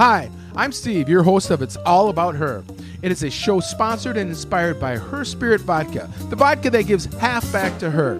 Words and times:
Hi, 0.00 0.30
I'm 0.56 0.72
Steve, 0.72 1.10
your 1.10 1.22
host 1.22 1.50
of 1.50 1.60
It's 1.60 1.76
All 1.84 2.08
About 2.08 2.34
Her. 2.34 2.64
It 3.02 3.12
is 3.12 3.22
a 3.22 3.28
show 3.28 3.60
sponsored 3.60 4.16
and 4.16 4.30
inspired 4.30 4.80
by 4.80 4.96
Her 4.96 5.26
Spirit 5.26 5.60
Vodka, 5.60 6.08
the 6.30 6.36
vodka 6.36 6.70
that 6.70 6.84
gives 6.84 7.04
half 7.16 7.52
back 7.52 7.78
to 7.80 7.90
her. 7.90 8.18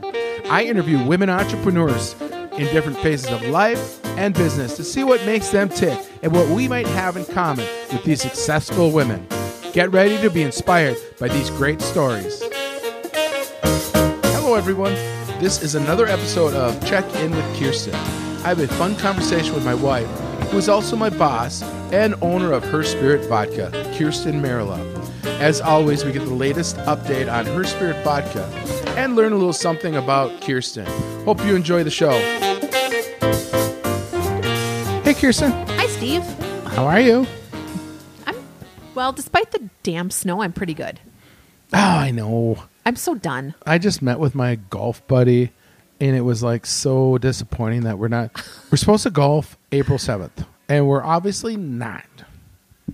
I 0.51 0.65
interview 0.65 1.03
women 1.03 1.31
entrepreneurs 1.31 2.15
in 2.21 2.67
different 2.67 2.99
phases 2.99 3.31
of 3.31 3.43
life 3.47 3.99
and 4.19 4.35
business 4.35 4.77
to 4.77 4.85
see 4.85 5.05
what 5.05 5.25
makes 5.25 5.49
them 5.49 5.71
tick 5.71 5.99
and 6.23 6.35
what 6.35 6.47
we 6.51 6.69
might 6.69 6.87
have 6.89 7.17
in 7.17 7.25
common 7.25 7.67
with 7.91 8.05
these 8.05 8.21
successful 8.21 8.91
women. 8.91 9.27
Get 9.73 9.91
ready 9.91 10.19
to 10.19 10.29
be 10.29 10.43
inspired 10.43 10.99
by 11.19 11.29
these 11.29 11.49
great 11.49 11.81
stories. 11.81 12.43
Hello, 13.63 14.55
everyone. 14.55 14.93
This 15.41 15.63
is 15.63 15.77
another 15.77 16.07
episode 16.07 16.53
of 16.53 16.79
Check 16.85 17.07
In 17.15 17.31
with 17.31 17.59
Kirsten. 17.59 17.95
I 17.95 18.49
have 18.49 18.61
a 18.61 18.69
fun 18.69 18.97
conversation 18.97 19.55
with 19.55 19.65
my 19.65 19.75
wife, 19.75 20.30
who 20.51 20.59
is 20.59 20.69
also 20.69 20.97
my 20.97 21.11
boss 21.11 21.63
and 21.93 22.15
owner 22.23 22.53
of 22.53 22.65
Her 22.65 22.83
Spirit 22.83 23.25
Vodka, 23.29 23.71
Kirsten 23.97 24.43
Marilla. 24.43 24.85
As 25.39 25.61
always, 25.61 26.05
we 26.05 26.11
get 26.11 26.25
the 26.25 26.35
latest 26.35 26.77
update 26.79 27.33
on 27.33 27.47
Her 27.47 27.63
Spirit 27.63 28.03
Vodka 28.03 28.45
and 28.97 29.15
learn 29.15 29.33
a 29.33 29.37
little 29.37 29.53
something 29.53 29.95
about 29.95 30.43
Kirsten. 30.43 30.87
Hope 31.25 31.45
you 31.45 31.55
enjoy 31.55 31.85
the 31.85 31.91
show. 31.91 32.11
Hey, 35.03 35.15
Kirsten. 35.15 35.53
Hi, 35.53 35.87
Steve. 35.87 36.23
How 36.67 36.85
are 36.85 37.01
you? 37.01 37.27
I'm 38.27 38.37
well, 38.97 39.13
despite 39.13 39.53
the 39.53 39.71
damn 39.85 40.11
snow, 40.11 40.43
I'm 40.43 40.53
pretty 40.53 40.75
good. 40.75 40.99
Oh, 41.73 41.79
I 41.79 42.11
know. 42.11 42.65
I'm 42.85 42.97
so 42.97 43.15
done. 43.15 43.55
I 43.65 43.79
just 43.79 44.03
met 44.03 44.19
with 44.19 44.35
my 44.35 44.57
golf 44.57 45.07
buddy, 45.07 45.53
and 46.01 46.17
it 46.17 46.23
was 46.23 46.43
like 46.43 46.67
so 46.67 47.19
disappointing 47.19 47.83
that 47.83 47.99
we're 47.99 48.09
not. 48.09 48.33
We're 48.71 48.79
supposed 48.79 49.05
to 49.05 49.11
golf 49.11 49.57
April 49.73 49.99
seventh, 49.99 50.45
and 50.69 50.87
we're 50.87 51.03
obviously 51.03 51.57
not. 51.57 52.05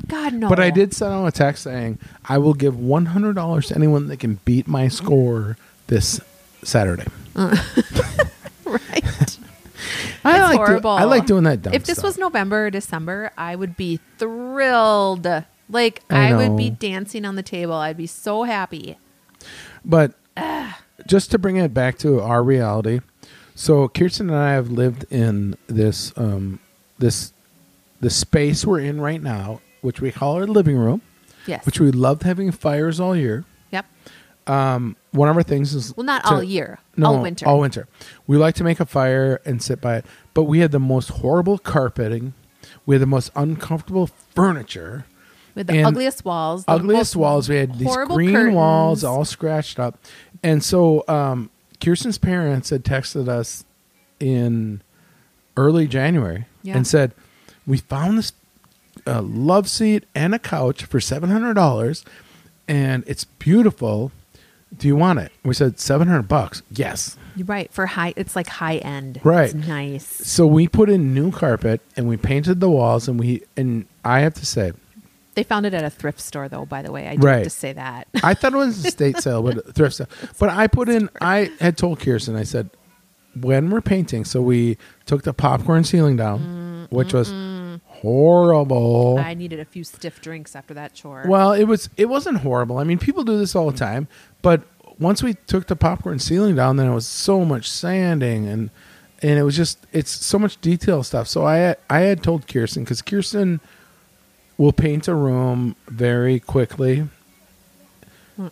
God 0.09 0.35
no. 0.35 0.49
But 0.49 0.61
I 0.61 0.71
did 0.71 0.95
send 0.95 1.13
out 1.13 1.27
a 1.27 1.33
text 1.33 1.63
saying 1.63 1.99
I 2.25 2.39
will 2.39 2.55
give 2.55 2.79
one 2.79 3.07
hundred 3.07 3.35
dollars 3.35 3.69
to 3.69 3.75
anyone 3.75 4.09
that 4.09 4.19
can 4.19 4.41
beat 4.45 4.69
my 4.69 4.89
score 4.89 5.57
this 5.87 6.21
Saturday. 6.63 7.07
right. 7.35 7.59
I 10.25 10.51
It's 10.51 10.57
like 10.57 10.83
do- 10.83 10.89
I 10.89 11.05
like 11.05 11.27
doing 11.27 11.45
that. 11.45 11.67
If 11.73 11.85
this 11.85 11.99
stuff. 11.99 12.05
was 12.05 12.19
November 12.19 12.67
or 12.67 12.71
December, 12.71 13.31
I 13.39 13.57
would 13.57 13.77
be 13.77 14.01
thrilled. 14.19 15.27
Like 15.69 16.03
I 16.11 16.33
I, 16.33 16.37
would 16.37 16.57
be 16.57 16.71
dancing 16.71 17.25
on 17.25 17.37
the 17.37 17.43
table. 17.43 17.75
I'd 17.75 17.97
be 17.97 18.07
so 18.07 18.43
happy. 18.43 18.99
But 19.85 20.15
just 21.07 21.31
to 21.31 21.39
bring 21.39 21.57
it 21.57 21.73
back 21.73 21.99
to 21.99 22.21
our 22.21 22.43
reality, 22.43 23.01
so 23.55 23.89
Kirsten 23.89 24.31
and 24.31 24.39
I 24.39 24.53
have 24.53 24.71
lived 24.71 25.05
in 25.11 25.57
this 25.69 26.13
um, 26.17 26.59
this 26.99 27.33
the 28.01 28.11
space 28.11 28.65
we're 28.65 28.81
in 28.81 29.01
right 29.01 29.23
now, 29.23 29.61
which 29.81 30.01
we 30.01 30.11
call 30.13 30.35
our 30.37 30.47
living 30.47 30.77
room, 30.77 31.01
Yes. 31.47 31.65
which 31.65 31.81
we 31.81 31.91
loved 31.91 32.23
having 32.25 32.51
fires 32.53 33.01
all 33.01 33.17
year. 33.17 33.45
yep. 33.71 33.87
One 34.47 35.29
of 35.31 35.37
our 35.37 35.43
things 35.43 35.75
is 35.75 35.97
Well, 35.97 36.05
not 36.05 36.25
to- 36.25 36.35
all 36.35 36.43
year. 36.43 36.79
No, 36.97 37.07
all 37.09 37.23
winter. 37.23 37.47
All 37.49 37.61
winter. 37.61 37.89
We 38.27 38.37
like 38.37 38.55
to 38.57 38.65
make 38.65 38.81
a 38.81 38.87
fire 38.87 39.41
and 39.47 39.63
sit 39.63 39.81
by 39.81 39.97
it, 39.97 40.07
but 40.35 40.43
we 40.45 40.59
had 40.61 40.73
the 40.73 40.79
most 40.79 41.09
horrible 41.09 41.59
carpeting. 41.59 42.35
We 42.85 42.95
had 42.97 43.03
the 43.03 43.07
most 43.07 43.31
uncomfortable 43.35 44.09
furniture. 44.35 45.07
With 45.55 45.69
the 45.69 45.83
ugliest 45.83 46.25
walls. 46.27 46.67
the 46.67 46.73
ugliest 46.73 47.17
walls. 47.17 47.49
We 47.49 47.57
had 47.57 47.79
these 47.79 47.97
green 48.09 48.53
walls 48.53 49.03
all 49.05 49.25
scratched 49.25 49.79
up. 49.81 49.99
And 50.43 50.63
so 50.63 51.03
um, 51.09 51.49
Kirsten's 51.83 52.19
parents 52.19 52.69
had 52.69 52.85
texted 52.85 53.27
us 53.29 53.65
in 54.21 54.83
early 55.57 55.87
January 55.87 56.47
Yeah. 56.63 56.77
and 56.77 56.87
said, 56.87 57.13
We 57.67 57.79
found 57.79 58.19
this 58.19 58.33
uh, 59.07 59.23
love 59.23 59.69
seat 59.69 60.05
and 60.15 60.35
a 60.35 60.39
couch 60.39 60.85
for 60.85 60.99
$700 60.99 62.05
and 62.69 63.05
it's 63.07 63.25
beautiful. 63.25 64.11
Do 64.77 64.89
you 64.89 64.97
want 64.97 65.21
it? 65.21 65.31
We 65.45 65.55
said 65.55 65.79
700 65.79 66.23
bucks. 66.25 66.63
Yes. 66.71 67.17
You're 67.37 67.47
right. 67.47 67.73
For 67.73 67.87
high, 67.87 68.13
it's 68.17 68.35
like 68.35 68.49
high 68.49 68.77
end. 68.79 69.21
Right. 69.23 69.55
It's 69.55 69.55
nice. 69.55 70.05
So 70.07 70.47
we 70.47 70.67
put 70.67 70.91
in 70.91 71.15
new 71.15 71.31
carpet 71.31 71.81
and 71.97 72.09
we 72.09 72.17
painted 72.17 72.61
the 72.61 72.69
walls 72.71 73.07
and 73.09 73.19
we 73.21 73.43
and 73.57 73.87
I 74.05 74.21
have 74.21 74.35
to 74.35 74.47
say 74.47 74.73
They 75.35 75.45
found 75.45 75.67
it 75.67 75.75
at 75.75 75.85
a 75.85 75.91
thrift 75.91 76.19
store, 76.21 76.49
though. 76.49 76.65
By 76.65 76.83
the 76.83 76.91
way, 76.91 77.07
I 77.09 77.17
do 77.17 77.27
Right. 77.27 77.35
have 77.37 77.45
to 77.45 77.51
say 77.51 77.73
that. 77.75 78.09
I 78.25 78.35
thought 78.35 78.55
it 78.55 78.57
was 78.57 78.85
a 78.85 78.91
state 78.91 79.19
sale, 79.19 79.43
but 79.43 79.59
a 79.59 79.73
thrift 79.73 79.97
sale. 79.97 80.09
But 80.39 80.49
I 80.51 80.67
put 80.67 80.89
in. 80.89 81.11
I 81.21 81.51
had 81.61 81.77
told 81.77 82.01
Kirsten. 82.01 82.35
I 82.37 82.43
said, 82.45 82.71
when 83.41 83.71
we're 83.71 83.81
painting, 83.81 84.25
so 84.25 84.43
we 84.43 84.79
took 85.05 85.23
the 85.23 85.33
popcorn 85.33 85.85
ceiling 85.85 86.17
down, 86.17 86.89
mm, 86.89 86.93
which 86.93 87.13
was 87.13 87.33
horrible. 87.87 89.19
I 89.19 89.35
needed 89.35 89.61
a 89.61 89.65
few 89.65 89.85
stiff 89.85 90.21
drinks 90.21 90.55
after 90.55 90.75
that 90.75 90.95
chore. 90.95 91.25
well, 91.27 91.53
it 91.53 91.65
was. 91.65 91.89
It 91.97 92.07
wasn't 92.07 92.39
horrible. 92.39 92.79
I 92.79 92.85
mean, 92.85 92.99
people 92.99 93.25
do 93.25 93.39
this 93.39 93.55
all 93.55 93.71
the 93.71 93.77
time. 93.77 94.09
But 94.43 94.63
once 94.99 95.23
we 95.23 95.35
took 95.35 95.67
the 95.67 95.77
popcorn 95.77 96.19
ceiling 96.19 96.57
down, 96.57 96.77
then 96.77 96.87
it 96.87 96.95
was 96.95 97.07
so 97.07 97.45
much 97.45 97.69
sanding 97.71 98.47
and 98.47 98.71
and 99.23 99.39
it 99.39 99.43
was 99.43 99.57
just 99.57 99.87
it's 99.93 100.11
so 100.11 100.39
much 100.39 100.61
detail 100.61 101.03
stuff. 101.03 101.29
So 101.29 101.47
I 101.47 101.77
I 101.89 102.01
had 102.01 102.23
told 102.23 102.47
Kirsten 102.47 102.85
because 102.85 103.03
Kirsten 103.03 103.61
will 104.59 104.73
paint 104.73 105.09
a 105.09 105.15
room 105.15 105.77
very 105.89 106.41
quickly. 106.41 107.09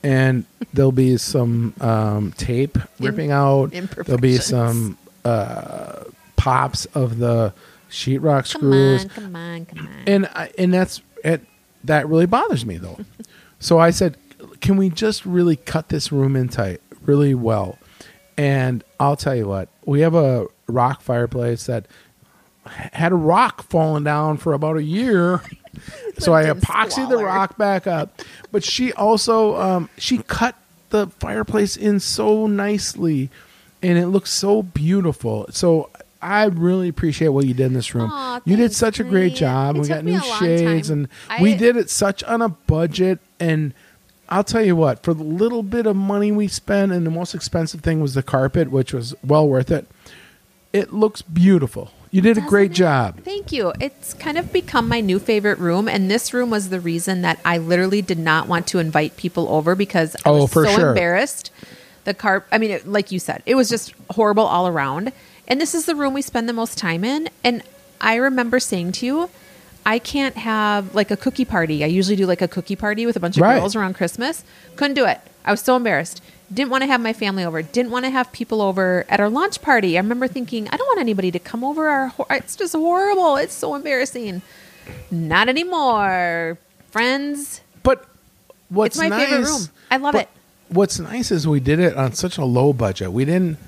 And 0.03 0.45
there'll 0.73 0.93
be 0.93 1.17
some 1.19 1.75
um, 1.81 2.33
tape 2.33 2.79
ripping 2.99 3.31
out. 3.31 3.71
There'll 3.71 4.21
be 4.21 4.39
some 4.39 4.97
uh, 5.25 6.05
pops 6.37 6.87
of 6.87 7.19
the 7.19 7.53
sheetrock 7.91 8.47
screws. 8.47 9.05
come 9.05 9.37
on, 9.37 9.67
come 9.67 9.77
on, 9.77 9.87
come 9.87 9.87
on. 9.87 10.03
and 10.07 10.27
I, 10.27 10.51
and 10.59 10.73
that's 10.73 11.03
it. 11.23 11.43
That 11.85 12.09
really 12.09 12.27
bothers 12.27 12.65
me 12.65 12.79
though. 12.79 12.99
so 13.59 13.79
I 13.79 13.91
said, 13.91 14.17
"Can 14.61 14.77
we 14.77 14.89
just 14.89 15.25
really 15.27 15.57
cut 15.57 15.91
this 15.91 16.11
room 16.11 16.35
in 16.37 16.49
tight, 16.49 16.81
really 17.03 17.35
well?" 17.35 17.79
And 18.37 18.83
I'll 18.99 19.17
tell 19.17 19.37
you 19.37 19.47
what, 19.47 19.69
we 19.85 20.01
have 20.01 20.15
a 20.15 20.47
rock 20.67 21.03
fireplace 21.03 21.67
that 21.67 21.87
had 22.67 23.13
a 23.13 23.17
rock 23.17 23.63
falling 23.65 24.05
down 24.05 24.39
for 24.39 24.55
about 24.55 24.77
a 24.77 24.83
year. 24.83 25.43
so 26.19 26.33
I 26.35 26.45
epoxied 26.45 27.09
the 27.09 27.19
rock 27.19 27.57
back 27.59 27.87
up. 27.87 28.23
But 28.53 28.65
she 28.65 28.93
also 28.93 29.57
um, 29.61 29.89
she 29.99 30.19
cut 30.19 30.57
the 30.91 31.09
fireplace 31.09 31.77
in 31.77 32.01
so 32.01 32.47
nicely, 32.47 33.31
and 33.83 33.99
it 33.99 34.07
looks 34.09 34.31
so 34.31 34.63
beautiful. 34.63 35.47
So. 35.51 35.91
I 36.23 36.45
really 36.45 36.89
appreciate 36.89 37.29
what 37.29 37.45
you 37.45 37.53
did 37.53 37.67
in 37.67 37.73
this 37.75 37.95
room. 37.95 38.09
Aw, 38.11 38.41
you 38.47 38.57
did 38.57 38.63
thanks, 38.71 38.79
such 38.79 38.99
a 38.99 39.05
great 39.05 39.33
honey. 39.33 39.41
job. 39.41 39.77
It 39.77 39.81
we 39.81 39.89
took 39.89 39.97
got 39.99 40.05
me 40.07 40.13
new 40.13 40.19
a 40.19 40.25
long 40.27 40.39
shades, 40.39 40.89
time. 40.89 40.99
and 41.01 41.09
I- 41.29 41.43
we 41.43 41.55
did 41.55 41.77
it 41.77 41.91
such 41.91 42.25
on 42.25 42.41
a 42.41 42.49
budget. 42.49 43.19
And 43.39 43.75
I'll 44.31 44.43
tell 44.43 44.63
you 44.65 44.75
what, 44.75 45.03
for 45.03 45.13
the 45.13 45.23
little 45.23 45.63
bit 45.63 45.85
of 45.85 45.97
money 45.97 46.33
we 46.33 46.49
spent, 46.49 46.93
and 46.93 47.05
the 47.07 47.11
most 47.11 47.35
expensive 47.35 47.83
thing 47.83 48.01
was 48.01 48.15
the 48.15 48.23
carpet, 48.23 48.71
which 48.71 48.95
was 48.95 49.15
well 49.23 49.47
worth 49.47 49.71
it. 49.71 49.87
It 50.73 50.95
looks 50.95 51.21
beautiful. 51.21 51.91
You 52.15 52.21
did 52.21 52.39
a 52.39 52.43
great 52.43 52.71
it? 52.71 52.75
job. 52.75 53.19
Thank 53.25 53.51
you. 53.51 53.73
It's 53.81 54.15
kind 54.15 54.39
of 54.39 54.53
become 54.53 54.89
my 54.89 55.01
new 55.01 55.19
favorite 55.19 55.59
room, 55.59 55.89
and 55.89 56.09
this 56.09 56.33
room 56.33 56.49
was 56.49 56.69
the 56.69 56.79
reason 56.79 57.23
that 57.23 57.41
I 57.45 57.59
literally 57.59 58.03
did 58.03 58.21
not 58.21 58.47
want 58.47 58.69
to 58.69 58.79
invite 58.79 59.17
people 59.17 59.49
over 59.49 59.75
because 59.75 60.15
I 60.25 60.29
Oh, 60.31 60.43
was 60.43 60.53
so 60.53 60.65
sure. 60.65 60.91
embarrassed. 60.91 61.51
The 62.05 62.15
carp, 62.15 62.47
I 62.53 62.59
mean, 62.59 62.71
it, 62.71 62.87
like 62.87 63.11
you 63.11 63.19
said, 63.19 63.43
it 63.47 63.57
was 63.57 63.69
just 63.69 63.95
horrible 64.11 64.45
all 64.45 64.69
around. 64.69 65.11
And 65.49 65.61
this 65.61 65.75
is 65.75 65.87
the 65.87 65.97
room 65.97 66.15
we 66.15 66.23
spend 66.23 66.49
the 66.49 66.53
most 66.53 66.79
time 66.79 67.03
in. 67.05 67.31
And 67.43 67.65
I 68.01 68.15
remember 68.15 68.61
saying 68.61 68.93
to 68.93 69.07
you, 69.07 69.31
I 69.87 69.99
can't 69.99 70.37
have 70.37 70.95
like 70.95 71.11
a 71.11 71.17
cookie 71.17 71.45
party. 71.45 71.85
I 71.85 71.89
usually 71.89 72.17
do 72.17 72.27
like 72.27 72.41
a 72.43 72.49
cookie 72.49 72.77
party 72.77 73.05
with 73.07 73.17
a 73.17 73.21
bunch 73.21 73.37
of 73.37 73.43
Right. 73.43 73.59
girls 73.61 73.77
around 73.77 73.95
Christmas. 73.95 74.43
Couldn't 74.77 74.95
do 74.95 75.05
it. 75.05 75.21
I 75.45 75.51
was 75.51 75.61
so 75.61 75.77
embarrassed. 75.77 76.23
Didn't 76.53 76.71
want 76.71 76.83
to 76.83 76.87
have 76.87 77.01
my 77.01 77.13
family 77.13 77.45
over. 77.45 77.61
Didn't 77.63 77.91
want 77.91 78.05
to 78.05 78.11
have 78.11 78.31
people 78.33 78.63
over 78.63 79.05
at 79.09 79.21
our 79.21 79.29
launch 79.29 79.61
party. 79.61 79.97
I 79.99 80.01
remember 80.01 80.29
thinking, 80.29 80.69
I 80.71 80.77
don't 80.77 80.87
want 80.87 81.01
anybody 81.01 81.31
to 81.33 81.39
come 81.39 81.65
over. 81.65 81.89
Our 81.89 82.09
hor- 82.09 82.27
it's 82.31 82.57
just 82.57 82.75
horrible. 82.75 83.37
It's 83.37 83.55
so 83.55 83.75
embarrassing. 83.75 84.43
Not 85.11 85.49
anymore, 85.49 86.59
friends. 86.91 87.61
But 87.83 88.05
what's 88.69 88.97
It's 88.97 89.03
my 89.03 89.09
nice, 89.09 89.29
favorite 89.29 89.47
room. 89.49 89.63
I 89.91 89.97
love 89.97 90.15
it. 90.15 90.29
What's 90.69 90.99
nice 90.99 91.31
is 91.31 91.47
we 91.47 91.61
did 91.61 91.79
it 91.79 91.97
on 91.97 92.13
such 92.15 92.39
a 92.39 92.45
low 92.45 92.73
budget. 92.73 93.13
We 93.13 93.25
didn't 93.25 93.59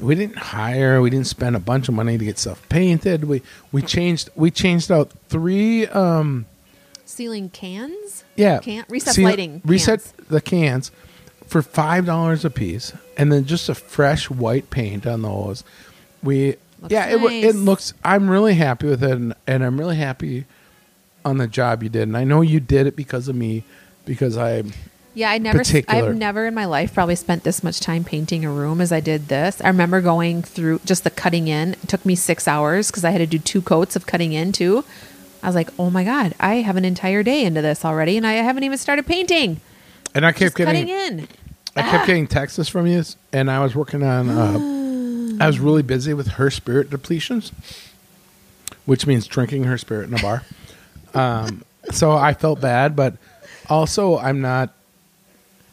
we 0.00 0.14
didn't 0.14 0.36
hire, 0.36 1.00
we 1.00 1.10
didn't 1.10 1.26
spend 1.26 1.56
a 1.56 1.60
bunch 1.60 1.88
of 1.88 1.94
money 1.94 2.18
to 2.18 2.24
get 2.24 2.38
stuff 2.38 2.66
painted. 2.68 3.24
We 3.24 3.42
we 3.72 3.82
changed 3.82 4.30
we 4.34 4.50
changed 4.50 4.90
out 4.90 5.10
three 5.28 5.86
um 5.88 6.46
Ceiling 7.04 7.50
cans. 7.50 8.24
Yeah, 8.36 8.60
Can- 8.60 8.84
recessed 8.88 9.16
See, 9.16 9.24
lighting. 9.24 9.62
Reset 9.64 10.00
cans. 10.02 10.28
the 10.28 10.40
cans 10.40 10.90
for 11.46 11.60
five 11.62 12.06
dollars 12.06 12.44
a 12.44 12.50
piece, 12.50 12.92
and 13.16 13.32
then 13.32 13.44
just 13.44 13.68
a 13.68 13.74
fresh 13.74 14.30
white 14.30 14.70
paint 14.70 15.06
on 15.06 15.22
those. 15.22 15.64
We 16.22 16.56
Looks 16.80 16.92
yeah, 16.92 17.08
it, 17.10 17.20
it 17.44 17.56
looks. 17.56 17.92
I'm 18.02 18.30
really 18.30 18.54
happy 18.54 18.86
with 18.86 19.04
it, 19.04 19.10
and, 19.10 19.34
and 19.46 19.62
I'm 19.62 19.78
really 19.78 19.96
happy 19.96 20.46
on 21.26 21.36
the 21.36 21.46
job 21.46 21.82
you 21.82 21.90
did. 21.90 22.02
And 22.04 22.16
I 22.16 22.24
know 22.24 22.40
you 22.40 22.58
did 22.58 22.86
it 22.86 22.96
because 22.96 23.28
of 23.28 23.36
me, 23.36 23.64
because 24.06 24.38
I 24.38 24.62
Yeah, 25.20 25.30
I 25.30 25.36
never. 25.36 25.58
particular. 25.58 26.08
I've 26.08 26.16
never 26.16 26.46
in 26.46 26.54
my 26.54 26.64
life 26.64 26.94
probably 26.94 27.14
spent 27.14 27.44
this 27.44 27.62
much 27.62 27.78
time 27.78 28.04
painting 28.04 28.42
a 28.46 28.50
room 28.50 28.80
as 28.80 28.90
I 28.90 29.00
did 29.00 29.28
this. 29.28 29.60
I 29.60 29.68
remember 29.68 30.00
going 30.00 30.42
through 30.42 30.80
just 30.86 31.04
the 31.04 31.10
cutting 31.10 31.46
in. 31.46 31.74
It 31.74 31.88
took 31.88 32.06
me 32.06 32.14
six 32.14 32.48
hours 32.48 32.90
because 32.90 33.04
I 33.04 33.10
had 33.10 33.18
to 33.18 33.26
do 33.26 33.38
two 33.38 33.60
coats 33.60 33.96
of 33.96 34.06
cutting 34.06 34.32
in 34.32 34.50
too. 34.50 34.82
I 35.42 35.46
was 35.46 35.54
like, 35.54 35.68
oh 35.78 35.90
my 35.90 36.04
god, 36.04 36.34
I 36.40 36.56
have 36.56 36.76
an 36.76 36.86
entire 36.86 37.22
day 37.22 37.44
into 37.44 37.60
this 37.60 37.84
already, 37.84 38.16
and 38.16 38.26
I 38.26 38.32
haven't 38.32 38.64
even 38.64 38.78
started 38.78 39.06
painting. 39.06 39.60
And 40.14 40.24
I 40.24 40.32
kept 40.32 40.56
Just 40.56 40.66
cutting 40.66 40.86
getting 40.86 41.18
in. 41.18 41.28
I 41.76 41.82
kept 41.82 42.06
getting 42.06 42.26
texts 42.26 42.70
from 42.70 42.86
you, 42.86 43.02
and 43.30 43.50
I 43.50 43.60
was 43.62 43.76
working 43.76 44.02
on. 44.02 44.30
Uh, 44.30 45.44
I 45.44 45.46
was 45.46 45.58
really 45.58 45.82
busy 45.96 46.14
with 46.14 46.28
her 46.28 46.50
spirit 46.50 46.88
depletions, 46.88 47.52
which 48.86 49.06
means 49.06 49.26
drinking 49.26 49.64
her 49.64 49.76
spirit 49.76 50.08
in 50.08 50.14
a 50.14 50.22
bar. 50.22 50.44
Um, 51.12 51.62
so 51.90 52.12
I 52.12 52.32
felt 52.32 52.62
bad, 52.62 52.96
but 52.96 53.18
also 53.68 54.16
I'm 54.16 54.40
not. 54.40 54.72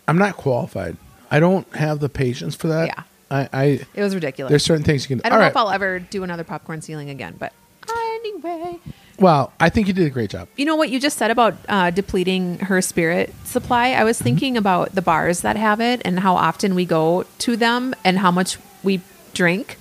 I'm 0.08 0.18
not 0.18 0.38
qualified. 0.38 0.98
I 1.30 1.40
don't 1.40 1.68
have 1.76 2.00
the 2.00 2.10
patience 2.10 2.56
for 2.56 2.68
that. 2.68 2.88
Yeah. 2.88 3.04
I. 3.30 3.50
I 3.52 3.64
It 3.94 4.02
was 4.02 4.16
ridiculous. 4.16 4.50
there's 4.50 4.64
certain 4.64 4.84
things 4.84 5.10
you 5.10 5.16
can. 5.16 5.26
I 5.26 5.30
don't 5.30 5.34
all 5.34 5.40
know 5.40 5.44
right. 5.46 5.52
if 5.52 5.58
I'll 5.58 5.72
ever 5.72 6.00
do 6.00 6.24
another 6.24 6.44
popcorn 6.46 6.82
ceiling 6.82 7.10
again, 7.10 7.36
but 7.38 7.52
anyway. 7.90 8.80
well, 9.20 9.52
I 9.60 9.70
think 9.70 9.88
you 9.88 9.94
did 9.94 10.08
a 10.08 10.10
great 10.10 10.30
job. 10.30 10.48
You 10.56 10.66
know 10.66 10.76
what 10.76 10.90
you 10.90 11.00
just 11.00 11.18
said 11.18 11.32
about 11.32 11.56
uh, 11.68 11.92
depleting 11.92 12.60
her 12.60 12.82
spirit 12.82 13.34
supply? 13.44 13.90
I 13.90 14.04
was 14.04 14.22
thinking 14.22 14.56
about 14.58 14.96
the 14.96 15.02
bars 15.02 15.42
that 15.42 15.58
have 15.58 15.82
it 15.82 16.02
and 16.06 16.20
how 16.22 16.36
often 16.36 16.76
we 16.76 16.86
go 16.86 17.26
to 17.40 17.58
them 17.58 17.94
and 18.06 18.20
how 18.20 18.32
much 18.32 18.58
we 18.84 19.02
drink. 19.34 19.78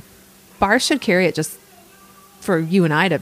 Bars 0.59 0.85
should 0.85 1.01
carry 1.01 1.27
it 1.27 1.35
just 1.35 1.59
for 2.41 2.59
you 2.59 2.85
and 2.85 2.93
I 2.93 3.09
to 3.09 3.21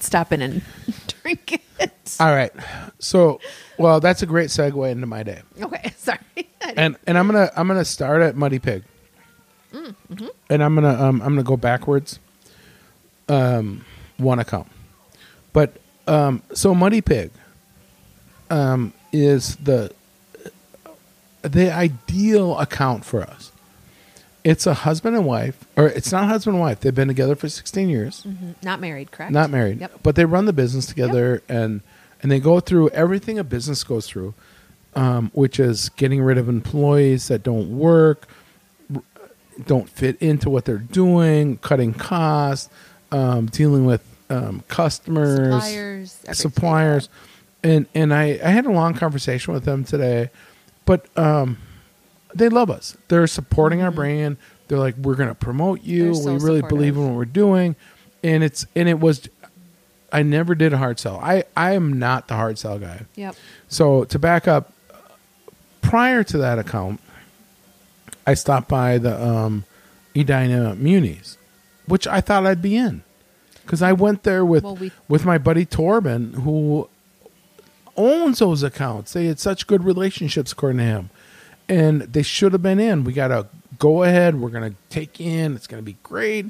stop 0.00 0.32
in 0.32 0.42
and 0.42 0.62
drink 1.22 1.60
it. 1.78 2.16
All 2.20 2.34
right. 2.34 2.52
So, 2.98 3.40
well, 3.78 4.00
that's 4.00 4.22
a 4.22 4.26
great 4.26 4.48
segue 4.50 4.90
into 4.90 5.06
my 5.06 5.22
day. 5.22 5.42
Okay, 5.60 5.92
sorry. 5.96 6.18
and 6.76 6.96
and 7.06 7.16
I'm 7.18 7.26
gonna 7.26 7.50
I'm 7.56 7.66
gonna 7.68 7.84
start 7.84 8.22
at 8.22 8.36
Muddy 8.36 8.58
Pig, 8.58 8.82
and 10.50 10.62
I'm 10.62 10.74
gonna 10.74 10.94
um, 11.02 11.20
I'm 11.22 11.28
gonna 11.30 11.42
go 11.42 11.56
backwards. 11.56 12.18
Um, 13.28 13.84
one 14.18 14.38
account, 14.38 14.68
but 15.54 15.76
um, 16.06 16.42
so 16.52 16.74
Muddy 16.74 17.00
Pig, 17.00 17.30
um, 18.50 18.92
is 19.12 19.56
the 19.56 19.92
the 21.42 21.72
ideal 21.72 22.58
account 22.58 23.04
for 23.04 23.22
us. 23.22 23.50
It's 24.44 24.66
a 24.66 24.74
husband 24.74 25.16
and 25.16 25.24
wife, 25.24 25.64
or 25.74 25.86
it's 25.86 26.12
not 26.12 26.28
husband 26.28 26.56
and 26.56 26.60
wife. 26.62 26.80
They've 26.80 26.94
been 26.94 27.08
together 27.08 27.34
for 27.34 27.48
16 27.48 27.88
years 27.88 28.26
Not 28.62 28.78
married, 28.78 29.10
correct? 29.10 29.32
not 29.32 29.48
married 29.48 29.80
Yep. 29.80 30.00
but 30.02 30.16
they 30.16 30.26
run 30.26 30.44
the 30.44 30.52
business 30.52 30.84
together 30.84 31.42
and 31.48 31.80
and 32.22 32.30
they 32.30 32.40
go 32.40 32.60
through 32.60 32.90
everything 32.90 33.38
a 33.38 33.44
business 33.44 33.82
goes 33.84 34.06
through 34.06 34.34
um, 34.94 35.30
which 35.34 35.58
is 35.60 35.88
getting 35.90 36.22
rid 36.22 36.38
of 36.38 36.48
employees 36.48 37.28
that 37.28 37.42
don't 37.42 37.76
work 37.76 38.28
don't 39.66 39.88
fit 39.88 40.20
into 40.20 40.50
what 40.50 40.64
they're 40.64 40.78
doing 40.78 41.56
cutting 41.58 41.94
costs 41.94 42.68
um, 43.12 43.46
dealing 43.46 43.84
with 43.84 44.04
um, 44.30 44.64
customers 44.68 45.64
Suppliers, 45.64 46.20
suppliers. 46.32 47.08
And 47.62 47.86
and 47.94 48.12
I, 48.12 48.40
I 48.44 48.50
had 48.50 48.66
a 48.66 48.72
long 48.72 48.94
conversation 48.94 49.54
with 49.54 49.64
them 49.64 49.84
today 49.84 50.30
but 50.84 51.06
um, 51.18 51.58
they 52.34 52.48
love 52.48 52.70
us. 52.70 52.96
They're 53.08 53.26
supporting 53.26 53.82
our 53.82 53.90
brand. 53.90 54.36
They're 54.68 54.78
like 54.78 54.96
we're 54.96 55.14
going 55.14 55.28
to 55.28 55.34
promote 55.34 55.82
you. 55.82 56.12
Mm-hmm. 56.12 56.24
We 56.24 56.32
really 56.32 56.58
supportive. 56.58 56.68
believe 56.68 56.96
in 56.96 57.08
what 57.08 57.14
we're 57.16 57.24
doing. 57.24 57.76
And 58.22 58.42
it's 58.42 58.66
and 58.74 58.88
it 58.88 59.00
was 59.00 59.28
i 60.12 60.22
never 60.22 60.54
did 60.54 60.72
a 60.72 60.78
hard 60.78 60.98
sell. 60.98 61.18
I 61.18 61.44
i 61.56 61.72
am 61.72 61.98
not 61.98 62.28
the 62.28 62.34
hard 62.34 62.58
sell 62.58 62.78
guy. 62.78 63.06
Yep. 63.16 63.36
so 63.68 64.04
to 64.04 64.18
back 64.18 64.48
up 64.48 64.72
prior 65.94 66.24
to 66.24 66.36
that 66.38 66.58
account 66.58 66.98
i 68.26 68.34
stopped 68.34 68.68
by 68.68 68.98
the 68.98 69.14
um 69.24 69.64
edina 70.16 70.74
munis 70.74 71.38
which 71.86 72.06
i 72.08 72.20
thought 72.20 72.44
i'd 72.46 72.60
be 72.62 72.74
in. 72.76 73.02
Because 73.62 73.80
i 73.80 73.92
went 73.92 74.24
there 74.24 74.44
with 74.44 74.64
Well, 74.64 74.74
we- 74.76 74.90
with 75.08 75.24
my 75.24 75.38
buddy 75.38 75.64
torben 75.64 76.34
who 76.42 76.88
owns 77.96 78.40
those 78.40 78.62
accounts. 78.64 79.12
They 79.12 79.26
had 79.26 79.38
such 79.38 79.68
good 79.68 79.84
relationships 79.84 80.50
according 80.50 80.78
to 80.78 80.84
him. 80.84 81.10
And 81.68 82.02
they 82.02 82.22
should 82.22 82.52
have 82.52 82.60
been 82.62 82.80
in. 82.80 83.04
We 83.04 83.12
got 83.12 83.28
to 83.28 83.46
go 83.78 84.02
ahead. 84.02 84.40
We're 84.40 84.50
going 84.50 84.68
to 84.72 84.76
take 84.90 85.20
in. 85.20 85.54
It's 85.54 85.68
going 85.68 85.80
to 85.80 85.84
be 85.84 85.96
great. 86.02 86.46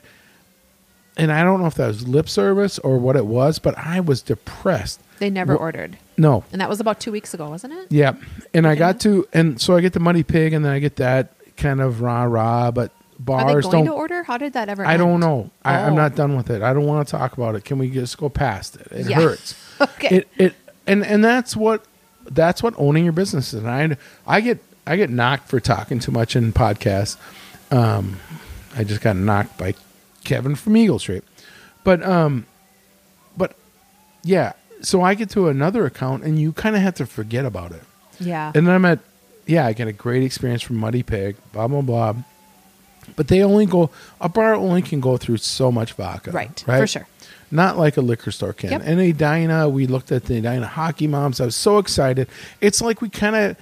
And 1.18 1.30
i 1.30 1.44
don't 1.44 1.60
know 1.60 1.66
if 1.66 1.74
that 1.74 1.88
was 1.88 2.08
lip 2.08 2.28
service 2.30 2.78
or 2.80 2.96
what 2.98 3.14
it 3.14 3.26
was 3.26 3.58
but 3.58 3.76
i 3.78 4.00
was 4.00 4.22
depressed. 4.22 5.00
They 5.18 5.30
never 5.30 5.54
ordered. 5.54 5.98
No 6.16 6.44
And 6.52 6.60
that 6.60 6.68
was 6.68 6.80
about 6.80 7.00
two 7.00 7.10
weeks 7.12 7.34
ago, 7.34 7.48
wasn't 7.50 7.72
it? 7.74 7.86
yeah, 7.90 8.14
and 8.52 8.66
I 8.66 8.74
got 8.74 9.00
to, 9.00 9.26
and 9.32 9.60
so 9.60 9.76
I 9.76 9.80
get 9.80 9.92
the 9.92 10.00
Muddy 10.00 10.22
Pig, 10.22 10.52
and 10.52 10.64
then 10.64 10.72
I 10.72 10.78
get 10.78 10.96
that 10.96 11.34
kind 11.56 11.80
of 11.80 12.00
rah 12.00 12.24
rah. 12.24 12.70
But 12.70 12.90
Are 12.92 13.46
they 13.46 13.52
bars 13.52 13.64
going 13.64 13.84
don't. 13.84 13.86
to 13.86 13.92
order? 13.92 14.22
How 14.22 14.36
did 14.38 14.52
that 14.54 14.68
ever 14.68 14.84
I 14.84 14.92
end? 14.94 15.00
don't 15.00 15.20
know. 15.20 15.50
I, 15.64 15.76
I'm 15.80 15.92
Oh. 15.94 15.96
not 15.96 16.14
done 16.14 16.36
with 16.36 16.50
it. 16.50 16.62
I 16.62 16.72
don't 16.72 16.86
want 16.86 17.06
to 17.08 17.10
talk 17.16 17.32
about 17.34 17.54
it. 17.56 17.64
Can 17.64 17.78
we 17.78 17.90
just 17.90 18.16
go 18.18 18.28
past 18.28 18.76
it? 18.76 18.86
It 18.90 19.06
Yeah. 19.08 19.20
hurts. 19.20 19.54
Okay. 19.80 20.16
It 20.18 20.28
it 20.38 20.54
and 20.86 21.04
and 21.04 21.24
that's 21.24 21.56
what 21.56 21.84
that's 22.30 22.62
what 22.62 22.74
owning 22.78 23.02
your 23.04 23.12
business 23.12 23.52
is. 23.52 23.64
And 23.64 23.68
I 23.68 23.96
I 24.26 24.40
get 24.40 24.58
I 24.86 24.96
get 24.96 25.10
knocked 25.10 25.48
for 25.48 25.58
talking 25.58 25.98
too 25.98 26.12
much 26.12 26.36
in 26.36 26.52
podcasts. 26.52 27.16
Um, 27.72 28.18
I 28.76 28.84
just 28.84 29.00
got 29.00 29.16
knocked 29.16 29.58
by 29.58 29.74
Kevin 30.22 30.54
from 30.54 30.76
Eagle 30.76 30.98
Street, 31.00 31.24
but 31.82 32.04
um, 32.04 32.46
but 33.36 33.56
yeah. 34.22 34.52
So 34.84 35.02
I 35.02 35.14
get 35.14 35.30
to 35.30 35.48
another 35.48 35.86
account, 35.86 36.22
and 36.24 36.38
you 36.38 36.52
kind 36.52 36.76
of 36.76 36.82
have 36.82 36.94
to 36.96 37.06
forget 37.06 37.44
about 37.44 37.72
it. 37.72 37.82
yeah. 38.20 38.52
And 38.54 38.66
then 38.66 38.74
I'm 38.74 38.84
at, 38.84 39.00
yeah, 39.46 39.66
I 39.66 39.72
get 39.72 39.88
a 39.88 39.92
great 39.92 40.22
experience 40.22 40.62
from 40.62 40.76
Muddy 40.76 41.02
Pig, 41.02 41.36
blah, 41.52 41.66
blah, 41.68 41.80
blah. 41.80 42.14
But 43.16 43.28
they 43.28 43.42
only 43.42 43.66
go, 43.66 43.90
a 44.20 44.28
bar 44.28 44.54
only 44.54 44.80
can 44.82 45.00
go 45.00 45.16
through 45.16 45.36
so 45.38 45.70
much 45.72 45.92
vodka. 45.94 46.30
Right, 46.30 46.64
Right. 46.66 46.80
for 46.80 46.86
sure. 46.86 47.06
Not 47.50 47.78
like 47.78 47.96
a 47.96 48.00
liquor 48.00 48.30
store 48.30 48.52
can. 48.52 48.70
Yep. 48.70 48.82
And 48.84 49.00
Edina, 49.00 49.68
we 49.68 49.86
looked 49.86 50.10
at 50.10 50.24
the 50.24 50.38
Edina 50.38 50.66
Hockey 50.66 51.06
Moms. 51.06 51.40
I 51.40 51.44
was 51.44 51.54
so 51.56 51.78
excited. 51.78 52.28
It's 52.60 52.80
like 52.80 53.00
we 53.02 53.08
kind 53.10 53.36
of, 53.36 53.56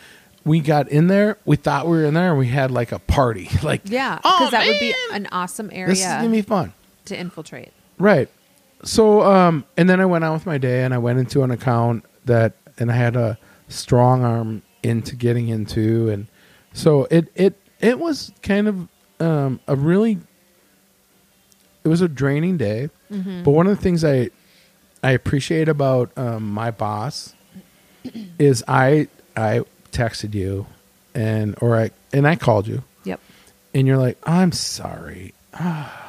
we 0.45 0.61
got 0.61 0.89
in 0.89 1.09
there, 1.09 1.37
we 1.45 1.57
thought 1.57 1.87
we 1.87 1.93
were 1.99 2.05
in 2.05 2.15
there, 2.15 2.31
and 2.31 2.39
we 2.39 2.47
had 2.49 2.71
like 2.71 2.93
a 2.93 2.99
party. 3.01 3.49
Like, 3.63 3.83
yeah. 3.85 4.19
oh, 4.25 4.37
Because 4.39 4.51
that 4.53 4.67
would 4.67 4.79
be 4.81 4.95
an 5.13 5.29
awesome 5.33 5.71
area. 5.73 5.89
This 5.89 6.01
is 6.01 6.07
going 6.07 6.25
to 6.25 6.31
be 6.31 6.43
fun. 6.43 6.73
to 7.07 7.19
infiltrate. 7.19 7.73
Right. 7.99 8.29
So, 8.85 9.23
um, 9.23 9.65
and 9.77 9.89
then 9.89 10.01
I 10.01 10.07
went 10.07 10.25
on 10.25 10.33
with 10.33 10.47
my 10.47 10.59
day 10.59 10.83
and 10.85 10.93
I 10.93 10.99
went 10.99 11.19
into 11.19 11.43
an 11.43 11.51
account 11.51 12.05
that, 12.25 12.55
and 12.79 12.91
I 12.91 12.97
had 12.97 13.17
a 13.17 13.39
strong 13.69 14.25
arm 14.25 14.63
into 14.83 15.15
getting 15.15 15.49
into. 15.49 16.09
And 16.09 16.27
so 16.73 17.07
it, 17.11 17.29
it, 17.35 17.55
it 17.81 17.99
was 17.99 18.33
kind 18.43 18.67
of, 18.69 18.89
um, 19.21 19.61
a 19.69 19.77
really, 19.77 20.19
it 21.85 21.89
was 21.89 22.01
a 22.01 22.09
draining 22.09 22.57
day. 22.57 22.91
But 23.45 23.51
one 23.51 23.67
of 23.67 23.77
the 23.77 23.83
things 23.83 24.05
I, 24.05 24.31
I 25.03 25.11
appreciate 25.13 25.69
about, 25.69 26.11
um, 26.17 26.51
my 26.51 26.71
boss 26.71 27.35
is 28.39 28.65
I, 28.67 29.09
I 29.37 29.63
texted 29.93 30.35
you 30.35 30.67
and, 31.15 31.55
or 31.61 31.77
I, 31.77 31.91
and 32.13 32.27
I 32.27 32.37
called 32.37 32.67
you 32.67 32.83
Yep. 33.05 33.21
and 33.75 33.87
you're 33.87 33.99
like, 33.99 34.19
I'm 34.25 34.51
sorry. 34.51 35.35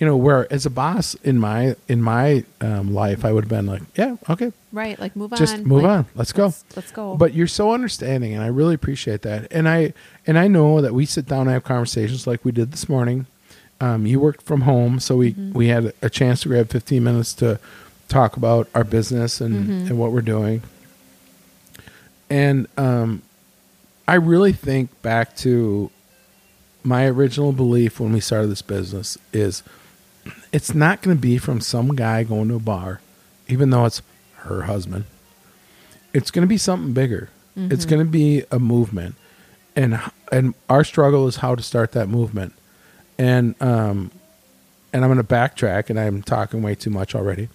you 0.00 0.06
know, 0.06 0.16
where 0.16 0.50
as 0.52 0.66
a 0.66 0.70
boss 0.70 1.14
in 1.22 1.38
my 1.38 1.76
in 1.86 2.00
my 2.02 2.44
um, 2.60 2.92
life, 2.92 3.24
I 3.24 3.32
would 3.32 3.44
have 3.44 3.48
been 3.50 3.66
like, 3.66 3.82
yeah, 3.94 4.16
okay, 4.28 4.50
Right. 4.72 4.98
Like 4.98 5.14
move 5.14 5.32
on 5.32 5.38
just 5.38 5.58
move 5.58 5.82
Like, 5.82 5.90
on, 5.90 6.06
let's 6.14 6.32
go. 6.32 6.46
Let's, 6.46 6.64
let's 6.74 6.90
go. 6.92 7.16
But 7.16 7.34
you're 7.34 7.46
so 7.46 7.72
understanding, 7.72 8.34
and 8.34 8.42
I 8.42 8.46
really 8.48 8.74
appreciate 8.74 9.22
that. 9.22 9.46
And 9.52 9.68
I 9.68 9.92
and 10.26 10.38
I 10.38 10.48
know 10.48 10.80
that 10.80 10.94
we 10.94 11.04
sit 11.06 11.26
down 11.26 11.42
and 11.42 11.50
have 11.50 11.64
conversations 11.64 12.26
like 12.26 12.44
we 12.44 12.50
did 12.52 12.72
this 12.72 12.88
morning. 12.88 13.26
Um, 13.82 14.06
you 14.06 14.18
worked 14.20 14.42
from 14.42 14.62
home, 14.62 14.98
so 15.00 15.16
we 15.16 15.32
Mm-hmm. 15.32 15.52
we 15.52 15.68
had 15.68 15.92
a 16.02 16.10
chance 16.10 16.40
to 16.42 16.48
grab 16.48 16.68
15 16.70 17.04
minutes 17.04 17.32
to 17.34 17.58
talk 18.08 18.36
about 18.36 18.68
our 18.74 18.84
business 18.84 19.40
and 19.40 19.54
Mm-hmm. 19.54 19.86
and 19.88 19.98
what 19.98 20.12
we're 20.12 20.20
doing. 20.22 20.62
And 22.28 22.68
um, 22.76 23.22
I 24.06 24.14
really 24.14 24.52
think 24.52 25.02
back 25.02 25.36
to 25.38 25.90
my 26.84 27.06
original 27.06 27.52
belief 27.52 28.00
when 28.00 28.12
we 28.12 28.20
started 28.20 28.48
this 28.48 28.62
business 28.62 29.18
is 29.32 29.62
it's 30.52 30.74
not 30.74 31.02
going 31.02 31.16
to 31.16 31.20
be 31.20 31.38
from 31.38 31.60
some 31.60 31.94
guy 31.94 32.24
going 32.24 32.48
to 32.48 32.56
a 32.56 32.60
bar, 32.60 33.00
even 33.48 33.70
though 33.70 33.84
it's 33.84 34.02
her 34.36 34.62
husband. 34.62 35.04
It's 36.12 36.30
going 36.30 36.42
to 36.42 36.48
be 36.48 36.56
something 36.58 36.92
bigger. 36.92 37.30
It's 37.56 37.84
going 37.84 38.00
to 38.00 38.10
be 38.10 38.44
a 38.50 38.58
movement, 38.58 39.16
and 39.76 40.00
and 40.32 40.54
our 40.70 40.82
struggle 40.82 41.26
is 41.26 41.36
how 41.36 41.54
to 41.54 41.62
start 41.62 41.92
that 41.92 42.08
movement. 42.08 42.54
And 43.18 43.54
um, 43.60 44.10
and 44.94 45.04
I'm 45.04 45.10
going 45.12 45.24
to 45.24 45.34
backtrack, 45.34 45.90
and 45.90 46.00
I'm 46.00 46.22
talking 46.22 46.62
way 46.62 46.74
too 46.74 46.88
much 46.90 47.14
already, 47.14 47.48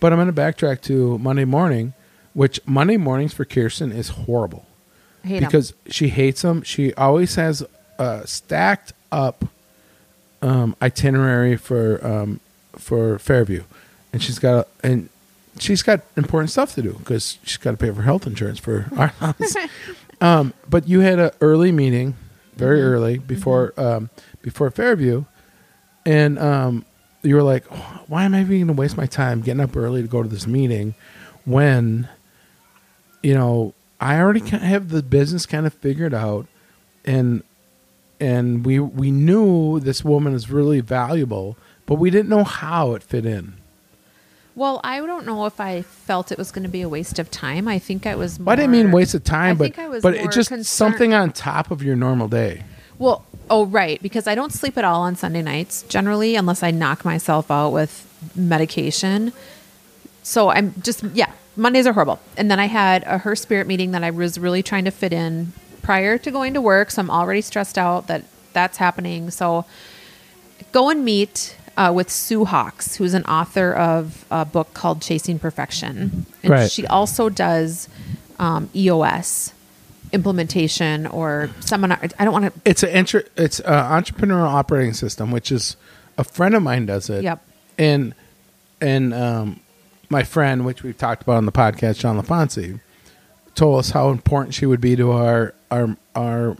but 0.00 0.12
I'm 0.12 0.18
going 0.18 0.26
to 0.26 0.32
backtrack 0.32 0.80
to 0.82 1.16
Monday 1.18 1.44
morning, 1.44 1.92
which 2.34 2.58
Monday 2.66 2.96
mornings 2.96 3.32
for 3.34 3.44
Kirsten 3.44 3.92
is 3.92 4.08
horrible 4.08 4.66
I 5.22 5.28
hate 5.28 5.36
'em. 5.44 5.48
because 5.48 5.74
she 5.88 6.08
hates 6.08 6.42
them. 6.42 6.62
She 6.62 6.92
always 6.94 7.36
has 7.36 7.62
a 8.00 8.26
stacked 8.26 8.94
up 9.12 9.44
um, 10.42 10.76
itinerary 10.82 11.56
for 11.56 12.04
um, 12.06 12.40
for 12.76 13.18
Fairview, 13.18 13.62
and 14.12 14.22
she's 14.22 14.38
got 14.38 14.68
and 14.82 15.08
she's 15.58 15.82
got 15.82 16.00
important 16.16 16.50
stuff 16.50 16.74
to 16.74 16.82
do 16.82 16.92
because 16.94 17.38
she's 17.44 17.56
got 17.58 17.72
to 17.72 17.76
pay 17.76 17.90
for 17.90 18.02
health 18.02 18.26
insurance 18.26 18.58
for 18.58 18.86
our 18.96 19.08
house. 19.08 19.54
um, 20.20 20.52
but 20.68 20.88
you 20.88 21.00
had 21.00 21.18
an 21.18 21.30
early 21.40 21.72
meeting, 21.72 22.14
very 22.56 22.78
Mm-hmm. 22.80 22.86
early 22.94 23.18
before 23.18 23.72
um, 23.76 24.10
before 24.42 24.70
Fairview, 24.70 25.24
and 26.06 26.38
um, 26.38 26.84
you 27.22 27.34
were 27.36 27.42
like, 27.42 27.64
why 28.08 28.24
am 28.24 28.34
I 28.34 28.40
even 28.40 28.56
going 28.58 28.66
to 28.68 28.72
waste 28.72 28.96
my 28.96 29.06
time 29.06 29.40
getting 29.42 29.60
up 29.60 29.76
early 29.76 30.02
to 30.02 30.08
go 30.08 30.22
to 30.22 30.28
this 30.28 30.46
meeting 30.46 30.94
when, 31.44 32.08
you 33.22 33.34
know, 33.34 33.74
I 34.00 34.18
already 34.20 34.40
have 34.50 34.88
the 34.88 35.02
business 35.02 35.46
kind 35.46 35.66
of 35.66 35.72
figured 35.74 36.12
out, 36.14 36.46
and 37.04 37.42
and 38.22 38.64
we 38.64 38.78
we 38.78 39.10
knew 39.10 39.80
this 39.80 40.04
woman 40.04 40.32
is 40.32 40.48
really 40.48 40.80
valuable, 40.80 41.56
but 41.86 41.96
we 41.96 42.08
didn't 42.08 42.28
know 42.28 42.44
how 42.44 42.94
it 42.94 43.02
fit 43.02 43.26
in. 43.26 43.54
Well, 44.54 44.80
I 44.84 44.98
don't 44.98 45.26
know 45.26 45.46
if 45.46 45.58
I 45.60 45.82
felt 45.82 46.30
it 46.30 46.38
was 46.38 46.52
going 46.52 46.62
to 46.62 46.68
be 46.68 46.82
a 46.82 46.88
waste 46.88 47.18
of 47.18 47.30
time. 47.30 47.66
I 47.66 47.78
think 47.78 48.06
I 48.06 48.14
was. 48.14 48.38
More, 48.38 48.52
I 48.52 48.56
didn't 48.56 48.70
mean 48.70 48.92
waste 48.92 49.14
of 49.14 49.24
time, 49.24 49.56
I 49.56 49.58
but 49.58 49.64
think 49.64 49.78
I 49.80 49.88
was 49.88 50.02
but 50.02 50.14
it's 50.14 50.34
just 50.34 50.50
concerned- 50.50 50.66
something 50.66 51.14
on 51.14 51.32
top 51.32 51.70
of 51.70 51.82
your 51.82 51.96
normal 51.96 52.28
day. 52.28 52.62
Well, 52.98 53.24
oh 53.50 53.66
right, 53.66 54.00
because 54.00 54.28
I 54.28 54.36
don't 54.36 54.52
sleep 54.52 54.78
at 54.78 54.84
all 54.84 55.02
on 55.02 55.16
Sunday 55.16 55.42
nights 55.42 55.82
generally, 55.88 56.36
unless 56.36 56.62
I 56.62 56.70
knock 56.70 57.04
myself 57.04 57.50
out 57.50 57.70
with 57.70 58.06
medication. 58.36 59.32
So 60.22 60.50
I'm 60.50 60.74
just 60.80 61.02
yeah, 61.12 61.32
Mondays 61.56 61.86
are 61.88 61.92
horrible. 61.92 62.20
And 62.36 62.48
then 62.48 62.60
I 62.60 62.66
had 62.66 63.02
a 63.04 63.18
her 63.18 63.34
spirit 63.34 63.66
meeting 63.66 63.90
that 63.90 64.04
I 64.04 64.10
was 64.10 64.38
really 64.38 64.62
trying 64.62 64.84
to 64.84 64.92
fit 64.92 65.12
in 65.12 65.52
prior 65.82 66.16
to 66.18 66.30
going 66.30 66.54
to 66.54 66.60
work, 66.60 66.90
so 66.90 67.00
I'm 67.02 67.10
already 67.10 67.40
stressed 67.40 67.76
out 67.78 68.06
that 68.06 68.24
that's 68.52 68.78
happening. 68.78 69.30
So 69.30 69.64
go 70.72 70.90
and 70.90 71.04
meet 71.04 71.56
uh, 71.76 71.92
with 71.94 72.10
Sue 72.10 72.44
Hawkes, 72.44 72.96
who's 72.96 73.14
an 73.14 73.24
author 73.24 73.72
of 73.72 74.24
a 74.30 74.44
book 74.44 74.74
called 74.74 75.00
Chasing 75.02 75.38
Perfection, 75.38 76.26
and 76.42 76.50
Right. 76.50 76.70
she 76.70 76.86
also 76.86 77.28
does 77.28 77.88
um, 78.38 78.68
EOS 78.74 79.52
implementation 80.12 81.06
or 81.06 81.48
seminar. 81.60 81.98
I 82.18 82.24
don't 82.24 82.32
want 82.32 82.54
to 82.54 82.60
It's 82.64 82.82
an 82.82 82.90
it's 83.36 83.60
an 83.60 83.64
entrepreneurial 83.72 84.46
operating 84.48 84.92
system, 84.92 85.30
which 85.30 85.50
is 85.50 85.76
a 86.18 86.24
friend 86.24 86.54
of 86.54 86.62
mine 86.62 86.86
does 86.86 87.08
it. 87.08 87.22
Yep. 87.24 87.42
And 87.78 88.14
and 88.80 89.14
um, 89.14 89.60
my 90.10 90.22
friend, 90.22 90.66
which 90.66 90.82
we've 90.82 90.98
talked 90.98 91.22
about 91.22 91.36
on 91.36 91.46
the 91.46 91.52
podcast, 91.52 91.98
John 91.98 92.20
LaFonsi, 92.20 92.80
told 93.54 93.78
us 93.78 93.90
how 93.90 94.10
important 94.10 94.54
she 94.54 94.66
would 94.66 94.80
be 94.80 94.96
to 94.96 95.10
our 95.12 95.54
our 95.70 95.96
our 96.14 96.56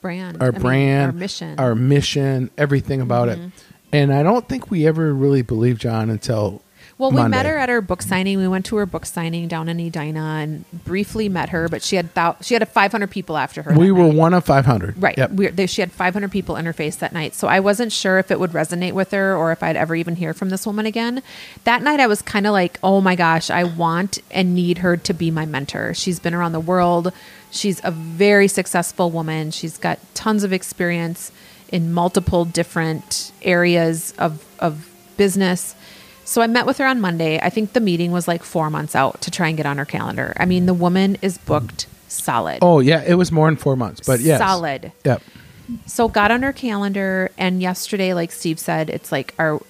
brand, 0.00 0.42
our 0.42 0.48
I 0.48 0.50
mean, 0.52 0.60
brand, 0.60 1.06
our 1.06 1.12
mission. 1.12 1.58
our 1.58 1.74
mission, 1.74 2.50
everything 2.58 3.00
about 3.00 3.28
Mm-hmm. 3.28 3.44
it. 3.46 3.52
And 3.94 4.12
I 4.12 4.22
don't 4.22 4.48
think 4.48 4.70
we 4.70 4.86
ever 4.86 5.12
really 5.12 5.42
believed 5.42 5.80
John 5.82 6.08
until 6.08 6.62
well, 7.02 7.10
we 7.10 7.16
Monday. 7.16 7.36
met 7.36 7.46
her 7.46 7.58
at 7.58 7.68
her 7.68 7.80
book 7.80 8.00
signing. 8.00 8.38
We 8.38 8.46
went 8.46 8.64
to 8.66 8.76
her 8.76 8.86
book 8.86 9.04
signing 9.06 9.48
down 9.48 9.68
in 9.68 9.80
Edina 9.80 10.38
and 10.40 10.64
briefly 10.84 11.28
met 11.28 11.48
her, 11.48 11.68
but 11.68 11.82
she 11.82 11.96
had 11.96 12.14
thou- 12.14 12.36
she 12.40 12.54
had 12.54 12.62
a 12.62 12.66
500 12.66 13.10
people 13.10 13.36
after 13.36 13.62
her. 13.62 13.74
We 13.74 13.90
were 13.90 14.04
night. 14.04 14.14
one 14.14 14.34
of 14.34 14.44
five 14.44 14.64
hundred. 14.66 15.02
Right. 15.02 15.18
Yep. 15.18 15.30
We 15.32 15.48
they, 15.48 15.66
she 15.66 15.80
had 15.82 15.90
500 15.90 16.30
people 16.30 16.54
in 16.54 16.64
her 16.64 16.72
face 16.72 16.94
that 16.96 17.12
night. 17.12 17.34
So 17.34 17.48
I 17.48 17.58
wasn't 17.58 17.90
sure 17.90 18.18
if 18.20 18.30
it 18.30 18.38
would 18.38 18.52
resonate 18.52 18.92
with 18.92 19.10
her 19.10 19.36
or 19.36 19.50
if 19.50 19.62
I'd 19.64 19.74
ever 19.76 19.96
even 19.96 20.14
hear 20.14 20.32
from 20.32 20.50
this 20.50 20.64
woman 20.64 20.86
again. 20.86 21.22
That 21.64 21.82
night 21.82 21.98
I 21.98 22.06
was 22.06 22.22
kind 22.22 22.46
of 22.46 22.52
like, 22.52 22.78
oh 22.84 23.00
my 23.00 23.16
gosh, 23.16 23.50
I 23.50 23.64
want 23.64 24.20
and 24.30 24.54
need 24.54 24.78
her 24.78 24.96
to 24.96 25.12
be 25.12 25.32
my 25.32 25.44
mentor. 25.44 25.94
She's 25.94 26.20
been 26.20 26.34
around 26.34 26.52
the 26.52 26.60
world. 26.60 27.12
She's 27.50 27.80
a 27.84 27.90
very 27.90 28.46
successful 28.46 29.10
woman. 29.10 29.50
She's 29.50 29.76
got 29.76 29.98
tons 30.14 30.44
of 30.44 30.52
experience 30.52 31.32
in 31.68 31.92
multiple 31.92 32.44
different 32.44 33.32
areas 33.42 34.14
of, 34.18 34.44
of 34.60 34.88
business. 35.16 35.74
So 36.24 36.40
I 36.42 36.46
met 36.46 36.66
with 36.66 36.78
her 36.78 36.86
on 36.86 37.00
Monday. 37.00 37.38
I 37.40 37.50
think 37.50 37.72
the 37.72 37.80
meeting 37.80 38.12
was 38.12 38.26
like 38.28 38.42
four 38.42 38.70
months 38.70 38.94
out 38.94 39.20
to 39.22 39.30
try 39.30 39.48
and 39.48 39.56
get 39.56 39.66
on 39.66 39.78
her 39.78 39.84
calendar. 39.84 40.34
I 40.36 40.44
mean, 40.46 40.66
the 40.66 40.74
woman 40.74 41.16
is 41.22 41.38
booked 41.38 41.86
solid. 42.08 42.58
Oh 42.62 42.80
yeah, 42.80 43.02
it 43.06 43.14
was 43.14 43.32
more 43.32 43.48
than 43.48 43.56
four 43.56 43.76
months, 43.76 44.00
but 44.06 44.20
yeah, 44.20 44.38
Solid. 44.38 44.92
Yep. 45.04 45.22
So 45.86 46.08
got 46.08 46.30
on 46.30 46.42
her 46.42 46.52
calendar, 46.52 47.30
and 47.38 47.62
yesterday, 47.62 48.14
like 48.14 48.32
Steve 48.32 48.58
said, 48.58 48.90
it's 48.90 49.10
like 49.12 49.34
our. 49.38 49.60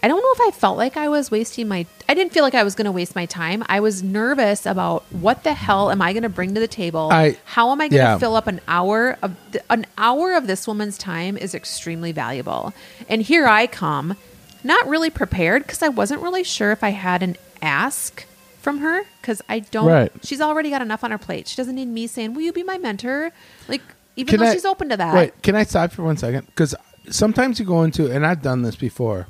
I 0.00 0.06
don't 0.06 0.20
know 0.22 0.44
if 0.46 0.54
I 0.54 0.56
felt 0.56 0.78
like 0.78 0.96
I 0.96 1.08
was 1.08 1.30
wasting 1.30 1.66
my. 1.66 1.84
I 2.08 2.14
didn't 2.14 2.32
feel 2.32 2.44
like 2.44 2.54
I 2.54 2.62
was 2.62 2.74
going 2.76 2.84
to 2.86 2.92
waste 2.92 3.16
my 3.16 3.26
time. 3.26 3.64
I 3.68 3.80
was 3.80 4.00
nervous 4.02 4.64
about 4.64 5.02
what 5.12 5.42
the 5.42 5.52
hell 5.54 5.90
am 5.90 6.00
I 6.00 6.12
going 6.12 6.22
to 6.22 6.28
bring 6.28 6.54
to 6.54 6.60
the 6.60 6.68
table. 6.68 7.08
I- 7.12 7.36
How 7.44 7.72
am 7.72 7.80
I 7.80 7.88
going 7.88 7.90
to 7.90 7.96
yeah. 7.96 8.18
fill 8.18 8.36
up 8.36 8.46
an 8.46 8.60
hour 8.68 9.18
of 9.22 9.34
an 9.70 9.86
hour 9.98 10.34
of 10.34 10.46
this 10.46 10.66
woman's 10.68 10.98
time 10.98 11.36
is 11.36 11.52
extremely 11.54 12.12
valuable. 12.12 12.72
And 13.08 13.22
here 13.22 13.48
I 13.48 13.66
come, 13.66 14.16
not 14.64 14.86
really 14.88 15.10
prepared 15.10 15.62
because 15.62 15.82
I 15.82 15.88
wasn't 15.88 16.22
really 16.22 16.44
sure 16.44 16.72
if 16.72 16.82
I 16.82 16.90
had 16.90 17.22
an 17.22 17.36
ask 17.62 18.24
from 18.60 18.78
her 18.78 19.04
because 19.20 19.40
I 19.48 19.60
don't. 19.60 19.86
Right. 19.86 20.12
She's 20.22 20.40
already 20.40 20.70
got 20.70 20.82
enough 20.82 21.04
on 21.04 21.10
her 21.10 21.18
plate. 21.18 21.48
She 21.48 21.56
doesn't 21.56 21.74
need 21.74 21.88
me 21.88 22.06
saying, 22.06 22.34
"Will 22.34 22.42
you 22.42 22.52
be 22.52 22.62
my 22.62 22.78
mentor?" 22.78 23.32
Like 23.68 23.82
even 24.16 24.30
Can 24.32 24.40
though 24.40 24.46
I- 24.46 24.52
she's 24.54 24.64
open 24.64 24.88
to 24.90 24.96
that. 24.96 25.14
Wait, 25.14 25.42
can 25.42 25.54
I 25.54 25.62
stop 25.62 25.92
for 25.92 26.02
one 26.02 26.16
second? 26.16 26.46
Because 26.46 26.74
sometimes 27.08 27.58
you 27.60 27.64
go 27.64 27.82
into, 27.82 28.10
and 28.10 28.26
I've 28.26 28.42
done 28.42 28.62
this 28.62 28.76
before, 28.76 29.28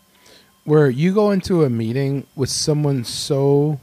where 0.64 0.88
you 0.90 1.12
go 1.14 1.30
into 1.30 1.62
a 1.64 1.70
meeting 1.70 2.26
with 2.34 2.48
someone 2.48 3.04
so, 3.04 3.78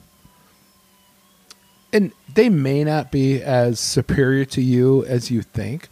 and 1.93 2.11
they 2.33 2.49
may 2.49 2.83
not 2.83 3.11
be 3.11 3.41
as 3.41 3.79
superior 3.79 4.45
to 4.45 4.61
you 4.61 5.05
as 5.05 5.31
you 5.31 5.41
think, 5.41 5.89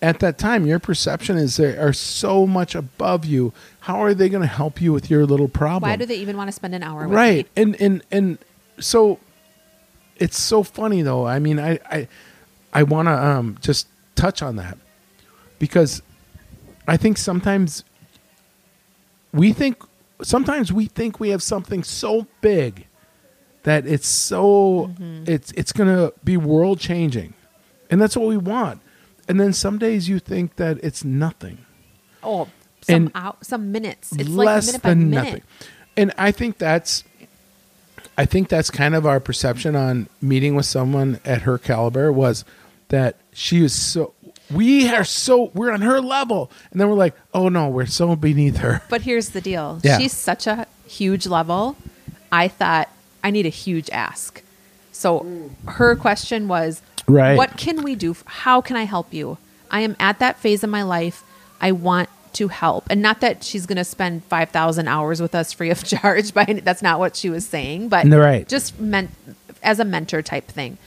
at 0.00 0.20
that 0.20 0.38
time, 0.38 0.66
your 0.66 0.78
perception 0.78 1.36
is 1.36 1.56
they 1.56 1.76
are 1.76 1.92
so 1.92 2.46
much 2.46 2.74
above 2.74 3.24
you. 3.24 3.52
How 3.80 4.02
are 4.02 4.14
they 4.14 4.28
going 4.28 4.42
to 4.42 4.46
help 4.48 4.80
you 4.80 4.92
with 4.92 5.10
your 5.10 5.26
little 5.26 5.48
problem? 5.48 5.88
Why 5.90 5.96
do 5.96 6.06
they 6.06 6.16
even 6.16 6.36
want 6.36 6.48
to 6.48 6.52
spend 6.52 6.74
an 6.74 6.82
hour 6.82 7.06
with 7.08 7.16
right 7.16 7.46
me? 7.56 7.62
and 7.62 7.80
and 7.80 8.02
and 8.10 8.38
so 8.80 9.18
it's 10.16 10.38
so 10.38 10.62
funny 10.62 11.02
though 11.02 11.26
i 11.26 11.38
mean 11.38 11.58
i 11.58 11.78
i 11.90 12.08
i 12.72 12.82
want 12.82 13.06
to 13.06 13.12
um 13.12 13.58
just 13.60 13.86
touch 14.14 14.42
on 14.42 14.56
that 14.56 14.76
because 15.58 16.02
i 16.86 16.96
think 16.96 17.16
sometimes 17.16 17.84
we 19.32 19.52
think 19.52 19.82
sometimes 20.22 20.72
we 20.72 20.86
think 20.86 21.20
we 21.20 21.30
have 21.30 21.42
something 21.42 21.82
so 21.82 22.26
big 22.40 22.86
that 23.64 23.86
it's 23.86 24.08
so 24.08 24.92
it's 25.26 25.52
it's 25.52 25.72
gonna 25.72 26.12
be 26.24 26.36
world 26.36 26.78
changing 26.80 27.34
and 27.90 28.00
that's 28.00 28.16
what 28.16 28.26
we 28.28 28.36
want 28.36 28.80
and 29.28 29.38
then 29.38 29.52
some 29.52 29.78
days 29.78 30.08
you 30.08 30.18
think 30.18 30.56
that 30.56 30.78
it's 30.82 31.04
nothing 31.04 31.58
Oh, 32.22 32.48
some 32.82 32.94
And 32.94 33.10
hour, 33.14 33.36
some 33.42 33.70
minutes. 33.72 34.12
It's 34.12 34.28
less 34.28 34.66
like 34.66 34.66
minute 34.66 34.82
by 34.82 34.88
than 34.90 35.10
minute. 35.10 35.24
nothing. 35.24 35.42
And 35.96 36.12
I 36.18 36.32
think 36.32 36.58
that's 36.58 37.04
I 38.16 38.24
think 38.24 38.48
that's 38.48 38.70
kind 38.70 38.94
of 38.94 39.06
our 39.06 39.20
perception 39.20 39.76
on 39.76 40.08
meeting 40.20 40.54
with 40.56 40.66
someone 40.66 41.20
at 41.24 41.42
her 41.42 41.58
caliber 41.58 42.12
was 42.12 42.44
that 42.88 43.16
she 43.32 43.62
is 43.64 43.72
so 43.74 44.14
we 44.50 44.88
are 44.88 45.04
so 45.04 45.50
we're 45.54 45.70
on 45.70 45.82
her 45.82 46.00
level 46.00 46.50
and 46.70 46.80
then 46.80 46.88
we're 46.88 46.96
like 46.96 47.14
oh 47.34 47.48
no 47.48 47.68
we're 47.68 47.86
so 47.86 48.16
beneath 48.16 48.56
her 48.58 48.82
But 48.88 49.02
here's 49.02 49.30
the 49.30 49.40
deal. 49.40 49.80
Yeah. 49.84 49.98
She's 49.98 50.12
such 50.12 50.46
a 50.46 50.66
huge 50.86 51.26
level. 51.26 51.76
I 52.32 52.48
thought 52.48 52.88
I 53.22 53.30
need 53.30 53.46
a 53.46 53.50
huge 53.50 53.90
ask. 53.90 54.42
So 54.92 55.20
mm. 55.20 55.50
her 55.70 55.94
question 55.94 56.48
was, 56.48 56.82
Right. 57.08 57.36
What 57.36 57.56
can 57.56 57.82
we 57.82 57.94
do? 57.94 58.14
How 58.26 58.60
can 58.60 58.76
I 58.76 58.84
help 58.84 59.12
you? 59.14 59.38
I 59.70 59.80
am 59.80 59.96
at 59.98 60.18
that 60.18 60.38
phase 60.38 60.62
in 60.62 60.70
my 60.70 60.82
life. 60.82 61.24
I 61.60 61.72
want 61.72 62.08
to 62.34 62.48
help, 62.48 62.84
and 62.90 63.00
not 63.02 63.20
that 63.22 63.42
she's 63.42 63.66
going 63.66 63.76
to 63.76 63.84
spend 63.84 64.22
five 64.24 64.50
thousand 64.50 64.86
hours 64.86 65.20
with 65.20 65.34
us 65.34 65.52
free 65.52 65.70
of 65.70 65.82
charge. 65.92 66.32
but 66.34 66.64
that's 66.64 66.82
not 66.82 66.98
what 66.98 67.16
she 67.16 67.30
was 67.30 67.46
saying, 67.46 67.88
but 67.88 68.06
Right. 68.06 68.46
just 68.48 68.78
meant 68.78 69.10
as 69.62 69.80
a 69.80 69.84
mentor 69.84 70.22
type 70.22 70.46
thing. 70.46 70.78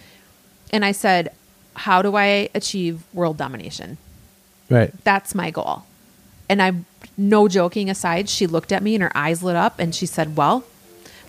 And 0.72 0.86
I 0.86 0.92
said, 0.94 1.30
"How 1.76 2.02
do 2.02 2.16
I 2.16 2.50
achieve 2.56 3.04
world 3.14 3.38
domination?" 3.38 3.98
right 4.70 4.94
That's 5.04 5.36
my 5.36 5.52
goal. 5.52 5.84
And 6.48 6.62
I, 6.62 6.74
no 7.18 7.48
joking 7.50 7.90
aside, 7.90 8.30
she 8.30 8.46
looked 8.48 8.72
at 8.72 8.82
me 8.84 8.94
and 8.96 9.02
her 9.04 9.12
eyes 9.16 9.42
lit 9.44 9.56
up 9.56 9.80
and 9.80 9.94
she 9.96 10.06
said, 10.06 10.38
Well, 10.38 10.64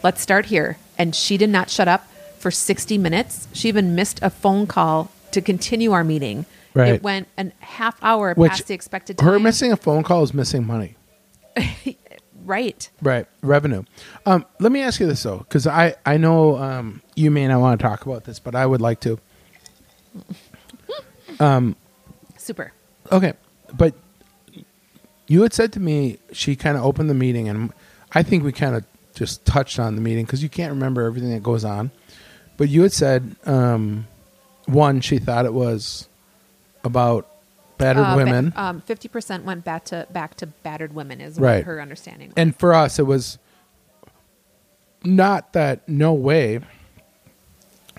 let's 0.03 0.21
start 0.21 0.47
here. 0.47 0.77
And 0.99 1.15
she 1.15 1.37
did 1.37 1.49
not 1.51 1.69
shut 1.71 1.89
up 1.89 2.07
for 2.43 2.51
60 2.51 2.99
minutes. 2.99 3.49
She 3.53 3.69
even 3.69 3.95
missed 3.95 4.19
a 4.23 4.29
phone 4.29 4.67
call 4.67 5.11
to 5.31 5.41
continue 5.41 5.93
our 5.93 6.05
meeting. 6.05 6.45
Right. 6.75 6.95
It 6.95 7.03
went 7.03 7.29
a 7.39 7.53
half 7.61 8.03
hour 8.03 8.35
which 8.35 8.51
past 8.51 8.67
the 8.67 8.75
expected 8.75 9.19
time. 9.19 9.29
her 9.29 9.39
missing 9.39 9.73
a 9.73 9.77
phone 9.77 10.03
call 10.03 10.23
is 10.23 10.33
missing 10.33 10.67
money 10.67 10.97
right. 12.47 12.89
right 13.03 13.27
revenue 13.43 13.83
um 14.25 14.47
let 14.59 14.73
me 14.73 14.81
ask 14.81 14.99
you 14.99 15.07
this 15.07 15.23
though 15.23 15.37
because 15.37 15.67
i 15.67 15.95
i 16.07 16.17
know 16.17 16.57
um 16.57 17.03
you 17.15 17.31
may 17.31 17.47
not 17.47 17.61
want 17.61 17.79
to 17.79 17.87
talk 17.87 18.07
about 18.07 18.25
this 18.25 18.39
but 18.39 18.55
i 18.55 18.65
would 18.65 18.81
like 18.81 19.01
to 19.01 19.21
Super. 22.43 22.73
Okay, 23.11 23.35
but 23.75 23.95
you 25.29 25.43
had 25.43 25.53
said 25.53 25.73
to 25.75 25.81
me 25.81 26.19
she 26.33 26.57
kind 26.57 26.77
of 26.77 26.85
opened 26.85 27.09
the 27.09 27.15
meeting, 27.15 27.49
and 27.49 27.73
I 28.13 28.23
think 28.23 28.45
we 28.45 28.53
kind 28.53 28.75
of 28.75 28.85
just 29.15 29.45
touched 29.45 29.79
on 29.79 29.95
the 29.95 30.01
meeting 30.01 30.25
because 30.25 30.43
you 30.43 30.49
can't 30.49 30.73
remember 30.73 31.03
everything 31.03 31.31
that 31.31 31.43
goes 31.43 31.65
on. 31.65 31.91
But 32.57 32.69
you 32.69 32.83
had 32.83 32.93
said 32.93 33.35
um, 33.45 34.07
one, 34.67 35.01
she 35.01 35.19
thought 35.19 35.45
it 35.47 35.55
was 35.55 36.09
about 36.85 37.27
battered 37.79 38.05
Uh, 38.07 38.17
women, 38.17 38.53
um, 38.57 38.81
50% 38.83 39.43
went 39.45 39.65
back 39.65 39.85
to 39.87 40.07
back 40.13 40.37
to 40.37 40.47
battered 40.47 40.95
women 40.95 41.21
is 41.21 41.39
Right. 41.39 41.57
what 41.59 41.65
her 41.65 41.81
understanding 41.83 42.29
was. 42.29 42.35
and 42.37 42.55
for 42.57 42.73
us, 42.75 42.99
it 42.99 43.07
was 43.07 43.39
not 45.05 45.53
that 45.53 45.87
no 45.89 46.13
way 46.13 46.61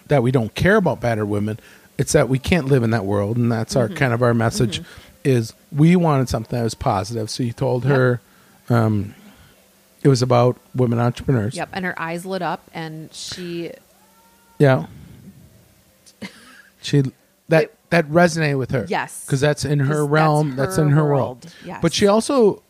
that 0.08 0.24
we 0.24 0.32
don't 0.32 0.54
care 0.56 0.78
about 0.78 1.02
battered 1.02 1.28
women. 1.28 1.60
It's 1.98 2.14
that 2.14 2.30
we 2.30 2.40
can't 2.40 2.66
live 2.68 2.84
in 2.84 2.92
that 2.92 3.06
world, 3.06 3.38
and 3.38 3.52
that's 3.52 3.76
our 3.76 3.88
kind 3.90 4.14
of 4.14 4.22
our 4.22 4.34
message. 4.34 4.82
Is 5.24 5.54
we 5.72 5.96
wanted 5.96 6.28
something 6.28 6.58
that 6.58 6.64
was 6.64 6.74
positive. 6.76 7.30
So 7.30 7.44
you 7.44 7.54
told 7.54 7.84
Yep. 7.86 7.96
her 7.96 8.22
Um, 8.70 9.14
it 10.02 10.08
was 10.08 10.22
about 10.22 10.58
women 10.74 11.00
entrepreneurs. 11.00 11.56
Yep. 11.56 11.70
And 11.74 11.84
her 11.86 12.00
eyes 12.00 12.26
lit 12.26 12.42
up, 12.42 12.62
and 12.74 13.14
she 13.14 13.72
Yeah. 14.64 14.86
She 16.82 17.04
that 17.50 17.64
It- 17.64 17.76
that 17.90 18.08
resonated 18.10 18.58
with 18.58 18.72
her. 18.72 18.86
Yes. 18.90 19.24
because 19.26 19.40
that's 19.42 19.64
in 19.66 19.80
her 19.80 19.86
'Cause 19.88 19.98
that's 20.00 20.10
realm. 20.10 20.56
That's, 20.56 20.76
her 20.78 20.84
in 20.84 20.90
her 20.92 21.04
world. 21.04 21.44
world. 21.44 21.54
Yes. 21.66 21.80
But 21.82 21.94
she 21.94 22.08
also, 22.08 22.64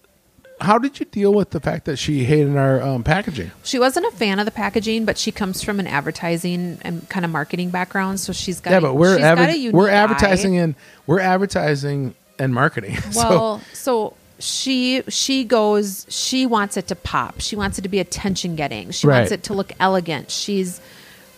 how 0.59 0.77
did 0.77 1.00
you 1.00 1.05
deal 1.05 1.33
with 1.33 1.51
the 1.51 1.59
fact 1.62 1.85
that 1.85 1.97
she 1.97 2.25
hated 2.25 2.57
our 2.57 2.81
um, 2.81 3.03
packaging? 3.03 3.51
She 3.63 3.79
wasn't 3.79 4.05
a 4.07 4.12
fan 4.12 4.39
of 4.39 4.45
the 4.45 4.51
packaging, 4.51 5.05
but 5.05 5.17
she 5.17 5.31
comes 5.31 5.63
from 5.63 5.79
an 5.79 5.88
advertising 5.88 6.77
and 6.81 7.07
kind 7.09 7.23
of 7.25 7.31
marketing 7.31 7.69
background, 7.69 8.19
so 8.19 8.33
she's 8.33 8.59
got 8.59 8.71
yeah, 8.71 8.79
but 8.81 8.95
we're 8.95 9.13
she's 9.15 9.21
got 9.21 9.38
adver- 9.39 9.51
a 9.51 9.55
unique 9.55 9.73
we're 9.73 9.89
advertising 9.89 10.59
eye. 10.59 10.63
and 10.63 10.75
we're 11.07 11.19
advertising 11.21 12.13
and 12.38 12.53
marketing. 12.53 12.97
Well, 13.15 13.62
so 13.73 14.15
she 14.39 15.03
she 15.07 15.43
goes 15.45 16.05
she 16.09 16.45
wants 16.45 16.75
it 16.75 16.88
to 16.88 16.95
pop. 16.95 17.39
She 17.39 17.55
wants 17.55 17.79
it 17.79 17.83
to 17.83 17.89
be 17.89 18.00
attention 18.00 18.55
getting. 18.57 18.91
She 18.91 19.07
wants 19.07 19.31
Right. 19.31 19.39
it 19.39 19.43
to 19.43 19.53
look 19.53 19.71
elegant. 19.79 20.29
She's 20.31 20.81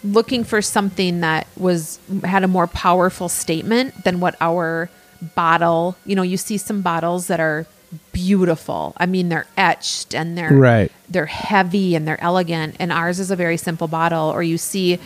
looking 0.05 0.43
for 0.43 0.61
something 0.61 1.21
that 1.21 1.47
was 1.57 1.99
had 2.23 2.43
a 2.43 2.47
more 2.47 2.67
powerful 2.67 3.27
statement 3.29 4.03
than 4.03 4.19
what 4.19 4.35
our 4.39 4.89
bottle, 5.35 5.95
you 6.05 6.15
know, 6.15 6.21
you 6.21 6.37
see 6.37 6.57
some 6.57 6.81
bottles 6.81 7.27
that 7.27 7.39
are 7.39 7.65
beautiful. 8.11 8.93
I 8.97 9.05
mean, 9.05 9.29
they're 9.29 9.47
etched 9.57 10.13
and 10.15 10.37
they're 10.37 10.53
Right. 10.53 10.91
they're 11.09 11.25
heavy 11.25 11.95
and 11.95 12.07
they're 12.07 12.21
elegant 12.21 12.75
and 12.79 12.91
ours 12.91 13.19
is 13.19 13.31
a 13.31 13.35
very 13.35 13.57
simple 13.57 13.87
bottle 13.87 14.29
or 14.29 14.43
you 14.43 14.57
see 14.57 14.99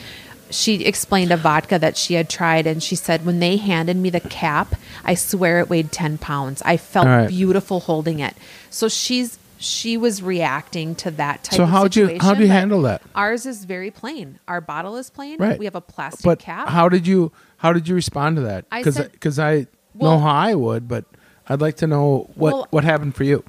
she 0.51 0.84
explained 0.84 1.32
a 1.32 1.38
vodka 1.38 1.77
that 1.77 1.96
she 1.96 2.15
had 2.15 2.27
tried 2.29 2.65
and 2.65 2.82
she 2.82 2.96
said 2.96 3.24
when 3.25 3.39
they 3.39 3.58
handed 3.58 3.96
me 3.96 4.10
the 4.10 4.20
cap 4.20 4.74
i 5.06 5.13
swear 5.13 5.60
it 5.60 5.70
weighed 5.70 5.91
10 5.91 6.18
pounds 6.18 6.62
i 6.65 6.75
felt 6.75 7.06
right. 7.06 7.29
beautiful 7.29 7.82
holding 7.82 8.20
it 8.20 8.36
so 8.70 8.88
she's 8.88 9.38
she 9.60 9.98
was 9.98 10.24
reacting 10.24 10.96
to 10.96 11.12
that 11.12 11.44
type 11.44 11.58
So 11.58 11.63
of 11.63 11.70
how'd 11.70 11.96
you- 11.96 12.18
how 12.20 12.34
do 12.34 12.42
you 12.44 12.48
handle 12.50 12.82
that? 12.84 13.01
ours 13.13 13.46
is 13.46 13.66
very 13.66 13.92
plain 13.92 14.39
our 14.48 14.62
bottle 14.62 14.96
is 14.96 15.10
plain 15.10 15.38
right, 15.38 15.60
we 15.60 15.66
have 15.66 15.75
a 15.75 15.82
plastic 15.82 16.24
But 16.24 16.39
cap 16.39 16.70
how 16.70 16.88
did 16.89 17.06
you 17.06 17.32
how 17.58 17.74
did 17.74 17.88
you 17.88 17.94
respond 17.96 18.38
to 18.38 18.42
that? 18.44 18.66
I 18.72 18.80
Because 18.80 18.98
because 19.10 19.38
I 19.38 19.68
Well- 19.94 20.12
know 20.18 20.20
how 20.20 20.32
I 20.34 20.56
would, 20.56 20.88
but 20.88 21.04
I'd 21.50 21.60
like 21.62 21.75
to 21.78 21.88
know 21.88 22.30
what 22.36 22.54
Well- 22.54 22.68
what 22.72 22.84
happened 22.86 23.16
for 23.16 23.24
you. 23.25 23.44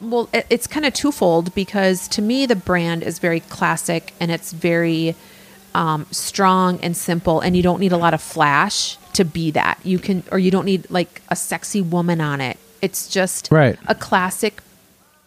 well 0.00 0.28
it, 0.34 0.44
it's 0.50 0.66
kind 0.66 0.84
of 0.84 0.92
twofold 0.92 1.54
because 1.54 2.08
to 2.08 2.20
me 2.20 2.44
the 2.46 2.56
brand 2.56 3.02
is 3.02 3.18
very 3.18 3.40
classic 3.40 4.12
and 4.20 4.30
it's 4.30 4.52
very 4.52 5.14
um, 5.74 6.04
strong 6.10 6.78
and 6.82 6.94
simple 6.94 7.40
and 7.40 7.56
you 7.56 7.62
don't 7.62 7.80
need 7.80 7.92
a 7.92 7.96
lot 7.96 8.12
of 8.12 8.20
flash 8.20 8.98
to 9.14 9.24
be 9.24 9.50
that 9.52 9.78
you 9.84 9.98
can 9.98 10.22
or 10.30 10.38
you 10.38 10.50
don't 10.50 10.66
need 10.66 10.90
like 10.90 11.22
a 11.30 11.36
sexy 11.36 11.80
woman 11.80 12.20
on 12.20 12.42
it 12.42 12.58
it's 12.82 13.08
just 13.08 13.48
Right. 13.50 13.78
a 13.86 13.94
classic 13.94 14.60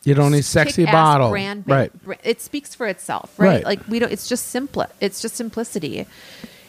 You 0.05 0.13
don't 0.13 0.31
need 0.31 0.45
sexy 0.45 0.85
bottle, 0.85 1.29
brand 1.31 1.63
right? 1.67 1.91
it 2.23 2.39
speaks 2.39 2.73
for 2.75 2.87
itself 2.87 3.33
right? 3.37 3.47
Right. 3.55 3.65
like 3.65 3.87
we 3.87 3.99
don't 3.99 4.11
it's 4.11 4.27
just 4.29 4.47
simple 4.47 4.85
it's 5.01 5.21
just 5.21 5.35
simplicity 5.35 6.05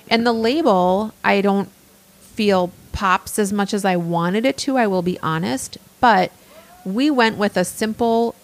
and 0.08 0.26
the 0.26 0.32
label 0.32 1.12
i 1.22 1.40
don't 1.40 1.68
feel 2.20 2.72
pops 2.92 3.38
as 3.38 3.52
much 3.52 3.74
as 3.74 3.84
i 3.84 3.94
wanted 3.94 4.44
it 4.46 4.56
to 4.56 4.76
i 4.78 4.86
will 4.86 5.02
be 5.02 5.18
honest 5.20 5.76
but 6.00 6.32
we 6.84 7.10
went 7.10 7.36
with 7.36 7.56
a 7.56 7.64
simple 7.64 8.34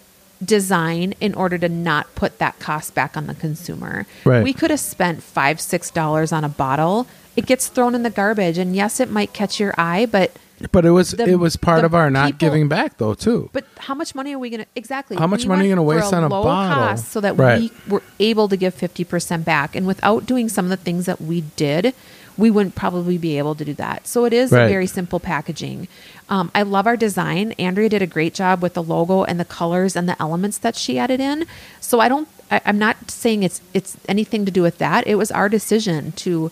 design 0.44 1.14
in 1.20 1.32
order 1.34 1.56
to 1.56 1.68
not 1.68 2.12
put 2.14 2.38
that 2.38 2.58
cost 2.58 2.94
back 2.94 3.16
on 3.16 3.26
the 3.26 3.34
consumer 3.34 4.06
Right. 4.24 4.42
we 4.42 4.52
could 4.52 4.70
have 4.70 4.80
spent 4.80 5.22
five 5.22 5.60
six 5.60 5.90
dollars 5.90 6.32
on 6.32 6.44
a 6.44 6.48
bottle 6.48 7.06
it 7.36 7.46
gets 7.46 7.68
thrown 7.68 7.94
in 7.94 8.02
the 8.02 8.10
garbage 8.10 8.58
and 8.58 8.74
yes 8.76 9.00
it 9.00 9.08
might 9.10 9.32
catch 9.32 9.58
your 9.60 9.72
eye 9.78 10.04
but 10.04 10.32
But 10.70 10.84
it 10.84 10.90
was 10.90 11.10
The- 11.12 11.28
it 11.28 11.36
was 11.40 11.56
part 11.56 11.84
of 11.84 11.94
our 11.94 12.10
not 12.10 12.26
people- 12.26 12.38
giving 12.48 12.68
back 12.68 12.98
though 12.98 13.14
too. 13.14 13.50
but 13.52 13.64
how 13.78 13.94
much 13.94 14.14
money 14.14 14.32
are 14.34 14.38
we 14.38 14.48
going 14.50 14.60
to 14.62 14.66
exactly? 14.76 15.16
How 15.16 15.26
much 15.26 15.42
we 15.42 15.48
money 15.48 15.62
are 15.62 15.64
you 15.64 15.74
gonna 15.74 15.80
for 15.82 15.96
waste 15.96 16.12
on 16.14 16.22
a 16.22 16.28
low 16.28 16.44
bottle? 16.44 16.76
cost 16.88 17.10
so 17.10 17.20
that 17.20 17.36
Right. 17.36 17.60
we 17.62 17.72
were 17.88 18.02
able 18.20 18.48
to 18.48 18.56
give 18.56 18.74
fifty 18.74 19.02
percent 19.04 19.44
back, 19.44 19.74
and 19.74 19.86
without 19.86 20.26
doing 20.26 20.48
some 20.48 20.66
of 20.66 20.70
the 20.70 20.76
things 20.76 21.06
that 21.06 21.20
we 21.20 21.42
did, 21.56 21.94
we 22.38 22.48
wouldn't 22.50 22.74
probably 22.74 23.18
be 23.18 23.36
able 23.38 23.54
to 23.56 23.64
do 23.64 23.74
that. 23.74 24.06
So 24.06 24.24
it 24.24 24.32
is 24.32 24.52
Right. 24.52 24.62
a 24.64 24.68
very 24.68 24.86
simple 24.86 25.18
packaging. 25.20 25.88
Um, 26.28 26.50
I 26.54 26.62
love 26.62 26.86
our 26.86 26.96
design. 26.96 27.52
Andrea 27.58 27.88
did 27.90 28.00
a 28.00 28.06
great 28.06 28.32
job 28.32 28.62
with 28.62 28.72
the 28.74 28.82
logo 28.82 29.24
and 29.24 29.38
the 29.40 29.44
colors 29.44 29.96
and 29.96 30.08
the 30.08 30.16
elements 30.22 30.56
that 30.58 30.76
she 30.76 30.98
added 30.98 31.20
in. 31.20 31.44
So 31.80 31.98
I 32.00 32.08
don't. 32.08 32.28
I, 32.50 32.60
I'm 32.64 32.78
not 32.78 33.10
saying 33.10 33.42
it's 33.42 33.60
it's 33.74 33.96
anything 34.08 34.44
to 34.44 34.52
do 34.52 34.62
with 34.62 34.78
that. 34.78 35.06
It 35.06 35.16
was 35.16 35.30
our 35.32 35.48
decision 35.48 36.12
to 36.16 36.50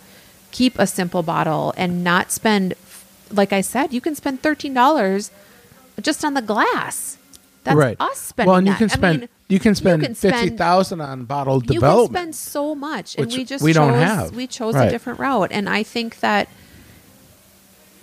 keep 0.51 0.77
a 0.81 0.87
simple 0.87 1.22
bottle 1.22 1.72
and 1.77 2.03
not 2.03 2.33
spend 2.33 2.74
like 3.31 3.53
I 3.53 3.61
said, 3.61 3.93
you 3.93 4.01
can 4.01 4.14
spend 4.14 4.43
thirteen 4.43 4.75
dollars 4.75 5.31
just 6.01 6.25
on 6.25 6.35
the 6.35 6.43
glass. 6.43 7.16
That's 7.62 7.77
right. 7.77 7.97
us 8.01 8.19
spending. 8.19 8.49
well, 8.49 8.57
and 8.59 8.66
you 8.66 8.73
that. 8.73 8.79
can 8.79 8.90
I 8.90 8.95
spend 8.95 9.21
mean, 9.21 9.29
you 9.49 9.61
can 9.61 9.75
spend 9.75 10.03
can 10.03 10.14
fifty 10.14 10.49
thousand 10.51 11.01
on 11.03 11.25
bottle 11.25 11.57
You 11.57 11.75
development. 11.75 12.09
can 12.27 12.33
spend 12.33 12.35
so 12.37 12.75
much, 12.75 13.16
and 13.16 13.31
we 13.31 13.45
just 13.45 13.62
we 13.62 13.73
chose, 13.73 13.77
don't 13.77 13.95
have. 13.95 14.35
We 14.35 14.47
chose 14.47 14.75
Right. 14.75 14.88
a 14.88 14.90
different 14.90 15.19
route, 15.19 15.51
and 15.53 15.69
I 15.69 15.83
think 15.83 16.21
that 16.21 16.49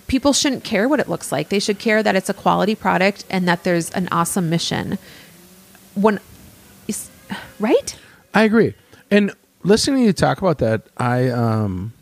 people 0.06 0.32
shouldn't 0.32 0.64
care 0.64 0.88
what 0.88 1.00
it 1.00 1.08
looks 1.08 1.30
like. 1.32 1.48
They 1.48 1.58
should 1.58 1.78
care 1.78 2.02
that 2.02 2.16
it's 2.16 2.28
a 2.30 2.34
quality 2.34 2.74
product 2.74 3.24
and 3.28 3.46
that 3.48 3.64
there's 3.64 3.90
an 3.90 4.08
awesome 4.10 4.48
mission. 4.48 4.96
When, 5.94 6.20
is- 6.86 7.10
right? 7.58 7.96
I 8.32 8.44
agree. 8.44 8.74
And 9.10 9.32
listening 9.64 10.02
to 10.02 10.06
you 10.06 10.12
talk 10.12 10.38
about 10.38 10.58
that, 10.58 10.82
I 10.96 11.28
um 11.28 11.92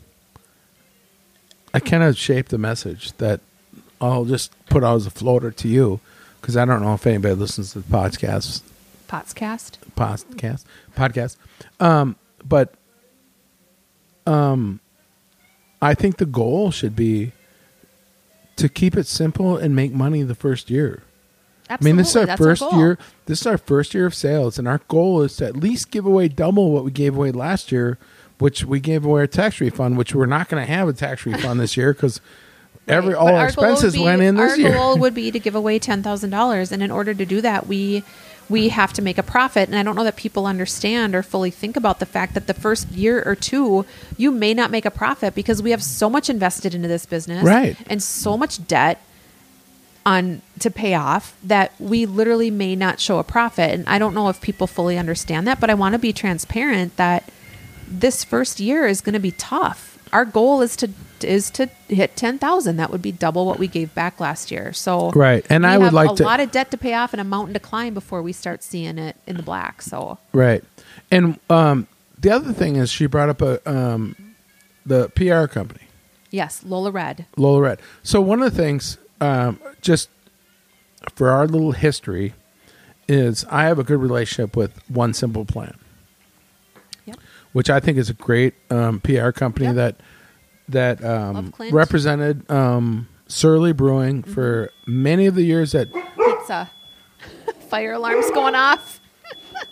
I 1.76 1.80
kind 1.80 2.02
of 2.02 2.16
shaped 2.16 2.48
the 2.50 2.56
message 2.58 3.12
that 3.18 3.40
I'll 4.00 4.24
just 4.24 4.50
put 4.70 4.82
out 4.82 4.96
as 4.96 5.06
a 5.06 5.10
floater 5.10 5.50
to 5.50 5.68
you 5.68 6.00
because 6.40 6.56
I 6.56 6.64
don't 6.64 6.80
know 6.80 6.94
if 6.94 7.06
anybody 7.06 7.34
listens 7.34 7.74
to 7.74 7.80
the 7.80 7.88
podcast 7.94 8.62
Podcast. 9.08 9.72
podcast 9.94 10.64
podcast. 10.96 11.36
Um, 11.78 12.16
but 12.42 12.72
um, 14.26 14.80
I 15.82 15.92
think 15.92 16.16
the 16.16 16.24
goal 16.24 16.70
should 16.70 16.96
be 16.96 17.32
to 18.56 18.70
keep 18.70 18.96
it 18.96 19.06
simple 19.06 19.58
and 19.58 19.76
make 19.76 19.92
money 19.92 20.22
the 20.22 20.34
first 20.34 20.70
year. 20.70 21.02
Absolutely. 21.68 21.90
I 21.90 21.92
mean, 21.92 21.96
this 21.98 22.08
is 22.10 22.16
our 22.16 22.26
That's 22.26 22.40
first 22.40 22.60
goal. 22.62 22.78
year. 22.78 22.98
This 23.26 23.42
is 23.42 23.46
our 23.46 23.58
first 23.58 23.92
year 23.92 24.06
of 24.06 24.14
sales, 24.14 24.58
and 24.58 24.66
our 24.66 24.80
goal 24.88 25.20
is 25.22 25.36
to 25.36 25.46
at 25.46 25.56
least 25.56 25.90
give 25.90 26.06
away 26.06 26.28
double 26.28 26.70
what 26.70 26.84
we 26.84 26.90
gave 26.90 27.14
away 27.16 27.32
last 27.32 27.70
year, 27.70 27.98
which 28.38 28.64
we 28.64 28.80
gave 28.80 29.04
away 29.04 29.22
a 29.22 29.26
tax 29.26 29.60
refund, 29.60 29.96
which 29.96 30.14
we're 30.14 30.26
not 30.26 30.48
going 30.48 30.64
to 30.64 30.70
have 30.72 30.88
a 30.88 30.92
tax 30.92 31.24
refund 31.26 31.58
this 31.60 31.76
year 31.76 31.92
because 31.92 32.20
every 32.88 33.14
Right. 33.14 33.18
all 33.20 33.28
our 33.28 33.34
our 33.36 33.46
expenses 33.46 33.94
be- 33.94 34.02
went 34.04 34.22
in 34.22 34.36
this 34.36 34.52
our 34.52 34.58
year. 34.58 34.72
goal 34.72 34.98
would 34.98 35.14
be 35.14 35.30
to 35.30 35.38
give 35.38 35.54
away 35.54 35.78
ten 35.78 36.02
thousand 36.02 36.30
dollars, 36.30 36.70
and 36.72 36.82
in 36.82 36.90
order 36.90 37.14
to 37.14 37.24
do 37.26 37.40
that, 37.40 37.66
we 37.66 38.02
we 38.48 38.68
have 38.68 38.92
to 38.92 39.02
make 39.02 39.18
a 39.18 39.24
profit. 39.24 39.68
And 39.68 39.76
I 39.76 39.82
don't 39.82 39.96
know 39.96 40.04
that 40.04 40.14
people 40.14 40.46
understand 40.46 41.16
or 41.16 41.22
fully 41.24 41.50
think 41.50 41.76
about 41.76 41.98
the 41.98 42.06
fact 42.06 42.34
that 42.34 42.46
the 42.46 42.54
first 42.54 42.88
year 42.92 43.20
or 43.26 43.34
two, 43.34 43.84
you 44.16 44.30
may 44.30 44.54
not 44.54 44.70
make 44.70 44.84
a 44.84 44.90
profit 44.90 45.34
because 45.34 45.60
we 45.60 45.72
have 45.72 45.82
so 45.82 46.08
much 46.08 46.30
invested 46.30 46.72
into 46.72 46.86
this 46.86 47.06
business, 47.06 47.42
Right. 47.44 47.76
and 47.90 48.00
so 48.00 48.36
much 48.36 48.64
debt 48.68 49.00
on 50.04 50.40
to 50.60 50.70
pay 50.70 50.94
off 50.94 51.34
that 51.42 51.72
we 51.80 52.06
literally 52.06 52.50
may 52.50 52.76
not 52.76 53.00
show 53.00 53.18
a 53.18 53.24
profit. 53.24 53.72
And 53.72 53.88
I 53.88 53.98
don't 53.98 54.14
know 54.14 54.28
if 54.28 54.40
people 54.40 54.68
fully 54.68 54.96
understand 54.96 55.48
that, 55.48 55.58
but 55.58 55.68
I 55.68 55.74
want 55.74 55.94
to 55.94 55.98
be 55.98 56.12
transparent 56.12 56.96
that 56.96 57.24
this 57.86 58.24
first 58.24 58.60
year 58.60 58.86
is 58.86 59.00
going 59.00 59.12
to 59.14 59.18
be 59.20 59.30
tough. 59.32 59.98
Our 60.12 60.24
goal 60.24 60.62
is 60.62 60.76
to 60.76 60.90
is 61.22 61.50
to 61.50 61.68
hit 61.88 62.14
ten 62.16 62.38
thousand. 62.38 62.76
That 62.76 62.90
would 62.90 63.02
be 63.02 63.10
double 63.12 63.46
what 63.46 63.58
we 63.58 63.66
gave 63.66 63.94
back 63.94 64.20
last 64.20 64.50
year. 64.50 64.72
So 64.72 65.10
Right. 65.12 65.44
And 65.50 65.64
we 65.64 65.70
I 65.70 65.76
would 65.78 65.84
have 65.86 65.92
like 65.94 66.10
a 66.10 66.14
to- 66.16 66.22
lot 66.24 66.40
of 66.40 66.50
debt 66.50 66.70
to 66.70 66.76
pay 66.76 66.94
off 66.94 67.12
and 67.12 67.20
a 67.20 67.24
mountain 67.24 67.54
to 67.54 67.60
climb 67.60 67.94
before 67.94 68.22
we 68.22 68.32
start 68.32 68.62
seeing 68.62 68.98
it 68.98 69.16
in 69.26 69.36
the 69.36 69.42
black. 69.42 69.82
So 69.82 70.18
Right. 70.32 70.62
And 71.10 71.38
um, 71.50 71.86
the 72.18 72.30
other 72.30 72.52
thing 72.52 72.76
is 72.76 72.90
she 72.90 73.06
brought 73.06 73.28
up 73.28 73.42
a 73.42 73.68
um, 73.70 74.14
the 74.84 75.08
PR 75.10 75.46
company, 75.52 75.88
yes, 76.30 76.62
Lola 76.64 76.90
Red. 76.92 77.26
Lola 77.36 77.60
Red. 77.60 77.80
So 78.04 78.20
one 78.20 78.40
of 78.42 78.54
the 78.54 78.56
things, 78.62 78.98
um, 79.20 79.58
just 79.80 80.08
for 81.14 81.30
our 81.30 81.46
little 81.48 81.72
history, 81.72 82.34
is 83.08 83.44
I 83.50 83.64
have 83.64 83.78
a 83.80 83.84
good 83.84 83.98
relationship 84.00 84.56
with 84.56 84.80
One 84.88 85.12
Simple 85.12 85.44
Plan. 85.44 85.76
Which 87.56 87.70
I 87.70 87.80
think 87.80 87.96
is 87.96 88.10
a 88.10 88.12
great 88.12 88.52
um, 88.68 89.00
PR 89.00 89.30
company 89.30 89.64
Yep. 89.64 89.74
that 89.76 90.00
that 90.68 91.02
um, 91.02 91.34
Love 91.36 91.52
Clint. 91.52 91.72
represented 91.72 92.50
um, 92.50 93.08
Surly 93.28 93.72
Brewing 93.72 94.22
Mm-hmm. 94.22 94.32
for 94.34 94.70
many 94.86 95.24
of 95.24 95.34
the 95.34 95.42
years 95.42 95.72
that. 95.72 95.88
Pizza. 95.90 96.70
Fire 97.70 97.94
alarms 97.94 98.30
going 98.32 98.54
off. 98.54 99.00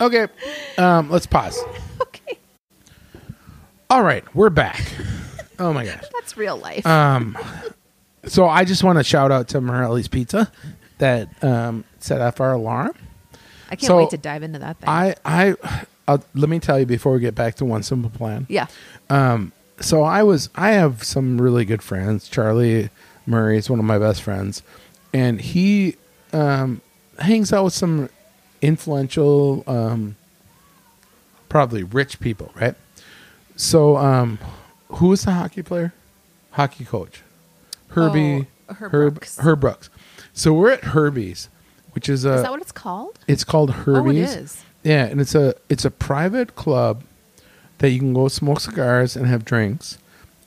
Okay, 0.01 0.27
um, 0.79 1.09
let's 1.11 1.27
pause. 1.27 1.57
Okay, 2.01 2.39
All 3.89 4.01
right, 4.01 4.23
we're 4.35 4.49
back. 4.49 4.83
Oh 5.59 5.71
my 5.71 5.85
gosh. 5.85 6.03
that's 6.11 6.35
real 6.35 6.57
life. 6.57 6.85
Um, 6.87 7.37
so 8.25 8.47
I 8.49 8.65
just 8.65 8.83
want 8.83 8.97
to 8.97 9.03
shout 9.03 9.31
out 9.31 9.47
to 9.49 9.61
Morelli's 9.61 10.07
Pizza 10.07 10.51
that 10.97 11.41
um, 11.43 11.85
set 11.99 12.19
off 12.19 12.41
our 12.41 12.53
alarm. 12.53 12.93
I 13.69 13.75
can't 13.75 13.83
so 13.83 13.97
wait 13.97 14.09
to 14.09 14.17
dive 14.17 14.41
into 14.43 14.59
that 14.59 14.79
thing. 14.79 14.89
I, 14.89 15.15
I, 15.23 15.55
i 16.07 16.19
let 16.33 16.49
me 16.49 16.59
tell 16.59 16.79
you 16.79 16.85
before 16.85 17.13
we 17.13 17.19
get 17.19 17.35
back 17.35 17.55
to 17.55 17.65
one 17.65 17.83
simple 17.83 18.09
plan. 18.09 18.45
yeah. 18.49 18.67
Um, 19.09 19.51
so 19.79 20.03
I 20.03 20.23
was, 20.23 20.49
I 20.55 20.71
have 20.71 21.03
some 21.03 21.39
really 21.41 21.65
good 21.65 21.81
friends. 21.83 22.29
Charlie 22.29 22.89
Murray 23.25 23.57
is 23.57 23.69
one 23.69 23.79
of 23.79 23.85
my 23.85 23.99
best 23.99 24.21
friends, 24.21 24.63
and 25.13 25.41
he 25.41 25.95
um, 26.31 26.81
hangs 27.19 27.51
out 27.51 27.65
with 27.65 27.73
some 27.73 28.09
influential, 28.61 29.63
um, 29.67 30.15
probably 31.49 31.83
rich 31.83 32.19
people, 32.19 32.51
right? 32.55 32.75
So, 33.57 33.97
um, 33.97 34.39
who 34.89 35.11
is 35.13 35.25
the 35.25 35.31
hockey 35.31 35.61
player? 35.61 35.93
Hockey 36.51 36.85
coach, 36.85 37.21
Herbie. 37.89 38.47
Oh, 38.69 38.73
Herb 38.73 38.91
Herb 38.91 39.13
Brooks. 39.15 39.37
Herb 39.39 39.59
Brooks. 39.59 39.89
So 40.33 40.53
we're 40.53 40.71
at 40.71 40.83
Herbie's, 40.85 41.49
which 41.91 42.07
is 42.09 42.25
a. 42.25 42.35
Is 42.35 42.41
that 42.43 42.51
what 42.51 42.61
it's 42.61 42.71
called? 42.71 43.19
it's 43.27 43.43
called 43.43 43.71
Herbie's. 43.71 44.29
Oh, 44.29 44.31
it 44.31 44.39
is. 44.43 44.63
Yeah, 44.85 45.05
and 45.07 45.19
it's 45.19 45.33
a 45.33 45.55
it's 45.67 45.83
a 45.83 45.89
private 45.89 46.55
club 46.55 47.03
that 47.79 47.89
you 47.89 47.97
can 47.97 48.13
go 48.13 48.27
smoke 48.27 48.59
cigars 48.59 49.15
and 49.15 49.25
have 49.25 49.43
drinks, 49.43 49.97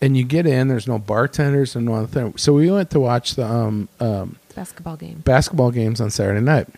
and 0.01 0.17
you 0.17 0.23
get 0.23 0.47
in. 0.47 0.69
There's 0.69 0.87
no 0.87 0.99
bartenders 0.99 1.75
and 1.75 1.85
no 1.85 1.95
other 1.95 2.07
thing. 2.07 2.37
So 2.37 2.53
we 2.53 2.71
went 2.71 2.91
to 2.91 3.01
watch 3.01 3.35
the 3.35 3.45
um, 3.45 3.89
um, 3.99 4.37
Basketball 4.55 4.97
game. 4.97 5.23
basketball 5.25 5.73
games 5.73 6.01
on 6.01 6.11
Saturday 6.11 6.41
night, 6.41 6.69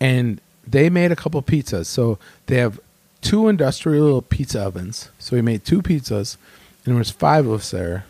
and 0.00 0.40
they 0.66 0.90
made 0.90 1.12
a 1.12 1.16
couple 1.16 1.40
pizzas. 1.40 1.86
So 1.86 2.18
they 2.46 2.56
have 2.56 2.80
two 3.20 3.46
industrial 3.46 4.20
pizza 4.20 4.60
ovens. 4.60 5.10
So 5.20 5.36
we 5.36 5.40
made 5.40 5.64
two 5.64 5.82
pizzas, 5.82 6.36
and 6.84 6.94
there 6.94 6.98
was 6.98 7.12
five 7.12 7.46
of 7.46 7.60
us 7.60 7.70
there, 7.70 8.06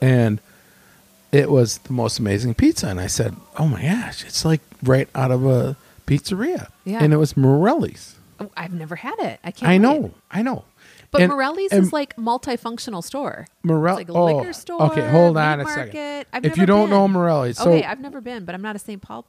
and 0.00 0.40
it 1.30 1.48
was 1.48 1.78
the 1.78 1.92
most 1.92 2.18
amazing 2.18 2.54
pizza. 2.54 2.88
And 2.88 2.98
I 2.98 3.06
said, 3.06 3.36
"Oh 3.56 3.68
my 3.68 3.82
gosh, 3.82 4.24
it's 4.24 4.44
like 4.44 4.62
right 4.82 5.08
out 5.14 5.30
of 5.30 5.46
a 5.46 5.76
pizzeria." 6.06 6.68
Yeah. 6.84 7.02
and 7.02 7.12
it 7.12 7.16
was 7.16 7.36
Morelli's. 7.36 8.16
Oh, 8.38 8.50
I've 8.56 8.72
never 8.72 8.96
had 8.96 9.18
it. 9.18 9.40
I 9.42 9.50
can't. 9.50 9.68
I 9.68 9.74
wait. 9.74 9.78
know, 9.78 10.14
I 10.30 10.42
know. 10.42 10.64
But 11.10 11.22
And- 11.22 11.32
Morelli's 11.32 11.72
and 11.72 11.84
is 11.84 11.92
like 11.92 12.14
multifunctional 12.16 13.02
store. 13.02 13.46
Morelli's, 13.62 14.08
like 14.08 14.14
a 14.14 14.18
oh, 14.18 14.36
liquor 14.36 14.52
store. 14.52 14.82
okay, 14.90 15.08
hold 15.08 15.36
on 15.38 15.60
a 15.60 15.64
market. 15.64 15.92
second. 15.92 16.26
I've 16.32 16.44
if 16.44 16.58
you 16.58 16.66
don't 16.66 16.90
know. 16.90 17.08
Morelli's, 17.08 17.56
so 17.58 17.70
okay, 17.72 17.84
I've 17.84 18.00
never 18.00 18.20
been, 18.20 18.44
but 18.44 18.54
I'm 18.54 18.62
not 18.62 18.76
a 18.76 18.78
St. 18.78 19.00
Paul. 19.00 19.24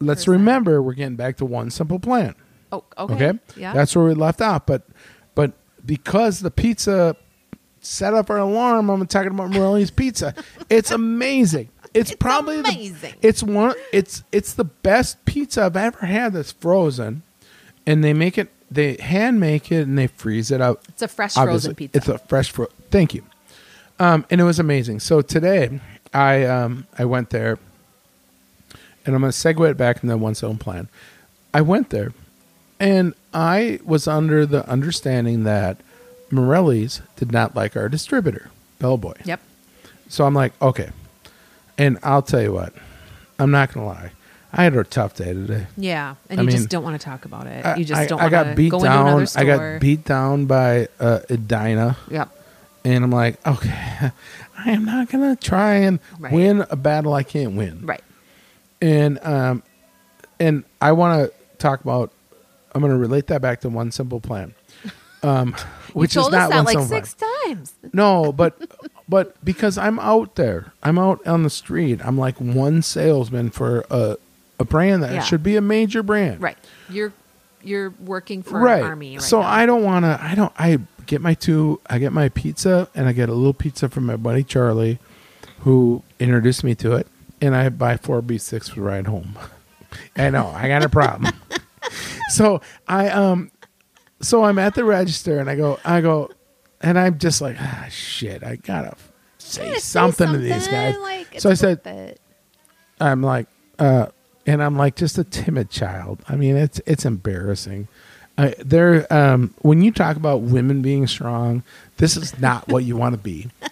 let's 0.00 0.22
person. 0.22 0.32
remember 0.32 0.82
we're 0.82 0.94
getting 0.94 1.16
back 1.16 1.36
to 1.36 1.44
one 1.44 1.70
simple 1.70 1.98
plan. 2.00 2.34
Oh, 2.72 2.84
okay. 2.98 3.14
Okay. 3.14 3.38
Yeah. 3.56 3.72
That's 3.72 3.94
where 3.94 4.04
we 4.04 4.14
left 4.14 4.40
off, 4.40 4.66
But 4.66 4.86
but 5.34 5.52
because 5.84 6.40
the 6.40 6.50
pizza 6.50 7.16
set 7.80 8.14
up 8.14 8.30
our 8.30 8.38
alarm, 8.38 8.90
I'm 8.90 9.06
talking 9.06 9.30
about 9.32 9.50
Morelli's 9.50 9.90
pizza. 9.90 10.34
It's 10.68 10.90
amazing. 10.90 11.70
It's, 11.92 12.10
It's 12.12 12.18
probably 12.18 12.60
amazing. 12.60 13.14
The, 13.20 13.28
it's 13.28 13.42
one 13.42 13.74
it's 13.92 14.22
it's 14.32 14.54
the 14.54 14.64
best 14.64 15.24
pizza 15.24 15.64
I've 15.64 15.76
ever 15.76 16.06
had 16.06 16.32
that's 16.34 16.52
frozen. 16.52 17.22
And 17.86 18.04
they 18.04 18.12
make 18.12 18.38
it 18.38 18.50
they 18.70 18.94
hand 18.96 19.40
make 19.40 19.72
it 19.72 19.82
and 19.88 19.98
they 19.98 20.06
freeze 20.06 20.50
it 20.50 20.60
out. 20.60 20.82
it's 20.88 21.02
a 21.02 21.08
fresh 21.08 21.36
Obviously, 21.36 21.68
frozen 21.68 21.74
pizza. 21.74 21.98
It's 21.98 22.08
a 22.08 22.18
fresh 22.18 22.50
fro 22.50 22.66
Thank 22.90 23.14
you. 23.14 23.24
Um, 23.98 24.24
and 24.30 24.40
it 24.40 24.44
was 24.44 24.58
amazing. 24.58 25.00
So 25.00 25.20
today 25.22 25.80
I 26.14 26.44
um, 26.44 26.86
I 26.98 27.04
went 27.04 27.30
there 27.30 27.58
and 29.04 29.14
I'm 29.14 29.20
going 29.22 29.32
to 29.32 29.36
segue 29.36 29.68
it 29.70 29.76
back 29.76 30.02
into 30.02 30.16
one 30.16 30.34
zone 30.34 30.58
plan. 30.58 30.88
I 31.52 31.62
went 31.62 31.90
there 31.90 32.12
and 32.78 33.14
I 33.34 33.80
was 33.84 34.06
under 34.06 34.46
the 34.46 34.68
understanding 34.68 35.44
that 35.44 35.78
Morelli's 36.30 37.02
did 37.16 37.32
not 37.32 37.56
like 37.56 37.76
our 37.76 37.88
distributor, 37.88 38.50
Bellboy. 38.78 39.14
yep. 39.24 39.40
So 40.08 40.24
I'm 40.26 40.34
like, 40.34 40.52
okay. 40.62 40.90
And 41.80 41.98
I'll 42.02 42.20
tell 42.22 42.42
you 42.42 42.52
what, 42.52 42.74
I'm 43.38 43.50
not 43.50 43.72
going 43.72 43.86
to 43.86 43.88
lie. 43.92 44.12
I 44.52 44.64
had 44.64 44.76
a 44.76 44.84
tough 44.84 45.14
day 45.14 45.32
today. 45.32 45.66
Yeah, 45.78 46.16
and 46.28 46.40
I 46.40 46.42
you 46.42 46.48
mean, 46.48 46.56
just 46.56 46.68
don't 46.68 46.82
want 46.84 47.00
to 47.00 47.04
talk 47.04 47.24
about 47.24 47.46
it. 47.46 47.64
I- 47.64 47.76
you 47.76 47.84
just 47.86 48.00
I, 48.00 48.06
don't 48.06 48.18
I 48.20 48.24
want 48.24 48.30
got 48.32 48.42
to 48.44 48.54
beat 48.54 48.68
go 48.70 48.82
down. 48.82 49.26
store. 49.26 49.42
I 49.42 49.46
got 49.46 49.80
beat 49.80 50.04
down 50.04 50.44
by 50.44 50.88
uh, 50.98 51.20
Edina. 51.30 51.96
Yep. 52.10 52.28
And 52.84 53.04
I'm 53.04 53.10
like, 53.10 53.46
okay, 53.46 54.10
I 54.58 54.70
am 54.72 54.84
not 54.84 55.08
going 55.08 55.34
to 55.36 55.40
try 55.42 55.74
and 55.76 56.00
Right. 56.18 56.32
win 56.32 56.66
a 56.68 56.76
battle 56.76 57.14
I 57.14 57.22
can't 57.22 57.54
win. 57.56 57.86
Right. 57.86 58.02
And 58.82 59.18
um, 59.24 59.62
and 60.38 60.64
I 60.82 60.92
want 60.92 61.30
to 61.30 61.56
talk 61.58 61.80
about. 61.80 62.10
I'm 62.74 62.80
going 62.82 62.92
to 62.92 62.98
relate 62.98 63.26
that 63.28 63.40
back 63.42 63.60
to 63.62 63.68
one 63.68 63.90
simple 63.90 64.20
plan, 64.20 64.54
um, 65.22 65.54
which 65.92 66.14
you 66.14 66.20
told 66.22 66.32
is 66.34 66.38
not 66.38 66.42
us 66.44 66.50
that 66.50 66.56
one 66.56 66.64
like 66.66 66.72
simple 66.78 66.86
six 66.96 67.14
times. 67.14 67.74
No, 67.92 68.32
but 68.32 68.60
but 69.10 69.44
because 69.44 69.76
I'm 69.76 69.98
out 69.98 70.36
there, 70.36 70.72
I'm 70.82 70.98
out 70.98 71.26
on 71.26 71.42
the 71.42 71.50
street. 71.50 72.00
I'm 72.04 72.16
like 72.16 72.40
one 72.40 72.80
salesman 72.80 73.50
for 73.50 73.84
a 73.90 74.16
a 74.60 74.64
brand 74.64 75.02
that 75.02 75.12
Yeah. 75.12 75.22
should 75.22 75.42
be 75.42 75.56
a 75.56 75.60
major 75.60 76.02
brand. 76.02 76.40
Right. 76.40 76.56
You're 76.88 77.12
you're 77.62 77.90
working 78.00 78.42
for 78.42 78.60
right. 78.60 78.80
an 78.80 78.86
army. 78.88 79.16
Right 79.16 79.22
so 79.22 79.40
now. 79.40 79.48
I 79.48 79.66
don't 79.66 79.82
want 79.82 80.04
to. 80.04 80.18
I 80.22 80.34
don't. 80.34 80.52
I 80.58 80.78
get 81.06 81.20
my 81.20 81.34
two. 81.34 81.80
I 81.88 81.98
get 81.98 82.12
my 82.12 82.28
pizza, 82.28 82.88
and 82.94 83.08
I 83.08 83.12
get 83.12 83.28
a 83.28 83.34
little 83.34 83.52
pizza 83.52 83.88
from 83.88 84.06
my 84.06 84.16
buddy 84.16 84.44
Charlie, 84.44 84.98
who 85.60 86.02
introduced 86.20 86.62
me 86.62 86.74
to 86.76 86.94
it, 86.94 87.06
and 87.40 87.56
I 87.56 87.68
buy 87.68 87.96
four 87.96 88.22
B 88.22 88.38
six 88.38 88.68
for 88.68 88.82
ride 88.82 89.06
home. 89.08 89.36
I 90.16 90.30
know 90.30 90.46
I 90.48 90.68
got 90.68 90.84
a 90.84 90.88
problem. 90.88 91.34
so 92.28 92.60
I 92.86 93.08
um, 93.08 93.50
so 94.20 94.44
I'm 94.44 94.58
at 94.58 94.74
the 94.74 94.84
register, 94.84 95.40
and 95.40 95.50
I 95.50 95.56
go, 95.56 95.80
I 95.84 96.00
go, 96.00 96.30
and 96.80 96.98
I'm 96.98 97.18
just 97.18 97.40
like, 97.40 97.56
ah, 97.60 97.86
shit, 97.90 98.42
I 98.42 98.56
gotta 98.56 98.96
say, 99.38 99.66
Yeah, 99.68 99.74
say 99.74 99.78
something, 99.80 100.32
to 100.32 100.38
these 100.38 100.68
guys. 100.68 100.96
like, 100.98 101.40
so 101.40 101.50
I 101.50 101.54
said, 101.54 101.80
it. 101.84 102.20
I'm 103.00 103.22
like, 103.22 103.46
uh, 103.78 104.06
and 104.46 104.62
I'm 104.62 104.76
like 104.76 104.96
just 104.96 105.18
a 105.18 105.24
timid 105.24 105.70
child. 105.70 106.20
I 106.28 106.36
mean, 106.36 106.56
it's 106.56 106.80
it's 106.86 107.04
embarrassing. 107.04 107.88
Uh, 108.38 108.52
there, 108.58 109.12
um, 109.12 109.52
when 109.60 109.82
you 109.82 109.90
talk 109.90 110.16
about 110.16 110.40
women 110.42 110.80
being 110.80 111.06
strong, 111.06 111.62
this 111.98 112.16
is 112.16 112.38
not 112.38 112.66
what 112.68 112.84
you 112.84 112.96
want 112.96 113.14
to 113.14 113.20
be. 113.20 113.48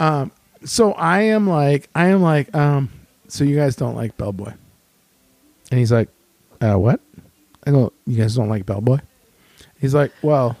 Um, 0.00 0.32
so 0.64 0.92
I 0.94 1.20
am 1.22 1.48
like, 1.48 1.88
I 1.94 2.08
am 2.08 2.20
like, 2.20 2.52
um, 2.52 2.90
so 3.28 3.44
you 3.44 3.54
guys 3.54 3.76
don't 3.76 3.94
like 3.94 4.16
Bellboy? 4.16 4.52
And 5.70 5.78
he's 5.78 5.92
like, 5.92 6.08
uh, 6.60 6.74
what? 6.74 7.00
I 7.64 7.70
go, 7.70 7.92
you 8.04 8.16
guys 8.16 8.34
don't 8.34 8.48
like 8.48 8.66
Bellboy? 8.66 8.98
He's 9.80 9.94
like, 9.94 10.10
well, 10.20 10.56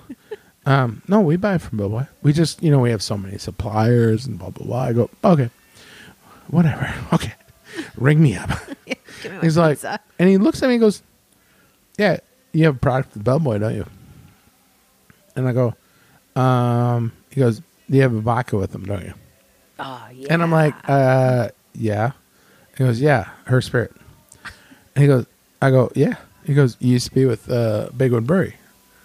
um, 0.66 1.02
no, 1.08 1.20
we 1.20 1.36
buy 1.36 1.58
from 1.58 1.78
Bellboy. 1.78 2.04
We 2.22 2.32
just, 2.32 2.62
you 2.62 2.70
know, 2.70 2.78
we 2.80 2.90
have 2.90 3.02
so 3.02 3.16
many 3.18 3.38
suppliers 3.38 4.26
and 4.26 4.38
blah 4.38 4.50
blah 4.50 4.66
blah. 4.66 4.82
I 4.82 4.92
go, 4.92 5.10
okay, 5.22 5.50
whatever, 6.48 6.92
okay, 7.12 7.34
ring 7.96 8.22
me 8.22 8.36
up. 8.36 8.50
Give 8.86 9.32
me 9.32 9.38
my 9.38 9.40
He's 9.42 9.56
like, 9.56 9.76
pizza. 9.78 10.00
and 10.18 10.28
he 10.28 10.38
looks 10.38 10.62
at 10.62 10.68
me 10.68 10.74
and 10.74 10.80
goes, 10.80 11.02
"Yeah, 11.98 12.18
you 12.52 12.64
have 12.66 12.76
a 12.76 12.78
product 12.78 13.14
with 13.14 13.24
Bellboy, 13.24 13.58
don't 13.58 13.74
you?" 13.74 13.86
And 15.36 15.48
I 15.48 15.52
go, 15.52 15.74
um, 16.40 17.12
he 17.30 17.40
goes, 17.40 17.60
you 17.88 18.02
have 18.02 18.14
a 18.14 18.20
vodka 18.20 18.56
with 18.56 18.72
them, 18.72 18.84
don't 18.84 19.04
you?" 19.04 19.14
Oh 19.78 20.08
yeah. 20.14 20.28
And 20.30 20.42
I'm 20.42 20.50
like, 20.52 20.74
uh, 20.88 21.48
"Yeah." 21.74 22.12
He 22.76 22.84
goes, 22.84 23.00
"Yeah, 23.00 23.28
her 23.46 23.60
spirit." 23.60 23.92
And 24.94 25.02
he 25.02 25.06
goes, 25.08 25.26
"I 25.62 25.70
go, 25.70 25.90
yeah." 25.94 26.16
He 26.44 26.54
goes, 26.54 26.76
"You 26.80 26.92
used 26.92 27.08
to 27.08 27.14
be 27.14 27.24
with 27.24 27.50
uh, 27.50 27.88
Big 27.96 28.12
Wood 28.12 28.26
Brewery. 28.26 28.54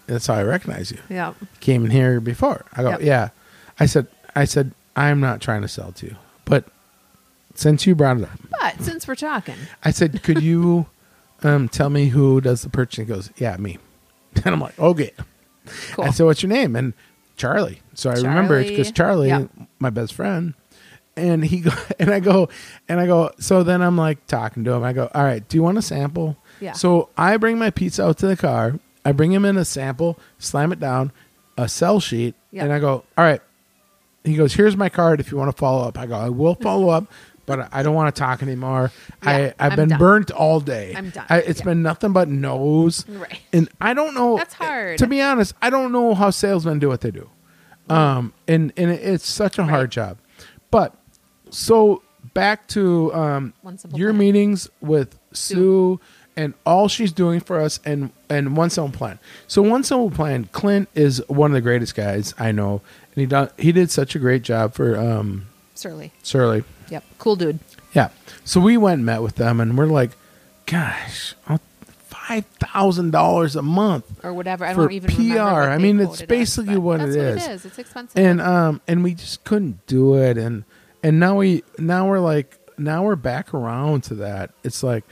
That's 0.09 0.27
how 0.27 0.33
I 0.35 0.43
recognize 0.43 0.91
you. 0.91 0.99
yeah. 1.09 1.33
Came 1.59 1.85
in 1.85 1.91
here 1.91 2.19
before." 2.19 2.65
I 2.73 2.81
go, 2.83 2.89
Yep. 2.91 3.01
"Yeah." 3.01 3.29
I 3.79 3.85
said, 3.85 4.07
"I 4.35 4.45
said 4.45 4.71
I'm 4.95 5.19
not 5.19 5.39
trying 5.41 5.61
to 5.61 5.67
sell 5.67 5.91
to 5.93 6.05
you, 6.07 6.15
but 6.45 6.65
since 7.55 7.85
you 7.87 7.95
brought 7.95 8.17
it 8.17 8.23
up." 8.23 8.39
But 8.59 8.81
since 8.81 9.07
we're 9.07 9.15
talking, 9.15 9.55
I 9.83 9.91
said, 9.91 10.21
"Could 10.23 10.41
you 10.43 10.87
um, 11.43 11.69
tell 11.69 11.89
me 11.89 12.09
who 12.09 12.41
does 12.41 12.61
the 12.63 12.69
purchasing?" 12.69 13.05
He 13.05 13.13
goes, 13.13 13.29
"Yeah, 13.37 13.55
me." 13.57 13.77
And 14.43 14.53
I'm 14.53 14.59
like, 14.61 14.77
"Okay." 14.79 15.11
cool. 15.93 16.05
I 16.05 16.09
said, 16.11 16.25
"What's 16.25 16.41
your 16.43 16.49
name?" 16.49 16.75
And 16.75 16.93
Charlie. 17.37 17.81
So 17.93 18.09
I 18.09 18.15
remember 18.15 18.59
it 18.59 18.67
because 18.69 18.91
Charlie. 18.91 19.29
Charlie, 19.29 19.49
Yep. 19.59 19.67
my 19.79 19.89
best 19.89 20.13
friend, 20.13 20.53
and 21.15 21.43
he 21.45 21.61
go 21.61 21.71
and 21.99 22.09
I 22.11 22.19
go 22.19 22.49
and 22.87 22.99
I 22.99 23.07
go. 23.07 23.31
So 23.39 23.63
then 23.63 23.81
I'm 23.81 23.97
like 23.97 24.25
talking 24.27 24.63
to 24.65 24.71
him. 24.73 24.83
I 24.83 24.93
go, 24.93 25.09
"All 25.13 25.23
right, 25.23 25.47
do 25.47 25.57
you 25.57 25.63
want 25.63 25.77
a 25.77 25.81
sample?" 25.81 26.37
Yeah. 26.59 26.73
So 26.73 27.09
I 27.17 27.37
bring 27.37 27.57
my 27.57 27.69
pizza 27.69 28.03
out 28.05 28.17
to 28.19 28.27
the 28.27 28.35
car. 28.37 28.79
I 29.05 29.11
bring 29.11 29.31
him 29.31 29.45
in 29.45 29.57
a 29.57 29.65
sample, 29.65 30.19
slam 30.37 30.71
it 30.71 30.79
down, 30.79 31.11
a 31.57 31.67
sell 31.67 31.99
sheet, 31.99 32.35
Yeah. 32.51 32.63
and 32.65 32.73
I 32.73 32.79
go, 32.79 33.03
"All 33.17 33.23
right." 33.25 33.41
He 34.23 34.35
goes, 34.35 34.53
"Here's 34.53 34.75
my 34.75 34.89
card 34.89 35.19
if 35.19 35.31
you 35.31 35.37
want 35.37 35.49
to 35.51 35.57
follow 35.57 35.87
up." 35.87 35.97
I 35.97 36.05
go, 36.05 36.15
"I 36.15 36.29
will 36.29 36.55
follow 36.55 36.89
up." 36.89 37.05
But 37.45 37.67
I 37.73 37.81
don't 37.81 37.95
want 37.95 38.13
to 38.13 38.19
talk 38.19 38.43
anymore. 38.43 38.91
Yeah, 39.23 39.29
I, 39.31 39.65
I've 39.65 39.71
I'm 39.71 39.75
been 39.75 39.89
done. 39.89 39.97
burnt 39.99 40.29
all 40.29 40.59
day. 40.59 40.93
I'm 40.95 41.09
done. 41.09 41.25
I, 41.29 41.39
it's 41.39 41.61
Yeah. 41.61 41.65
been 41.65 41.81
nothing 41.81 42.13
but 42.13 42.27
no's. 42.29 43.07
Right. 43.09 43.39
And 43.51 43.67
I 43.81 43.95
don't 43.95 44.13
know. 44.13 44.37
That's 44.37 44.53
hard. 44.53 44.99
To 44.99 45.07
be 45.07 45.19
honest, 45.19 45.55
I 45.59 45.71
don't 45.71 45.91
know 45.91 46.13
how 46.13 46.29
salesmen 46.29 46.77
do 46.77 46.89
what 46.89 47.01
they 47.01 47.09
do. 47.09 47.27
Um, 47.89 48.33
and 48.47 48.71
and 48.77 48.91
it's 48.91 49.27
such 49.27 49.57
a 49.57 49.63
hard 49.63 49.89
job. 49.89 50.17
But 50.69 50.93
so 51.49 52.03
back 52.35 52.67
to 52.67 53.11
um, 53.15 53.53
your 53.95 54.09
plan. 54.09 54.17
meetings 54.19 54.69
with 54.79 55.17
Sue 55.33 55.99
and 56.39 56.53
all 56.65 56.87
she's 56.87 57.11
doing 57.11 57.41
for 57.41 57.59
us 57.59 57.81
and 57.83 58.11
and 58.29 58.55
one 58.55 58.69
simple 58.69 58.97
plan. 58.97 59.19
So 59.47 59.61
one 59.61 59.83
simple 59.83 60.09
plan. 60.09 60.45
Clint 60.53 60.87
is 60.95 61.21
one 61.27 61.51
of 61.51 61.55
the 61.55 61.61
greatest 61.61 61.95
guys 61.95 62.33
I 62.39 62.53
know, 62.53 62.81
and 63.13 63.15
he 63.21 63.25
done 63.25 63.49
he 63.57 63.73
did 63.73 63.91
such 63.91 64.15
a 64.15 64.19
great 64.19 64.41
job 64.41 64.73
for 64.73 64.97
um, 64.97 65.47
Surly. 65.75 66.13
Surly. 66.23 66.63
Yep. 66.89 67.03
Cool 67.17 67.35
dude. 67.35 67.59
Yeah. 67.93 68.09
So 68.45 68.61
we 68.61 68.77
went 68.77 68.95
and 68.99 69.05
met 69.05 69.21
with 69.21 69.35
them, 69.35 69.59
and 69.59 69.77
we're 69.77 69.85
like, 69.85 70.11
gosh, 70.65 71.35
five 72.07 72.45
thousand 72.45 73.11
dollars 73.11 73.57
a 73.57 73.61
month 73.61 74.05
Or 74.23 74.33
whatever. 74.33 74.63
I 74.63 74.73
for 74.73 74.83
don't 74.83 74.93
even 74.93 75.11
PR. 75.11 75.39
I 75.39 75.77
mean, 75.77 75.99
it's 75.99 76.07
quoted 76.07 76.23
us, 76.23 76.27
basically 76.27 76.77
what 76.77 77.01
it 77.01 77.07
what 77.07 77.09
is. 77.09 77.45
it 77.45 77.51
is. 77.51 77.65
It's 77.65 77.79
expensive. 77.79 78.17
and 78.17 78.39
um 78.39 78.81
and 78.87 79.03
we 79.03 79.13
just 79.13 79.43
couldn't 79.43 79.85
do 79.87 80.15
it 80.15 80.37
and 80.37 80.63
and 81.03 81.19
now 81.19 81.35
we 81.35 81.63
now 81.77 82.07
we're 82.07 82.19
like 82.19 82.57
now 82.77 83.03
we're 83.03 83.15
back 83.17 83.53
around 83.53 84.03
to 84.05 84.15
that 84.15 84.51
it's 84.63 84.83
like 84.83 85.03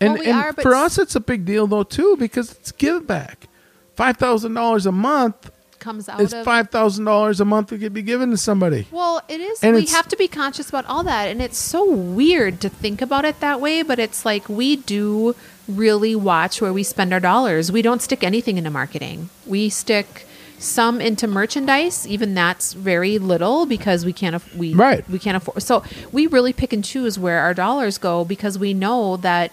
And, 0.00 0.14
Well, 0.14 0.20
we 0.22 0.26
and 0.26 0.38
are, 0.38 0.52
but 0.52 0.62
for 0.62 0.74
us, 0.74 0.98
it's 0.98 1.16
a 1.16 1.20
big 1.20 1.44
deal 1.44 1.66
though 1.66 1.82
too 1.82 2.16
because 2.18 2.52
it's 2.52 2.72
give 2.72 3.06
back. 3.06 3.48
Five 3.96 4.16
thousand 4.16 4.54
dollars 4.54 4.86
a 4.86 4.92
month 4.92 5.50
Comes 5.78 6.08
out 6.08 6.20
is 6.20 6.32
of 6.32 6.44
five 6.44 6.70
thousand 6.70 7.04
dollars 7.04 7.40
a 7.40 7.44
month 7.44 7.68
that 7.68 7.78
could 7.78 7.92
be 7.94 8.02
given 8.02 8.30
to 8.30 8.36
somebody. 8.36 8.86
Well, 8.90 9.22
it 9.28 9.40
is. 9.40 9.62
And 9.62 9.74
we 9.74 9.86
have 9.86 10.08
to 10.08 10.16
be 10.16 10.28
conscious 10.28 10.68
about 10.68 10.86
all 10.86 11.04
that, 11.04 11.28
and 11.28 11.40
it's 11.40 11.58
so 11.58 11.88
weird 11.88 12.60
to 12.62 12.68
think 12.68 13.00
about 13.00 13.24
it 13.24 13.40
that 13.40 13.60
way. 13.60 13.82
But 13.82 13.98
it's 13.98 14.24
like 14.24 14.48
we 14.48 14.76
do 14.76 15.34
really 15.68 16.16
watch 16.16 16.60
where 16.60 16.72
we 16.72 16.82
spend 16.82 17.12
our 17.12 17.20
dollars. 17.20 17.70
We 17.70 17.82
don't 17.82 18.02
stick 18.02 18.24
anything 18.24 18.56
into 18.56 18.70
marketing. 18.70 19.30
We 19.46 19.68
stick 19.68 20.26
some 20.58 21.00
into 21.00 21.28
merchandise. 21.28 22.06
Even 22.08 22.34
that's 22.34 22.72
very 22.72 23.18
little 23.18 23.64
because 23.66 24.04
we 24.04 24.12
can't. 24.12 24.34
aff- 24.36 24.54
We 24.56 24.74
Right. 24.74 25.08
We 25.08 25.18
can't 25.20 25.36
afford. 25.36 25.62
So 25.62 25.84
we 26.10 26.26
really 26.26 26.52
pick 26.52 26.72
and 26.72 26.84
choose 26.84 27.18
where 27.18 27.40
our 27.40 27.54
dollars 27.54 27.98
go 27.98 28.24
because 28.24 28.58
we 28.58 28.74
know 28.74 29.16
that 29.18 29.52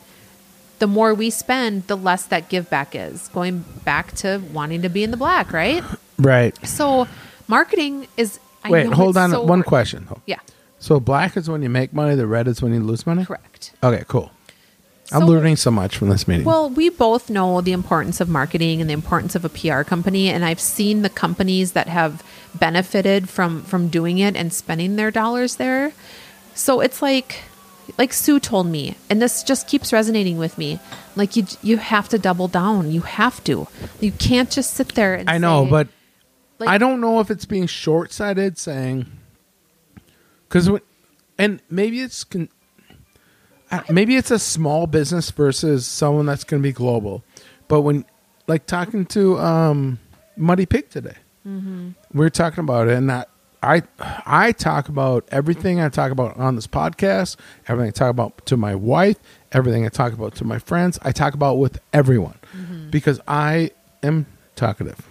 the 0.86 0.92
more 0.92 1.16
we 1.16 1.32
spend, 1.32 1.88
the 1.88 1.98
less 1.98 2.26
that 2.28 2.48
give 2.48 2.70
back 2.70 2.94
is. 2.94 3.28
Going 3.30 3.64
back 3.84 4.14
to 4.18 4.40
wanting 4.54 4.84
to 4.84 4.90
be 4.90 5.04
in 5.04 5.10
the 5.10 5.18
black, 5.18 5.52
right? 5.52 5.84
Right. 6.20 6.54
So 6.68 7.08
marketing 7.48 8.08
is. 8.18 8.40
I 8.64 8.70
Wait, 8.70 8.86
hold 8.94 9.18
on. 9.18 9.32
so 9.32 9.42
one 9.42 9.60
hard. 9.60 9.66
question. 9.66 10.08
Yeah, 10.28 10.40
So 10.78 11.00
black 11.00 11.36
is 11.38 11.50
when 11.50 11.64
you 11.64 11.70
make 11.70 11.92
money. 11.92 12.14
The 12.16 12.28
red 12.28 12.48
is 12.48 12.62
when 12.62 12.72
you 12.72 12.82
lose 12.82 13.06
money. 13.08 13.26
correct. 13.26 13.74
Okay, 13.84 14.04
cool. 14.08 14.30
I'm 15.12 15.26
learning 15.26 15.56
so 15.58 15.70
much 15.72 15.98
from 15.98 16.10
this 16.10 16.28
meeting. 16.28 16.46
Well, 16.46 16.70
we 16.70 16.90
both 16.90 17.30
know 17.30 17.62
the 17.62 17.74
importance 17.74 18.22
of 18.22 18.28
marketing 18.30 18.82
and 18.82 18.90
the 18.90 18.94
importance 18.94 19.36
of 19.36 19.44
a 19.46 19.50
PR 19.50 19.82
company, 19.84 20.30
and 20.30 20.44
I've 20.46 20.60
seen 20.60 21.02
the 21.04 21.10
companies 21.10 21.72
that 21.74 21.88
have 21.88 22.24
benefited 22.56 23.28
from 23.30 23.62
from 23.64 23.88
doing 23.90 24.18
it 24.20 24.36
and 24.36 24.54
spending 24.54 24.96
their 24.96 25.12
dollars 25.12 25.56
there. 25.58 25.94
So 26.54 26.80
it's 26.82 27.02
like 27.02 27.42
like 27.98 28.14
Sue 28.14 28.40
told 28.40 28.68
me, 28.68 28.96
and 29.10 29.22
this 29.22 29.44
just 29.44 29.68
keeps 29.68 29.92
resonating 29.94 30.38
with 30.38 30.58
me. 30.58 30.80
Like 31.16 31.36
you 31.36 31.46
you 31.62 31.78
have 31.78 32.10
to 32.10 32.18
double 32.20 32.48
down. 32.48 32.92
You 32.92 33.02
have 33.02 33.44
to. 33.46 33.68
You 34.00 34.12
can't 34.12 34.50
just 34.52 34.74
sit 34.74 34.96
there 34.96 35.16
and 35.16 35.30
I 35.30 35.38
know, 35.38 35.64
say- 35.66 35.70
but 35.72 35.88
like, 36.60 36.70
I 36.70 36.78
don't 36.78 37.02
know 37.02 37.20
if 37.20 37.30
it's 37.30 37.46
being 37.46 37.68
short 37.68 38.12
sighted 38.14 38.58
saying 38.58 39.06
because 40.48 40.70
and 41.38 41.62
maybe 41.70 42.00
it's 42.02 42.24
con, 42.24 42.50
maybe 43.90 44.16
it's 44.16 44.32
a 44.32 44.40
small 44.40 44.88
business 44.88 45.32
versus 45.32 45.86
someone 45.86 46.26
that's 46.26 46.44
going 46.44 46.62
to 46.62 46.68
be 46.68 46.72
global. 46.74 47.24
But 47.68 47.82
when 47.82 48.06
like 48.48 48.66
talking 48.68 49.06
to 49.08 49.38
um, 49.40 50.00
Muddy 50.38 50.66
Pig 50.66 50.90
today, 50.90 51.16
Mm-hmm. 51.48 51.90
we 52.14 52.26
are 52.26 52.30
talking 52.32 52.64
about 52.64 52.88
it, 52.88 52.96
and 52.98 53.08
that 53.10 53.30
I 53.64 53.84
I 54.26 54.52
talk 54.52 54.90
about 54.90 55.28
everything 55.32 55.80
I 55.82 55.90
talk 55.90 56.12
about 56.12 56.38
on 56.38 56.56
this 56.56 56.68
podcast, 56.68 57.36
everything 57.68 57.90
I 57.90 57.92
talk 57.92 58.10
about 58.10 58.46
to 58.48 58.58
my 58.58 58.76
wife, 58.76 59.18
everything 59.52 59.86
I 59.86 59.90
talk 59.90 60.14
about 60.14 60.36
to 60.36 60.46
my 60.46 60.60
friends. 60.60 61.00
I 61.02 61.12
talk 61.12 61.34
about 61.34 61.58
with 61.58 61.80
everyone 61.94 62.38
Mm-hmm. 62.56 62.90
because 62.90 63.20
I 63.28 63.72
am 64.02 64.26
talkative. 64.56 65.06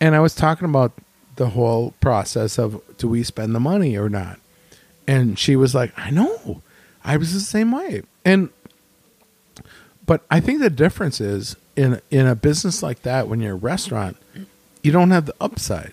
And 0.00 0.14
I 0.16 0.20
was 0.20 0.34
talking 0.34 0.64
about 0.68 0.92
the 1.36 1.50
whole 1.50 1.92
process 2.00 2.58
of 2.58 2.80
do 2.98 3.08
we 3.08 3.22
spend 3.22 3.54
the 3.54 3.60
money 3.60 3.96
or 3.96 4.08
not? 4.08 4.40
And 5.06 5.38
she 5.38 5.54
was 5.54 5.74
like, 5.74 5.92
I 5.96 6.10
know. 6.10 6.62
I 7.04 7.16
was 7.18 7.32
the 7.34 7.40
same 7.40 7.70
way. 7.70 8.02
And 8.24 8.48
but 10.04 10.24
I 10.30 10.40
think 10.40 10.60
the 10.60 10.70
difference 10.70 11.20
is 11.20 11.56
in 11.76 12.00
in 12.10 12.26
a 12.26 12.34
business 12.34 12.82
like 12.82 13.02
that 13.02 13.28
when 13.28 13.40
you're 13.40 13.52
a 13.52 13.56
restaurant, 13.56 14.16
you 14.82 14.92
don't 14.92 15.10
have 15.10 15.26
the 15.26 15.34
upside. 15.40 15.92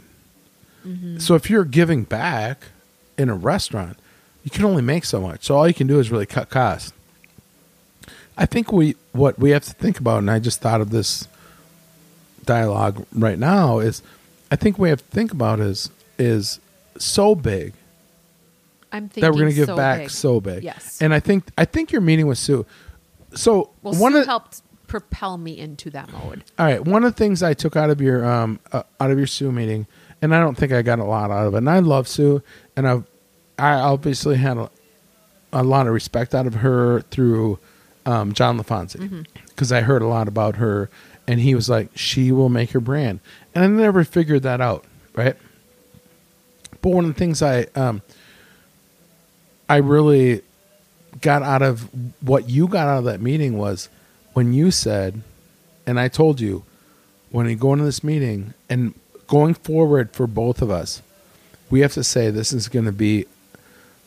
So 1.20 1.36
if 1.36 1.50
you're 1.50 1.64
giving 1.66 2.04
back 2.04 2.66
in 3.18 3.30
a 3.30 3.36
restaurant, 3.36 3.98
you 4.44 4.52
can 4.52 4.66
only 4.66 4.82
make 4.82 5.06
so 5.06 5.22
much. 5.22 5.46
So 5.46 5.56
all 5.56 5.68
you 5.68 5.74
can 5.74 5.88
do 5.88 6.00
is 6.00 6.12
really 6.12 6.26
cut 6.26 6.50
costs. 6.50 6.92
I 8.38 8.46
think 8.46 8.72
we 8.72 8.96
what 9.12 9.38
we 9.40 9.52
have 9.52 9.64
to 9.66 9.74
think 9.74 10.00
about, 10.00 10.18
and 10.20 10.30
I 10.30 10.40
just 10.40 10.60
thought 10.60 10.82
of 10.82 10.90
this 10.90 11.28
dialogue 12.44 13.06
right 13.14 13.40
now 13.40 13.80
is 13.80 14.02
I 14.52 14.56
think 14.56 14.78
we 14.78 14.90
have 14.90 15.00
to 15.00 15.06
think 15.06 15.32
about 15.32 15.60
is 15.60 15.90
is 16.18 16.60
so 16.98 17.36
big 17.36 17.74
I'm 18.92 19.10
thinking 19.10 19.22
that 19.22 19.32
we're 19.32 19.40
going 19.40 19.52
to 19.52 19.56
give 19.56 19.68
so 19.68 19.76
back 19.76 20.02
big. 20.02 20.10
so 20.12 20.40
big. 20.40 20.64
Yes. 20.64 21.02
And 21.02 21.14
I 21.14 21.20
think 21.20 21.46
I 21.58 21.66
think 21.66 21.92
you're 21.92 22.02
meeting 22.02 22.28
with 22.28 22.38
Sue. 22.38 22.66
So 23.34 23.72
Well, 23.82 23.96
one 23.96 24.12
Sue 24.14 24.20
of 24.20 24.26
helped 24.26 24.62
propel 24.88 25.38
me 25.38 25.58
into 25.58 25.90
that 25.90 26.12
mode. 26.12 26.44
all 26.60 26.66
right, 26.68 26.86
one 26.86 27.04
of 27.04 27.14
the 27.14 27.18
things 27.18 27.42
I 27.42 27.56
took 27.56 27.76
out 27.76 27.90
of 27.90 28.00
your 28.02 28.26
um 28.26 28.60
uh, 28.72 28.84
out 29.00 29.10
of 29.12 29.18
your 29.18 29.28
Sue 29.28 29.52
meeting, 29.52 29.88
and 30.24 30.34
I 30.34 30.40
don't 30.40 30.56
think 30.56 30.72
I 30.72 30.82
got 30.82 31.00
a 31.00 31.04
lot 31.04 31.32
out 31.32 31.48
of 31.48 31.54
it. 31.54 31.58
And 31.58 31.70
I 31.70 31.80
love 31.80 32.08
Sue, 32.08 32.42
and 32.78 32.88
I 32.88 33.04
I 33.60 33.74
obviously 33.74 34.38
had 34.38 34.58
a, 34.58 34.72
a 35.52 35.64
lot 35.64 35.86
of 35.86 35.94
respect 35.94 36.34
out 36.34 36.48
of 36.48 36.56
her 36.56 37.02
through 37.02 37.60
um, 38.06 38.32
John 38.34 38.58
LaFonzi 38.58 39.28
because 39.50 39.72
I 39.74 39.82
heard 39.82 40.02
a 40.02 40.08
lot 40.08 40.30
about 40.30 40.56
her, 40.56 40.90
and 41.28 41.42
he 41.42 41.54
was 41.54 41.70
like, 41.70 41.90
she 41.96 42.32
will 42.32 42.48
make 42.48 42.72
her 42.72 42.80
brand, 42.80 43.20
and 43.54 43.66
I 43.66 43.68
never 43.68 44.06
figured 44.06 44.44
that 44.44 44.62
out, 44.62 44.86
right? 45.14 45.36
But 46.82 46.90
one 46.90 47.04
of 47.04 47.14
the 47.14 47.20
things 47.20 47.42
I 47.42 47.68
um, 47.76 48.02
I 49.68 49.78
really 49.78 50.42
got 51.20 51.44
out 51.44 51.62
of 51.62 51.90
what 52.22 52.50
you 52.50 52.70
got 52.70 52.88
out 52.88 53.00
of 53.00 53.04
that 53.04 53.20
meeting 53.20 53.58
was 53.58 53.90
when 54.32 54.54
you 54.54 54.72
said, 54.72 55.22
and 55.86 56.00
I 56.00 56.08
told 56.08 56.40
you, 56.40 56.64
when 57.30 57.50
you 57.50 57.58
go 57.58 57.74
into 57.74 57.84
this 57.84 58.06
meeting 58.06 58.54
and 58.70 58.94
going 59.28 59.54
forward 59.54 60.12
for 60.12 60.28
both 60.28 60.62
of 60.62 60.70
us, 60.70 61.02
we 61.70 61.82
have 61.82 61.94
to 61.94 62.04
say 62.04 62.30
this 62.30 62.54
is 62.54 62.70
going 62.70 62.86
to 62.86 62.92
be 62.92 63.26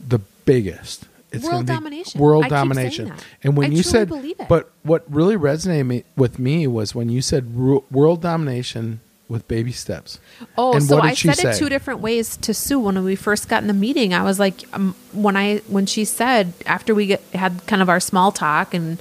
the 0.07 0.21
biggest. 0.45 1.07
It's 1.33 1.45
World 1.45 1.67
be 1.67 1.73
domination. 1.73 2.21
World 2.21 2.45
I 2.45 2.49
domination. 2.49 3.13
And 3.43 3.57
when 3.57 3.73
I 3.73 3.75
you 3.75 3.83
said, 3.83 4.09
believe 4.09 4.39
it. 4.41 4.49
but 4.49 4.71
what 4.83 5.05
really 5.13 5.37
resonated 5.37 5.87
me, 5.87 6.05
with 6.17 6.39
me 6.39 6.67
was 6.67 6.95
when 6.95 7.09
you 7.09 7.21
said 7.21 7.57
ru- 7.57 7.85
world 7.91 8.23
domination 8.23 9.01
with 9.29 9.47
baby 9.49 9.73
steps. 9.73 10.21
Oh, 10.57 10.75
And 10.75 10.83
so 10.83 11.01
I 11.01 11.15
said 11.15 11.39
it 11.45 11.57
two 11.59 11.69
different 11.69 12.01
ways 12.01 12.37
to 12.39 12.55
Sue 12.55 12.79
when 12.79 13.03
we 13.03 13.17
first 13.17 13.49
got 13.49 13.63
in 13.63 13.67
the 13.67 13.75
meeting. 13.75 14.15
I 14.15 14.23
was 14.23 14.39
like, 14.39 14.63
um, 14.73 14.95
when 15.13 15.37
I 15.37 15.59
when 15.67 15.87
she 15.87 16.05
said 16.05 16.53
after 16.65 16.95
we 16.95 17.07
get, 17.07 17.23
had 17.35 17.67
kind 17.67 17.83
of 17.83 17.89
our 17.89 17.99
small 18.01 18.31
talk 18.31 18.73
and 18.73 18.99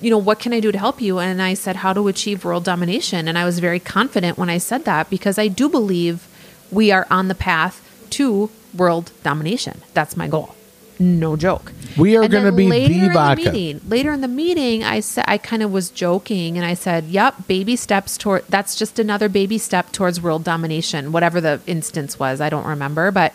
you 0.00 0.10
know 0.10 0.18
what 0.18 0.38
can 0.38 0.52
I 0.52 0.60
do 0.60 0.72
to 0.72 0.78
help 0.78 1.00
you, 1.00 1.18
and 1.18 1.42
I 1.42 1.54
said 1.54 1.76
how 1.76 1.92
to 1.92 2.08
achieve 2.08 2.44
world 2.44 2.64
domination, 2.64 3.28
and 3.28 3.38
I 3.38 3.44
was 3.44 3.58
very 3.58 3.80
confident 3.80 4.38
when 4.38 4.50
I 4.50 4.58
said 4.58 4.84
that 4.84 5.10
because 5.10 5.38
I 5.38 5.48
do 5.48 5.68
believe 5.68 6.26
we 6.70 6.90
are 6.90 7.06
on 7.10 7.28
the 7.28 7.34
path 7.34 7.82
to 8.10 8.50
world 8.74 9.12
domination. 9.22 9.82
That's 9.94 10.16
my 10.16 10.28
goal. 10.28 10.54
No 11.00 11.36
joke. 11.36 11.72
We 11.96 12.16
are 12.16 12.26
gonna 12.26 12.50
be 12.50 12.66
later 12.66 12.94
the 12.94 13.06
in 13.06 13.12
the 13.12 13.36
meeting, 13.36 13.80
later 13.88 14.12
in 14.12 14.20
the 14.20 14.28
meeting, 14.28 14.82
I 14.82 15.00
said 15.00 15.24
I 15.28 15.38
kind 15.38 15.62
of 15.62 15.72
was 15.72 15.90
joking, 15.90 16.56
and 16.56 16.66
I 16.66 16.74
said, 16.74 17.04
"Yep, 17.04 17.46
baby 17.46 17.76
steps 17.76 18.16
toward. 18.16 18.44
That's 18.48 18.74
just 18.74 18.98
another 18.98 19.28
baby 19.28 19.58
step 19.58 19.92
towards 19.92 20.20
world 20.20 20.42
domination, 20.42 21.12
whatever 21.12 21.40
the 21.40 21.60
instance 21.66 22.18
was. 22.18 22.40
I 22.40 22.50
don't 22.50 22.66
remember." 22.66 23.12
But 23.12 23.32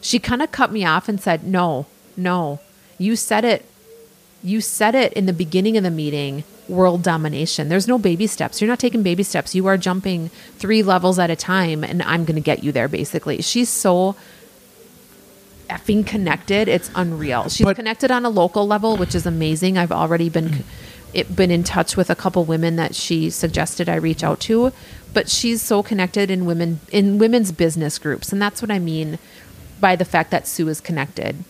she 0.00 0.18
kind 0.18 0.42
of 0.42 0.50
cut 0.50 0.72
me 0.72 0.84
off 0.84 1.08
and 1.08 1.20
said, 1.20 1.44
"No, 1.44 1.86
no, 2.16 2.58
you 2.98 3.14
said 3.14 3.44
it. 3.44 3.64
You 4.44 4.60
said 4.60 4.94
it 4.94 5.12
in 5.14 5.26
the 5.26 5.32
beginning 5.32 5.76
of 5.76 5.82
the 5.82 5.90
meeting. 5.90 6.44
World 6.68 7.02
domination. 7.02 7.68
There's 7.68 7.88
no 7.88 7.98
baby 7.98 8.26
steps. 8.26 8.60
You're 8.60 8.68
not 8.68 8.78
taking 8.78 9.02
baby 9.02 9.22
steps. 9.22 9.54
You 9.54 9.66
are 9.66 9.76
jumping 9.76 10.30
three 10.58 10.82
levels 10.82 11.18
at 11.18 11.28
a 11.30 11.36
time, 11.36 11.84
and 11.84 12.02
I'm 12.02 12.24
going 12.24 12.36
to 12.36 12.40
get 12.40 12.64
you 12.64 12.72
there." 12.72 12.88
Basically, 12.88 13.42
she's 13.42 13.68
so 13.68 14.16
effing 15.68 16.06
connected. 16.06 16.68
It's 16.68 16.90
unreal. 16.94 17.48
She's 17.48 17.64
But- 17.66 17.76
connected 17.76 18.10
on 18.10 18.24
a 18.24 18.30
local 18.30 18.66
level, 18.66 18.96
which 18.96 19.14
is 19.14 19.26
amazing. 19.26 19.76
I've 19.76 19.92
already 19.92 20.28
been 20.30 20.64
it, 21.12 21.36
been 21.36 21.50
in 21.50 21.64
touch 21.64 21.96
with 21.96 22.10
a 22.10 22.14
couple 22.14 22.44
women 22.44 22.76
that 22.76 22.94
she 22.94 23.30
suggested 23.30 23.88
I 23.88 23.96
reach 23.96 24.24
out 24.24 24.40
to, 24.40 24.72
but 25.12 25.28
she's 25.30 25.62
so 25.62 25.82
connected 25.82 26.30
in 26.30 26.44
women 26.46 26.80
in 26.90 27.18
women's 27.18 27.52
business 27.52 27.98
groups, 27.98 28.32
and 28.32 28.40
that's 28.40 28.62
what 28.62 28.70
I 28.70 28.78
mean 28.78 29.18
by 29.80 29.96
the 29.96 30.04
fact 30.04 30.30
that 30.30 30.48
Sue 30.48 30.68
is 30.68 30.80
connected. 30.80 31.44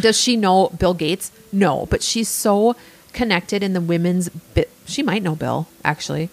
Does 0.00 0.18
she 0.20 0.36
know 0.36 0.68
Bill 0.70 0.94
Gates? 0.94 1.30
No, 1.52 1.86
but 1.86 2.02
she's 2.02 2.28
so 2.28 2.76
connected 3.12 3.62
in 3.62 3.72
the 3.72 3.80
women's. 3.80 4.28
Bi- 4.28 4.66
she 4.86 5.02
might 5.02 5.22
know 5.22 5.34
Bill 5.34 5.66
actually. 5.84 6.28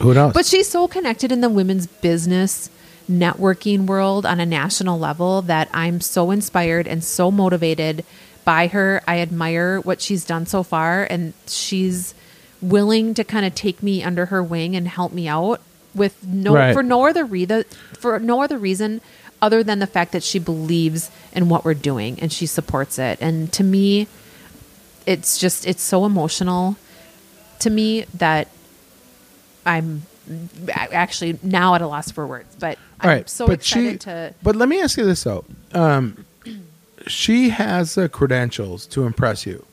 Who 0.00 0.12
knows? 0.14 0.32
But 0.32 0.46
she's 0.46 0.68
so 0.68 0.88
connected 0.88 1.30
in 1.32 1.40
the 1.40 1.48
women's 1.48 1.86
business 1.86 2.68
networking 3.10 3.86
world 3.86 4.24
on 4.26 4.40
a 4.40 4.46
national 4.46 4.98
level 4.98 5.42
that 5.42 5.68
I'm 5.72 6.00
so 6.00 6.30
inspired 6.30 6.86
and 6.88 7.04
so 7.04 7.30
motivated 7.30 8.04
by 8.44 8.66
her. 8.68 9.02
I 9.06 9.20
admire 9.20 9.80
what 9.80 10.00
she's 10.00 10.24
done 10.24 10.46
so 10.46 10.62
far, 10.62 11.04
and 11.04 11.32
she's 11.46 12.14
willing 12.60 13.14
to 13.14 13.24
kind 13.24 13.44
of 13.44 13.54
take 13.54 13.82
me 13.82 14.02
under 14.02 14.26
her 14.26 14.42
wing 14.42 14.74
and 14.74 14.88
help 14.88 15.12
me 15.12 15.28
out 15.28 15.60
with 15.94 16.26
no 16.26 16.54
Right. 16.54 16.72
for 16.74 16.82
no 16.82 17.06
other 17.06 17.24
reason 17.24 17.64
for 17.98 18.18
no 18.18 18.42
other 18.42 18.58
reason 18.58 19.00
other 19.44 19.62
than 19.62 19.78
the 19.78 19.86
fact 19.86 20.12
that 20.12 20.22
she 20.22 20.38
believes 20.38 21.10
in 21.34 21.50
what 21.50 21.66
we're 21.66 21.74
doing 21.74 22.18
and 22.18 22.32
she 22.32 22.46
supports 22.46 22.98
it. 22.98 23.18
And 23.20 23.52
to 23.52 23.62
me, 23.62 24.08
it's 25.04 25.36
just 25.36 25.66
it's 25.66 25.82
so 25.82 26.06
emotional 26.06 26.76
to 27.58 27.68
me 27.68 28.06
that 28.14 28.48
I'm 29.66 30.06
actually 30.72 31.38
now 31.42 31.74
at 31.74 31.82
a 31.82 31.86
loss 31.86 32.10
for 32.10 32.26
words, 32.26 32.56
but 32.58 32.78
I'm 33.00 33.10
All 33.10 33.14
right, 33.14 33.28
so 33.28 33.46
but 33.46 33.60
excited 33.60 33.92
she, 33.92 33.98
to. 33.98 34.34
But 34.42 34.56
let 34.56 34.66
me 34.66 34.80
ask 34.80 34.96
you 34.96 35.04
this 35.04 35.24
though: 35.24 35.44
um, 35.72 36.24
she 37.06 37.50
has 37.50 37.96
the 37.96 38.08
credentials 38.08 38.86
to 38.86 39.04
impress 39.04 39.44
you, 39.44 39.66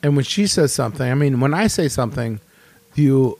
and 0.00 0.14
when 0.14 0.24
she 0.24 0.46
says 0.46 0.72
something, 0.72 1.10
I 1.10 1.14
mean, 1.14 1.40
when 1.40 1.54
I 1.54 1.66
say 1.66 1.88
something, 1.88 2.38
you 2.94 3.36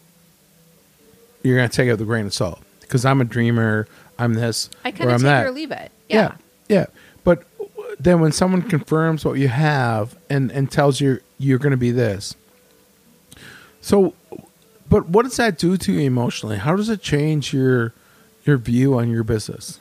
you're 1.45 1.57
gonna 1.57 1.69
take 1.69 1.87
it 1.87 1.93
with 1.93 2.01
a 2.01 2.05
grain 2.05 2.27
of 2.27 2.35
salt 2.35 2.61
because 2.81 3.05
I'm 3.05 3.21
a 3.21 3.25
dreamer. 3.25 3.87
I'm 4.19 4.35
this. 4.35 4.69
I 4.85 4.91
kind 4.91 5.11
of 5.11 5.17
take 5.21 5.27
that. 5.27 5.47
or 5.47 5.51
leave 5.51 5.71
it. 5.71 5.91
Yeah. 6.09 6.35
yeah, 6.69 6.87
But 7.25 7.45
then 8.01 8.21
when 8.21 8.33
someone 8.33 8.63
confirms 8.63 9.25
what 9.25 9.35
you 9.35 9.49
have 9.49 10.17
and 10.31 10.51
and 10.51 10.71
tells 10.71 11.01
you 11.01 11.21
you're 11.39 11.59
going 11.59 11.71
to 11.73 11.77
be 11.77 11.91
this, 11.91 12.35
so, 13.81 14.15
but 14.89 15.09
what 15.09 15.23
does 15.25 15.37
that 15.37 15.59
do 15.59 15.77
to 15.77 15.93
you 15.93 16.01
emotionally? 16.01 16.57
How 16.59 16.77
does 16.77 16.89
it 16.89 17.01
change 17.03 17.53
your 17.53 17.93
your 18.45 18.57
view 18.57 18.99
on 18.99 19.11
your 19.11 19.23
business? 19.25 19.79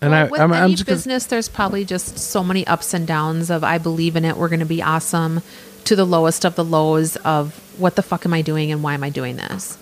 And 0.00 0.10
well, 0.12 0.26
I, 0.26 0.30
with 0.30 0.40
I'm, 0.40 0.52
any 0.52 0.62
I'm 0.62 0.70
just 0.72 0.86
gonna- 0.86 0.96
business, 0.96 1.26
there's 1.26 1.48
probably 1.48 1.84
just 1.84 2.18
so 2.18 2.44
many 2.44 2.66
ups 2.66 2.92
and 2.94 3.06
downs 3.06 3.50
of 3.50 3.64
I 3.64 3.78
believe 3.78 4.16
in 4.16 4.24
it. 4.24 4.36
We're 4.36 4.48
going 4.50 4.60
to 4.60 4.66
be 4.66 4.82
awesome, 4.82 5.40
to 5.84 5.96
the 5.96 6.04
lowest 6.04 6.44
of 6.44 6.54
the 6.56 6.64
lows 6.64 7.16
of 7.16 7.54
what 7.78 7.96
the 7.96 8.02
fuck 8.02 8.26
am 8.26 8.34
I 8.34 8.42
doing 8.42 8.70
and 8.70 8.82
why 8.82 8.94
am 8.94 9.02
I 9.02 9.10
doing 9.10 9.36
this? 9.36 9.78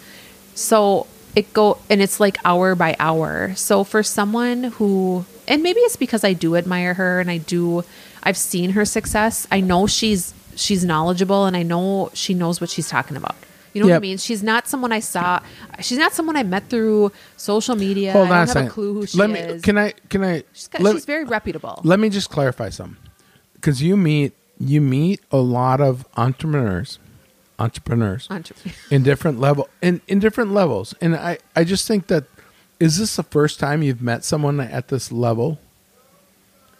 So 0.54 1.06
it 1.34 1.52
go 1.52 1.78
and 1.88 2.02
it's 2.02 2.20
like 2.20 2.38
hour 2.44 2.74
by 2.74 2.96
hour. 2.98 3.54
So 3.56 3.84
for 3.84 4.02
someone 4.02 4.64
who 4.64 5.24
and 5.48 5.62
maybe 5.62 5.80
it's 5.80 5.96
because 5.96 6.24
I 6.24 6.32
do 6.32 6.56
admire 6.56 6.94
her 6.94 7.20
and 7.20 7.30
I 7.30 7.38
do 7.38 7.84
I've 8.22 8.36
seen 8.36 8.70
her 8.70 8.84
success. 8.84 9.46
I 9.50 9.60
know 9.60 9.86
she's 9.86 10.34
she's 10.54 10.84
knowledgeable 10.84 11.46
and 11.46 11.56
I 11.56 11.62
know 11.62 12.10
she 12.14 12.34
knows 12.34 12.60
what 12.60 12.70
she's 12.70 12.88
talking 12.88 13.16
about. 13.16 13.36
You 13.72 13.80
know 13.82 13.88
what 13.88 13.96
I 13.96 14.00
mean? 14.00 14.18
She's 14.18 14.42
not 14.42 14.68
someone 14.68 14.92
I 14.92 15.00
saw. 15.00 15.40
She's 15.80 15.96
not 15.96 16.12
someone 16.12 16.36
I 16.36 16.42
met 16.42 16.68
through 16.68 17.10
social 17.38 17.74
media. 17.74 18.12
hold 18.12 18.28
I 18.28 18.30
on 18.30 18.30
don't 18.30 18.36
a 18.36 18.40
have 18.40 18.48
second. 18.50 18.66
a 18.68 18.70
clue 18.70 18.92
who 18.92 19.06
she 19.06 19.16
let 19.16 19.30
me. 19.30 19.40
is. 19.40 19.62
Can 19.62 19.78
I? 19.78 19.92
Can 20.10 20.22
I? 20.22 20.44
She's, 20.52 20.68
got, 20.68 20.82
let, 20.82 20.92
she's 20.92 21.06
very 21.06 21.24
reputable. 21.24 21.80
let 21.82 21.98
me 21.98 22.10
just 22.10 22.28
clarify 22.28 22.68
some, 22.68 22.98
because 23.54 23.82
you 23.82 23.96
meet 23.96 24.34
you 24.58 24.82
meet 24.82 25.20
a 25.30 25.38
lot 25.38 25.80
of 25.80 26.06
entrepreneurs, 26.18 26.98
entrepreneurs 27.58 28.26
Entre- 28.30 28.56
in 28.90 29.02
different 29.02 29.38
level 29.38 29.68
in 29.80 30.00
in 30.08 30.18
different 30.18 30.52
levels, 30.52 30.94
and 31.00 31.14
I 31.14 31.38
I 31.54 31.64
just 31.64 31.86
think 31.86 32.06
that 32.08 32.24
is 32.80 32.98
this 32.98 33.16
the 33.16 33.22
first 33.22 33.60
time 33.60 33.82
you've 33.82 34.02
met 34.02 34.24
someone 34.24 34.60
at 34.60 34.88
this 34.88 35.12
level? 35.12 35.58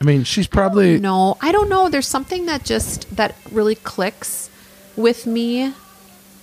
I 0.01 0.05
mean, 0.05 0.25
she's 0.25 0.49
probably 0.49 0.99
no, 0.99 1.37
I 1.41 1.53
don't 1.53 1.69
know. 1.69 1.89
There's 1.89 2.09
something 2.09 2.47
that 2.47 2.65
just 2.65 3.15
that 3.15 3.37
really 3.53 3.77
clicks 3.77 4.51
with 4.97 5.27
me 5.27 5.73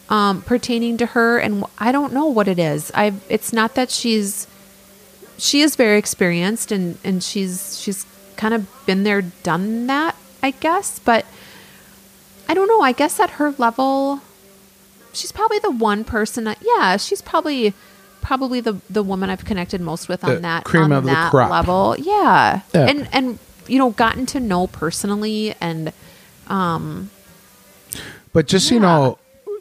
um, 0.09 0.41
pertaining 0.43 0.97
to 0.97 1.07
her, 1.07 1.37
and 1.37 1.65
I 1.77 1.91
don't 1.91 2.13
know 2.13 2.25
what 2.25 2.47
it 2.47 2.57
is. 2.57 2.91
I 2.95 3.13
it's 3.27 3.51
not 3.51 3.75
that 3.75 3.91
she's 3.91 4.47
she 5.37 5.61
is 5.61 5.75
very 5.75 5.97
experienced 5.97 6.71
and 6.71 6.97
and 7.03 7.23
she's 7.23 7.79
she's 7.79 8.05
kind 8.37 8.53
of 8.53 8.65
been 8.85 9.03
there, 9.03 9.21
done 9.21 9.87
that, 9.87 10.15
I 10.41 10.51
guess. 10.51 10.99
But 10.99 11.25
I 12.49 12.53
don't 12.53 12.67
know. 12.67 12.81
I 12.81 12.91
guess 12.91 13.19
at 13.19 13.29
her 13.31 13.51
level, 13.57 14.21
she's 15.13 15.31
probably 15.31 15.59
the 15.59 15.71
one 15.71 16.03
person. 16.03 16.43
That, 16.45 16.57
yeah, 16.61 16.97
she's 16.97 17.21
probably 17.21 17.73
probably 18.21 18.59
the 18.59 18.81
the 18.89 19.03
woman 19.03 19.29
I've 19.29 19.45
connected 19.45 19.79
most 19.79 20.09
with 20.09 20.21
The 20.21 20.35
on 20.37 20.41
that 20.41 20.65
cream 20.65 20.83
on 20.85 20.91
of 20.91 21.03
the 21.05 21.11
that 21.11 21.31
crop. 21.31 21.49
level. 21.51 21.95
Yeah. 21.97 22.61
Yeah. 22.73 22.85
and 22.87 23.07
and 23.13 23.39
you 23.67 23.77
know 23.77 23.91
gotten 23.91 24.25
to 24.27 24.39
know 24.39 24.67
personally 24.67 25.55
and 25.61 25.93
But 28.33 28.47
just 28.47 28.67
so 28.67 28.73
you 28.75 28.79
know, 28.81 29.17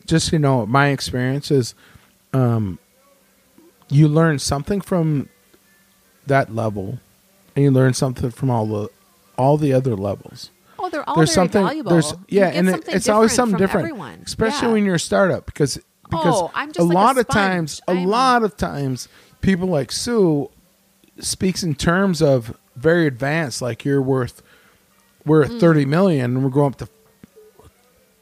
just 0.07 0.33
you 0.33 0.39
know, 0.39 0.67
my 0.67 0.89
experience 0.89 1.51
is, 1.51 1.75
um, 2.33 2.79
you 3.89 4.09
learn 4.09 4.39
something 4.39 4.81
from 4.81 5.29
that 6.27 6.55
level, 6.55 6.99
and 7.55 7.65
you 7.65 7.71
learn 7.71 7.95
something 7.95 8.31
from 8.31 8.51
all 8.51 8.67
the 8.67 8.89
all 9.37 9.57
the 9.57 9.73
other 9.73 9.95
levels. 9.97 10.51
Oh 10.79 10.89
they're 10.91 11.09
all 11.09 11.17
there's 11.17 11.33
something. 11.33 11.63
valuable. 11.65 11.93
There's 11.93 12.15
yeah, 12.29 12.49
and 12.49 12.69
it, 12.69 12.85
it's 12.89 13.09
always 13.09 13.33
something 13.33 13.59
different, 13.59 13.87
everyone. 13.89 14.23
especially 14.25 14.69
Yeah. 14.69 14.73
when 14.75 14.85
you're 14.85 14.95
a 14.97 15.01
startup 15.01 15.47
because 15.47 15.79
because 16.09 16.35
Oh, 16.37 16.51
I'm 16.55 16.69
just 16.73 16.79
a 16.81 16.85
like 16.85 16.95
a 16.95 16.99
lot 16.99 17.19
of 17.19 17.29
times, 17.29 17.81
a 17.87 17.91
I'm- 17.93 18.07
lot 18.07 18.43
of 18.43 18.57
times, 18.57 19.09
people 19.41 19.69
like 19.69 19.93
Sue 19.93 20.51
speaks 21.21 21.63
in 21.63 21.75
terms 21.75 22.23
of 22.23 22.57
very 22.77 23.07
advanced, 23.07 23.61
like 23.61 23.85
you're 23.85 24.01
worth 24.03 24.43
we're 25.27 25.45
Mm. 25.45 25.55
at 25.57 25.61
thirty 25.61 25.85
million, 25.85 26.37
and 26.37 26.45
we're 26.45 26.51
going 26.51 26.73
up 26.73 26.79
to 26.79 26.89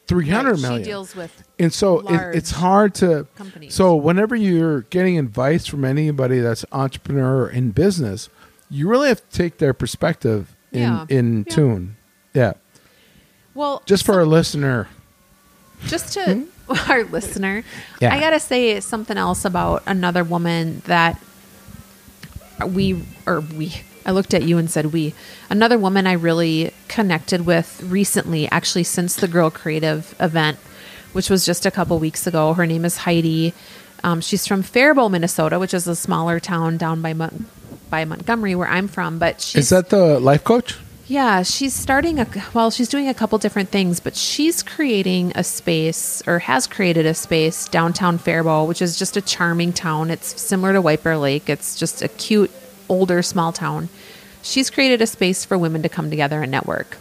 three 0.06 0.28
hundred 0.28 0.60
million. 0.60 0.82
She 0.82 0.90
deals 0.90 1.14
with 1.16 1.42
and 1.58 1.72
so 1.72 2.00
it, 2.08 2.36
it's 2.36 2.52
hard 2.52 2.94
to 2.96 3.26
companies. 3.36 3.74
so 3.74 3.94
whenever 3.96 4.36
you're 4.36 4.82
getting 4.82 5.18
advice 5.18 5.66
from 5.66 5.84
anybody 5.84 6.38
that's 6.40 6.64
entrepreneur 6.72 7.48
in 7.48 7.70
business 7.72 8.28
you 8.70 8.88
really 8.88 9.08
have 9.08 9.28
to 9.28 9.36
take 9.36 9.58
their 9.58 9.72
perspective 9.74 10.54
in 10.72 10.80
Yeah. 10.82 11.06
in 11.08 11.38
Yeah. 11.48 11.54
tune 11.54 11.95
yeah 12.37 12.53
well 13.55 13.83
just 13.87 14.05
for 14.05 14.14
our 14.14 14.27
listener 14.27 14.88
just 15.87 16.12
to 16.14 16.46
our 16.88 17.05
listener, 17.05 17.61
Hmm? 17.62 18.05
Yeah. 18.05 18.14
I 18.14 18.18
gotta 18.20 18.40
say 18.40 18.81
something 18.81 19.16
else 19.16 19.44
about 19.44 19.83
another 19.87 20.25
woman 20.25 20.83
that 20.87 21.20
we 22.66 23.03
or 23.27 23.40
we. 23.40 23.83
I 24.05 24.12
looked 24.12 24.35
at 24.35 24.42
you 24.42 24.59
and 24.59 24.70
said 24.70 24.87
we. 24.92 25.14
Another 25.51 25.79
woman 25.79 26.07
I 26.07 26.12
really 26.12 26.72
connected 26.88 27.44
with 27.46 27.83
recently, 27.83 28.49
actually 28.51 28.85
since 28.85 29.16
the 29.16 29.29
Girl 29.29 29.51
Creative 29.51 30.14
event, 30.20 30.59
which 31.12 31.29
was 31.29 31.44
just 31.44 31.66
a 31.66 31.70
couple 31.70 31.99
weeks 31.99 32.27
ago. 32.27 32.55
Her 32.55 32.66
name 32.66 32.85
is 32.85 32.99
Heidi. 32.99 33.53
Um, 34.03 34.20
she's 34.20 34.46
from 34.46 34.62
Faribault, 34.62 35.11
Minnesota, 35.11 35.59
which 35.59 35.75
is 35.75 35.87
a 35.87 35.96
smaller 35.96 36.40
town 36.40 36.77
down 36.79 37.03
by 37.03 37.12
Mon- 37.12 37.46
by 37.90 38.05
Montgomery, 38.05 38.55
where 38.55 38.68
I'm 38.68 38.88
from. 38.88 39.18
But 39.18 39.40
she's 39.40 39.64
is 39.64 39.68
that 39.70 39.90
the 39.90 40.18
life 40.20 40.42
coach 40.44 40.77
yeah, 41.06 41.42
she's 41.42 41.74
starting 41.74 42.18
a 42.18 42.26
well, 42.52 42.70
she's 42.70 42.88
doing 42.88 43.08
a 43.08 43.14
couple 43.14 43.38
different 43.38 43.70
things, 43.70 44.00
but 44.00 44.16
she's 44.16 44.62
creating 44.62 45.32
a 45.34 45.44
space 45.44 46.22
or 46.26 46.40
has 46.40 46.66
created 46.66 47.06
a 47.06 47.14
space 47.14 47.68
downtown 47.68 48.18
Faribault, 48.18 48.68
which 48.68 48.82
is 48.82 48.98
just 48.98 49.16
a 49.16 49.20
charming 49.20 49.72
town. 49.72 50.10
It's 50.10 50.40
similar 50.40 50.72
to 50.72 50.96
Bear 51.02 51.16
Lake. 51.16 51.48
It's 51.48 51.78
just 51.78 52.02
a 52.02 52.08
cute 52.08 52.50
older 52.88 53.22
small 53.22 53.52
town. 53.52 53.88
She's 54.42 54.70
created 54.70 55.02
a 55.02 55.06
space 55.06 55.44
for 55.44 55.58
women 55.58 55.82
to 55.82 55.88
come 55.88 56.10
together 56.10 56.42
and 56.42 56.50
network. 56.50 56.96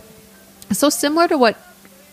So 0.72 0.90
similar 0.90 1.28
to 1.28 1.38
what 1.38 1.58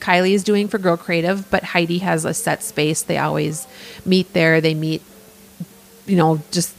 Kylie 0.00 0.32
is 0.32 0.44
doing 0.44 0.68
for 0.68 0.78
Girl 0.78 0.96
Creative, 0.96 1.48
but 1.50 1.62
Heidi 1.62 1.98
has 1.98 2.24
a 2.24 2.34
set 2.34 2.62
space. 2.62 3.02
They 3.02 3.18
always 3.18 3.66
meet 4.04 4.32
there. 4.34 4.60
They 4.60 4.74
meet 4.74 5.02
you 6.06 6.16
know, 6.16 6.40
just 6.50 6.74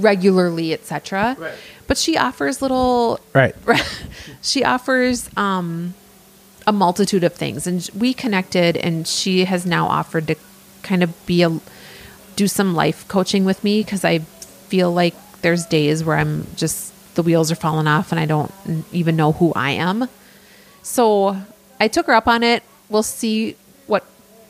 regularly, 0.00 0.72
etc. 0.72 1.36
Right. 1.38 1.52
But 1.86 1.98
she 1.98 2.16
offers 2.16 2.62
little 2.62 3.20
right. 3.32 3.54
She 4.42 4.64
offers 4.64 5.28
um, 5.36 5.94
a 6.66 6.72
multitude 6.72 7.24
of 7.24 7.34
things. 7.34 7.66
And 7.66 7.88
we 7.96 8.14
connected 8.14 8.76
and 8.76 9.06
she 9.06 9.44
has 9.44 9.66
now 9.66 9.86
offered 9.86 10.28
to 10.28 10.36
kind 10.82 11.02
of 11.02 11.26
be 11.26 11.42
a 11.42 11.60
do 12.36 12.48
some 12.48 12.74
life 12.74 13.06
coaching 13.08 13.44
with 13.44 13.62
me 13.62 13.82
because 13.82 14.04
i 14.04 14.18
feel 14.68 14.92
like 14.92 15.14
there's 15.42 15.66
days 15.66 16.02
where 16.02 16.16
i'm 16.16 16.46
just 16.56 16.92
the 17.14 17.22
wheels 17.22 17.52
are 17.52 17.56
falling 17.56 17.86
off 17.86 18.10
and 18.10 18.20
i 18.20 18.26
don't 18.26 18.52
even 18.92 19.14
know 19.16 19.32
who 19.32 19.52
i 19.54 19.70
am. 19.70 20.08
So 20.82 21.36
i 21.80 21.88
took 21.88 22.06
her 22.06 22.14
up 22.14 22.26
on 22.26 22.42
it. 22.42 22.62
We'll 22.88 23.02
see 23.02 23.56
what 23.86 24.04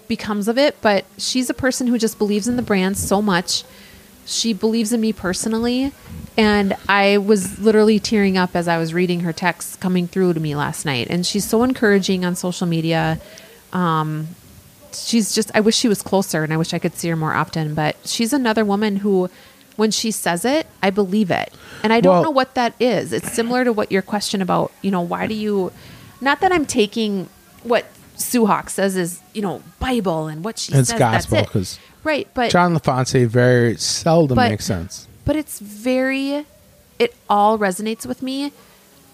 becomes 0.09 0.49
of 0.49 0.59
it 0.59 0.81
but 0.81 1.05
she's 1.18 1.49
a 1.51 1.55
person 1.55 1.87
who 1.87 1.99
just 1.99 2.18
believes 2.18 2.49
in 2.49 2.57
the 2.57 2.62
brand 2.62 2.97
so 2.97 3.20
much. 3.23 3.64
She 4.27 4.55
believes 4.55 4.92
in 4.92 5.01
me 5.01 5.12
personally 5.12 5.92
and 6.37 6.77
i 6.88 7.16
was 7.18 7.59
literally 7.61 7.99
tearing 7.99 8.37
up 8.37 8.57
as 8.57 8.66
i 8.68 8.77
was 8.79 8.92
reading 8.92 9.20
her 9.20 9.33
texts 9.33 9.77
coming 9.77 10.07
through 10.09 10.33
to 10.35 10.40
me 10.40 10.55
last 10.57 10.85
night. 10.85 11.07
And 11.11 11.25
she's 11.25 11.44
so 11.49 11.62
encouraging 11.62 12.25
on 12.25 12.35
social 12.35 12.66
media. 12.66 13.20
Um, 13.73 14.29
she's 14.92 15.35
just 15.35 15.51
i 15.55 15.61
wish 15.61 15.77
she 15.77 15.88
was 15.88 16.03
closer 16.03 16.44
and 16.44 16.53
i 16.53 16.57
wish 16.57 16.73
i 16.73 16.79
could 16.79 16.94
see 16.94 17.09
her 17.09 17.16
more 17.16 17.35
often. 17.35 17.75
But 17.75 17.97
she's 18.05 18.33
another 18.33 18.64
woman 18.64 18.97
who 18.97 19.29
when 19.77 19.90
she 19.90 20.11
says 20.11 20.44
it 20.44 20.66
i 20.83 20.90
believe 20.90 21.31
it. 21.31 21.53
And 21.83 21.92
i 21.92 22.01
don't 22.01 22.12
Well- 22.14 22.23
know 22.25 22.31
what 22.31 22.55
that 22.55 22.75
is. 22.81 23.12
It's 23.12 23.33
similar 23.33 23.64
to 23.64 23.73
what 23.73 23.90
your 23.92 24.03
question 24.03 24.40
about 24.42 24.73
you 24.83 24.90
know 24.90 25.01
why 25.01 25.27
do 25.27 25.35
you 25.35 25.73
not 26.20 26.40
that 26.40 26.53
i'm 26.53 26.64
taking 26.66 27.29
what 27.64 27.87
Sue 28.16 28.47
Hawkes 28.47 28.75
says 28.75 28.97
is 28.97 29.21
you 29.33 29.42
know 29.42 29.63
bible 29.81 30.29
and 30.29 30.44
what 30.44 30.59
she 30.59 30.73
It's 30.73 30.90
says 30.90 30.98
gospel, 30.98 31.38
that's 31.52 31.75
it 31.75 31.79
right 32.04 32.29
but 32.35 32.50
john 32.50 32.75
lafonse 32.77 33.27
very 33.27 33.77
seldom 33.77 34.37
But- 34.37 34.50
makes 34.50 34.65
sense 34.65 35.09
but 35.25 35.37
it's 35.37 35.58
very 35.60 36.46
it 36.98 37.14
all 37.29 37.58
resonates 37.58 38.06
with 38.06 38.22
me. 38.22 38.52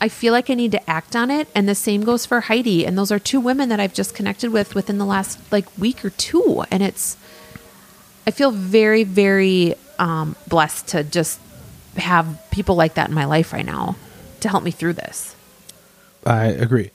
I 0.02 0.08
feel 0.08 0.32
like 0.32 0.48
i 0.48 0.54
need 0.54 0.72
to 0.72 0.90
act 0.90 1.14
on 1.14 1.30
it 1.30 1.46
and 1.54 1.68
the 1.68 1.74
same 1.74 2.04
goes 2.04 2.24
for 2.24 2.40
heidi 2.40 2.86
and 2.86 2.96
those 2.96 3.12
are 3.12 3.18
two 3.18 3.38
women 3.38 3.68
that 3.68 3.78
i've 3.80 3.92
just 3.92 4.14
connected 4.14 4.50
with 4.50 4.74
within 4.74 4.96
the 4.96 5.04
last 5.04 5.38
like 5.52 5.66
week 5.76 6.02
or 6.02 6.08
two 6.08 6.64
and 6.70 6.82
it's 6.82 7.18
i 8.26 8.30
feel 8.30 8.50
very 8.50 9.04
very 9.04 9.74
um, 9.98 10.36
blessed 10.48 10.88
to 10.88 11.04
just 11.04 11.38
have 11.96 12.40
people 12.50 12.74
like 12.74 12.94
that 12.94 13.08
in 13.08 13.14
my 13.14 13.26
life 13.26 13.52
right 13.52 13.66
now 13.66 13.96
to 14.40 14.48
help 14.48 14.64
me 14.64 14.70
through 14.70 14.94
this. 14.94 15.36
I 16.24 16.46
agree. 16.46 16.90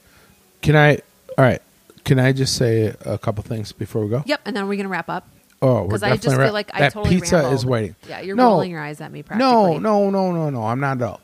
Can 0.62 0.76
i 0.76 0.96
all 1.38 1.44
right 1.44 1.62
can 2.04 2.18
i 2.18 2.32
just 2.32 2.56
say 2.56 2.94
a 3.04 3.18
couple 3.18 3.42
things 3.44 3.72
before 3.72 4.02
we 4.04 4.10
go? 4.10 4.22
Yep 4.26 4.40
and 4.44 4.56
then 4.56 4.66
we're 4.66 4.76
gonna 4.76 4.88
wrap 4.88 5.08
up 5.08 5.28
oh 5.62 5.82
we're 5.82 5.86
because 5.88 6.02
i 6.02 6.16
just 6.16 6.36
feel 6.36 6.52
like 6.52 6.70
i 6.74 6.80
that 6.80 6.92
totally 6.92 7.14
pizza 7.16 7.36
rambled. 7.36 7.54
is 7.54 7.64
waiting 7.66 7.96
yeah 8.08 8.20
you're 8.20 8.36
No. 8.36 8.50
rolling 8.50 8.70
your 8.70 8.80
eyes 8.80 9.00
at 9.00 9.10
me 9.10 9.22
practically 9.22 9.48
No, 9.48 9.78
no, 9.78 10.10
no, 10.10 10.32
no, 10.32 10.50
no. 10.50 10.64
I'm 10.66 10.80
not 10.80 11.00
at 11.00 11.08
all. 11.08 11.20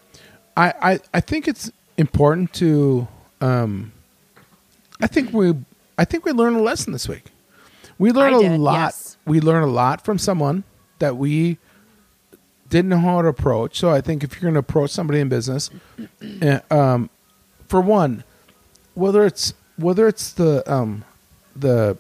I, 0.57 0.73
I, 0.83 1.01
I 1.15 1.21
think 1.21 1.49
it's 1.49 1.71
important 1.97 2.53
to. 2.55 3.09
Um, 3.41 3.93
I 5.01 5.07
think 5.07 5.33
we. 5.33 5.55
I 5.99 6.05
think 6.05 6.25
we 6.27 6.33
learned 6.33 6.57
a 6.57 6.63
lesson 6.63 6.93
this 6.93 7.09
week. 7.09 7.25
We 7.99 8.11
learned 8.13 8.37
I 8.37 8.39
a 8.39 8.49
did, 8.51 8.61
lot. 8.61 8.75
yes. 8.75 9.17
We 9.27 9.41
learned 9.41 9.65
a 9.65 9.71
lot 9.71 10.05
from 10.05 10.19
someone 10.19 10.65
that 10.99 11.17
we 11.17 11.57
didn't 12.69 12.89
know 12.91 12.99
how 12.99 13.23
to 13.23 13.29
approach. 13.29 13.79
So 13.79 13.91
I 13.91 14.01
think 14.03 14.23
if 14.25 14.35
you're 14.35 14.43
going 14.43 14.55
to 14.55 14.61
approach 14.61 14.91
somebody 14.91 15.21
in 15.21 15.29
business, 15.29 15.71
eh, 16.43 16.61
um, 16.71 17.09
for 17.69 17.81
one, 17.81 18.25
whether 18.95 19.25
it's 19.25 19.55
whether 19.77 20.07
it's 20.07 20.33
the 20.33 20.63
um, 20.73 21.05
the 21.57 21.97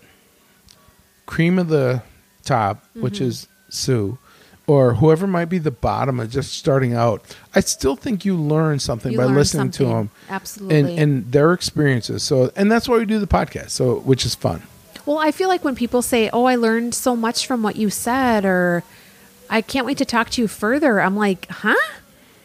cream 1.26 1.58
of 1.58 1.68
the 1.68 2.02
top, 2.44 2.84
which 2.94 3.14
Mm-hmm. 3.14 3.24
is 3.24 3.48
Sue, 3.68 4.18
or 4.66 4.94
whoever 4.94 5.26
might 5.26 5.46
be 5.46 5.58
the 5.58 5.70
bottom 5.70 6.20
of 6.20 6.30
just 6.30 6.52
starting 6.54 6.94
out, 6.94 7.24
I 7.54 7.60
still 7.60 7.96
think 7.96 8.24
you 8.24 8.36
learn 8.36 8.78
something 8.78 9.12
You 9.12 9.18
by 9.18 9.24
learn 9.24 9.34
listening 9.34 9.70
to 9.72 9.84
them 9.86 10.10
Absolutely. 10.28 10.78
and 10.78 10.98
and 10.98 11.32
their 11.32 11.52
experiences. 11.52 12.22
So 12.22 12.52
and 12.54 12.70
that's 12.70 12.88
why 12.88 12.98
we 12.98 13.04
do 13.06 13.18
the 13.18 13.26
podcast. 13.26 13.70
So 13.70 13.96
which 14.00 14.24
is 14.26 14.34
fun. 14.34 14.62
Well, 15.04 15.18
I 15.18 15.32
feel 15.32 15.48
like 15.48 15.64
when 15.64 15.74
people 15.74 16.00
say, 16.02 16.30
"Oh, 16.32 16.44
I 16.44 16.54
learned 16.56 16.94
so 16.94 17.16
much 17.16 17.46
from 17.46 17.62
what 17.62 17.74
you 17.76 17.90
said," 17.90 18.44
or 18.44 18.84
"I 19.50 19.60
can't 19.62 19.84
wait 19.84 19.98
to 19.98 20.04
talk 20.04 20.30
to 20.30 20.42
you 20.42 20.46
further," 20.48 21.00
I'm 21.00 21.16
like, 21.16 21.48
"Huh? 21.50 21.74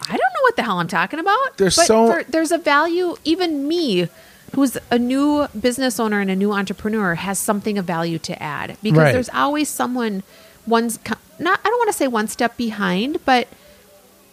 I 0.01 0.09
don't 0.11 0.17
know 0.19 0.41
what 0.41 0.55
the 0.55 0.63
hell 0.63 0.79
I'm 0.79 0.87
talking 0.87 1.19
about." 1.19 1.57
There's 1.57 1.75
but 1.75 1.85
so- 1.85 2.11
for- 2.11 2.23
there's 2.23 2.51
a 2.51 2.57
value. 2.57 3.15
Even 3.25 3.67
me, 3.67 4.07
who's 4.55 4.77
a 4.91 4.97
new 4.99 5.47
business 5.59 5.99
owner 5.99 6.19
and 6.19 6.29
a 6.31 6.35
new 6.35 6.51
entrepreneur, 6.53 7.15
has 7.15 7.37
something 7.39 7.77
of 7.77 7.85
value 7.85 8.17
to 8.19 8.41
add 8.41 8.77
because 8.81 8.97
Right. 8.99 9.11
there's 9.11 9.29
always 9.29 9.69
someone 9.69 10.23
one's 10.65 10.99
not. 11.39 11.59
I 11.63 11.69
don't 11.69 11.79
want 11.79 11.89
to 11.91 11.97
say 11.97 12.07
one 12.07 12.27
step 12.27 12.57
behind, 12.57 13.19
but 13.25 13.47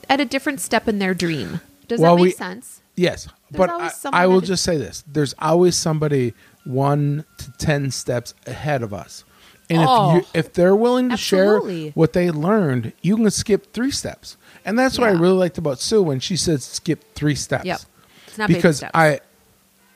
at 0.08 0.20
a 0.20 0.24
different 0.24 0.60
step 0.60 0.88
in 0.88 0.98
their 0.98 1.14
dream. 1.14 1.60
Does 1.88 2.00
Well, 2.00 2.16
that 2.16 2.22
make 2.22 2.32
we- 2.32 2.36
sense? 2.36 2.80
Yes, 2.96 3.26
There's 3.50 3.58
but 3.58 3.70
I, 3.70 4.22
I 4.22 4.26
will 4.28 4.40
just 4.40 4.62
say 4.62 4.76
this: 4.76 5.02
there's 5.12 5.34
always 5.40 5.74
somebody 5.76 6.32
one 6.64 7.24
to 7.38 7.50
ten 7.58 7.90
steps 7.90 8.34
ahead 8.46 8.82
of 8.84 8.94
us, 8.94 9.24
and 9.68 9.80
Oh, 9.86 10.10
if 10.10 10.14
you 10.22 10.28
oh, 10.28 10.38
if 10.38 10.52
they're 10.52 10.76
willing 10.76 11.08
to 11.08 11.14
absolutely. 11.14 11.82
share 11.86 11.92
what 11.94 12.12
they 12.12 12.30
learned, 12.30 12.92
you 13.02 13.16
can 13.16 13.28
skip 13.32 13.72
three 13.72 13.90
steps, 13.90 14.36
and 14.64 14.78
that's 14.78 14.96
what 14.96 15.08
I 15.08 15.12
really 15.12 15.36
liked 15.36 15.58
about 15.58 15.80
Sue 15.80 16.02
when 16.04 16.20
she 16.20 16.36
said 16.36 16.62
skip 16.62 17.02
three 17.16 17.34
steps. 17.34 17.64
Yep. 17.64 17.80
It's 18.28 18.38
not 18.38 18.46
baby 18.48 18.58
because 18.58 18.76
steps. 18.78 18.92
I 18.94 19.18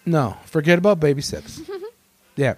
no 0.09 0.37
forget 0.47 0.79
about 0.79 1.01
baby 1.01 1.23
steps. 1.23 1.61
yeah, 2.37 2.55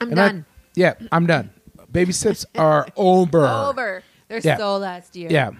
I'm 0.00 0.10
And 0.10 0.20
I- 0.20 0.28
done. 0.28 0.44
yeah, 0.74 0.94
I'm 1.12 1.26
done. 1.26 1.50
Baby 1.90 2.12
steps 2.12 2.44
are 2.56 2.86
over. 2.96 3.46
Over. 3.46 4.02
They're 4.28 4.40
Yeah. 4.40 4.56
so 4.56 4.76
last 4.78 5.14
year. 5.16 5.30
Yeah. 5.30 5.50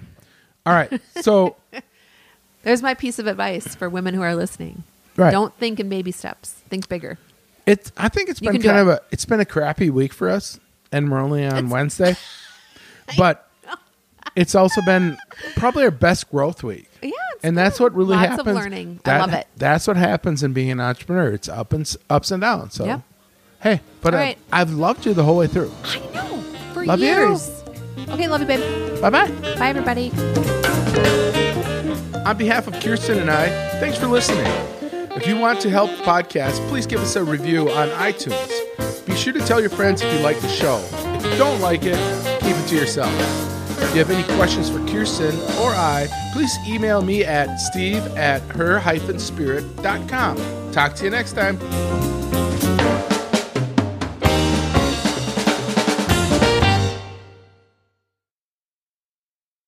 All 0.67 0.73
right. 0.73 1.01
So 1.21 1.57
There's 2.63 2.81
my 2.83 2.95
piece 2.95 3.19
of 3.19 3.27
advice 3.27 3.75
for 3.75 3.91
women 3.91 4.15
who 4.15 4.23
are 4.23 4.35
listening. 4.35 4.85
Right. 5.17 5.31
Don't 5.31 5.55
think 5.59 5.79
in 5.81 5.89
baby 5.91 6.11
steps. 6.13 6.53
Think 6.71 6.89
bigger. 6.89 7.19
It's. 7.67 7.93
I 7.97 8.09
think 8.09 8.31
it's 8.31 8.41
You 8.41 8.47
been 8.49 8.55
can 8.55 8.63
do 8.63 8.69
kind 8.69 8.81
of 8.81 8.89
it. 8.89 9.03
a. 9.03 9.03
It's 9.13 9.25
been 9.27 9.39
a 9.41 9.45
crappy 9.45 9.91
week 9.91 10.13
for 10.13 10.29
us, 10.31 10.59
and 10.91 11.11
we're 11.11 11.21
only 11.21 11.45
on 11.47 11.69
Wednesday. 11.69 12.17
but 13.19 13.49
it's 14.35 14.55
also 14.55 14.81
been 14.83 15.17
probably 15.57 15.85
our 15.85 15.91
best 15.91 16.31
growth 16.31 16.63
week. 16.63 16.91
And 17.45 17.57
that's 17.59 17.79
what 17.79 17.95
really 17.95 18.17
Lots 18.17 18.31
happens. 18.31 18.49
of 18.49 18.55
learning. 18.55 19.01
I 19.05 19.19
love 19.19 19.35
it. 19.35 19.47
That's 19.57 19.87
what 19.87 19.97
happens 19.99 20.43
in 20.43 20.53
being 20.55 20.71
an 20.71 20.81
entrepreneur. 20.81 21.31
It's 21.31 21.49
up 21.49 21.73
and 21.75 21.95
ups 22.09 22.31
and 22.31 22.41
downs. 22.41 22.73
So, 22.75 22.87
Yep. 22.87 23.01
hey, 23.63 23.81
but 24.01 24.15
uh, 24.15 24.17
All 24.17 24.23
I, 24.23 24.27
right. 24.27 24.39
I've 24.51 24.71
loved 24.73 25.05
you 25.05 25.13
the 25.13 25.23
whole 25.25 25.37
way 25.37 25.47
through. 25.47 25.71
I 25.85 25.99
know. 26.15 26.41
For 26.73 26.87
Love 26.87 27.01
you. 27.01 27.07
years. 27.07 27.63
Okay, 28.09 28.27
love 28.29 28.41
you, 28.41 28.47
babe. 28.47 29.01
Bye 29.03 29.11
bye. 29.11 29.31
Bye, 29.59 29.69
everybody. 29.69 30.11
On 32.25 32.37
behalf 32.39 32.67
of 32.67 32.73
Kirsten 32.81 33.19
and 33.19 33.31
I, 33.31 33.47
thanks 33.79 33.99
for 33.99 34.07
listening. 34.07 34.47
If 35.15 35.27
you 35.27 35.37
want 35.39 35.61
to 35.61 35.71
help 35.71 35.91
the 35.91 36.03
podcast, 36.03 36.67
please 36.69 36.87
give 36.87 37.01
us 37.01 37.15
a 37.17 37.23
review 37.23 37.71
on 37.71 37.89
iTunes. 37.91 39.07
Be 39.07 39.15
sure 39.15 39.35
to 39.35 39.41
tell 39.41 39.61
your 39.61 39.69
friends 39.71 40.01
if 40.01 40.11
you 40.15 40.21
like 40.21 40.41
the 40.41 40.49
show. 40.49 40.79
If 40.95 41.25
you 41.31 41.37
don't 41.37 41.61
like 41.61 41.83
it, 41.85 41.99
keep 42.41 42.57
it 42.57 42.67
to 42.69 42.75
yourself. 42.75 43.13
If 43.79 43.95
you 43.95 44.05
have 44.05 44.11
any 44.11 44.25
questions 44.37 44.69
for 44.71 44.79
Kirsten 44.87 45.35
or 45.61 45.71
I, 45.71 46.09
please 46.33 46.57
email 46.67 47.03
me 47.03 47.25
at 47.25 47.61
steve 47.61 48.05
at 48.17 48.41
her-spirit.com. 48.43 50.73
Talk 50.73 50.95
to 50.95 51.05
you 51.05 51.11
next 51.11 51.35
time. 51.35 51.59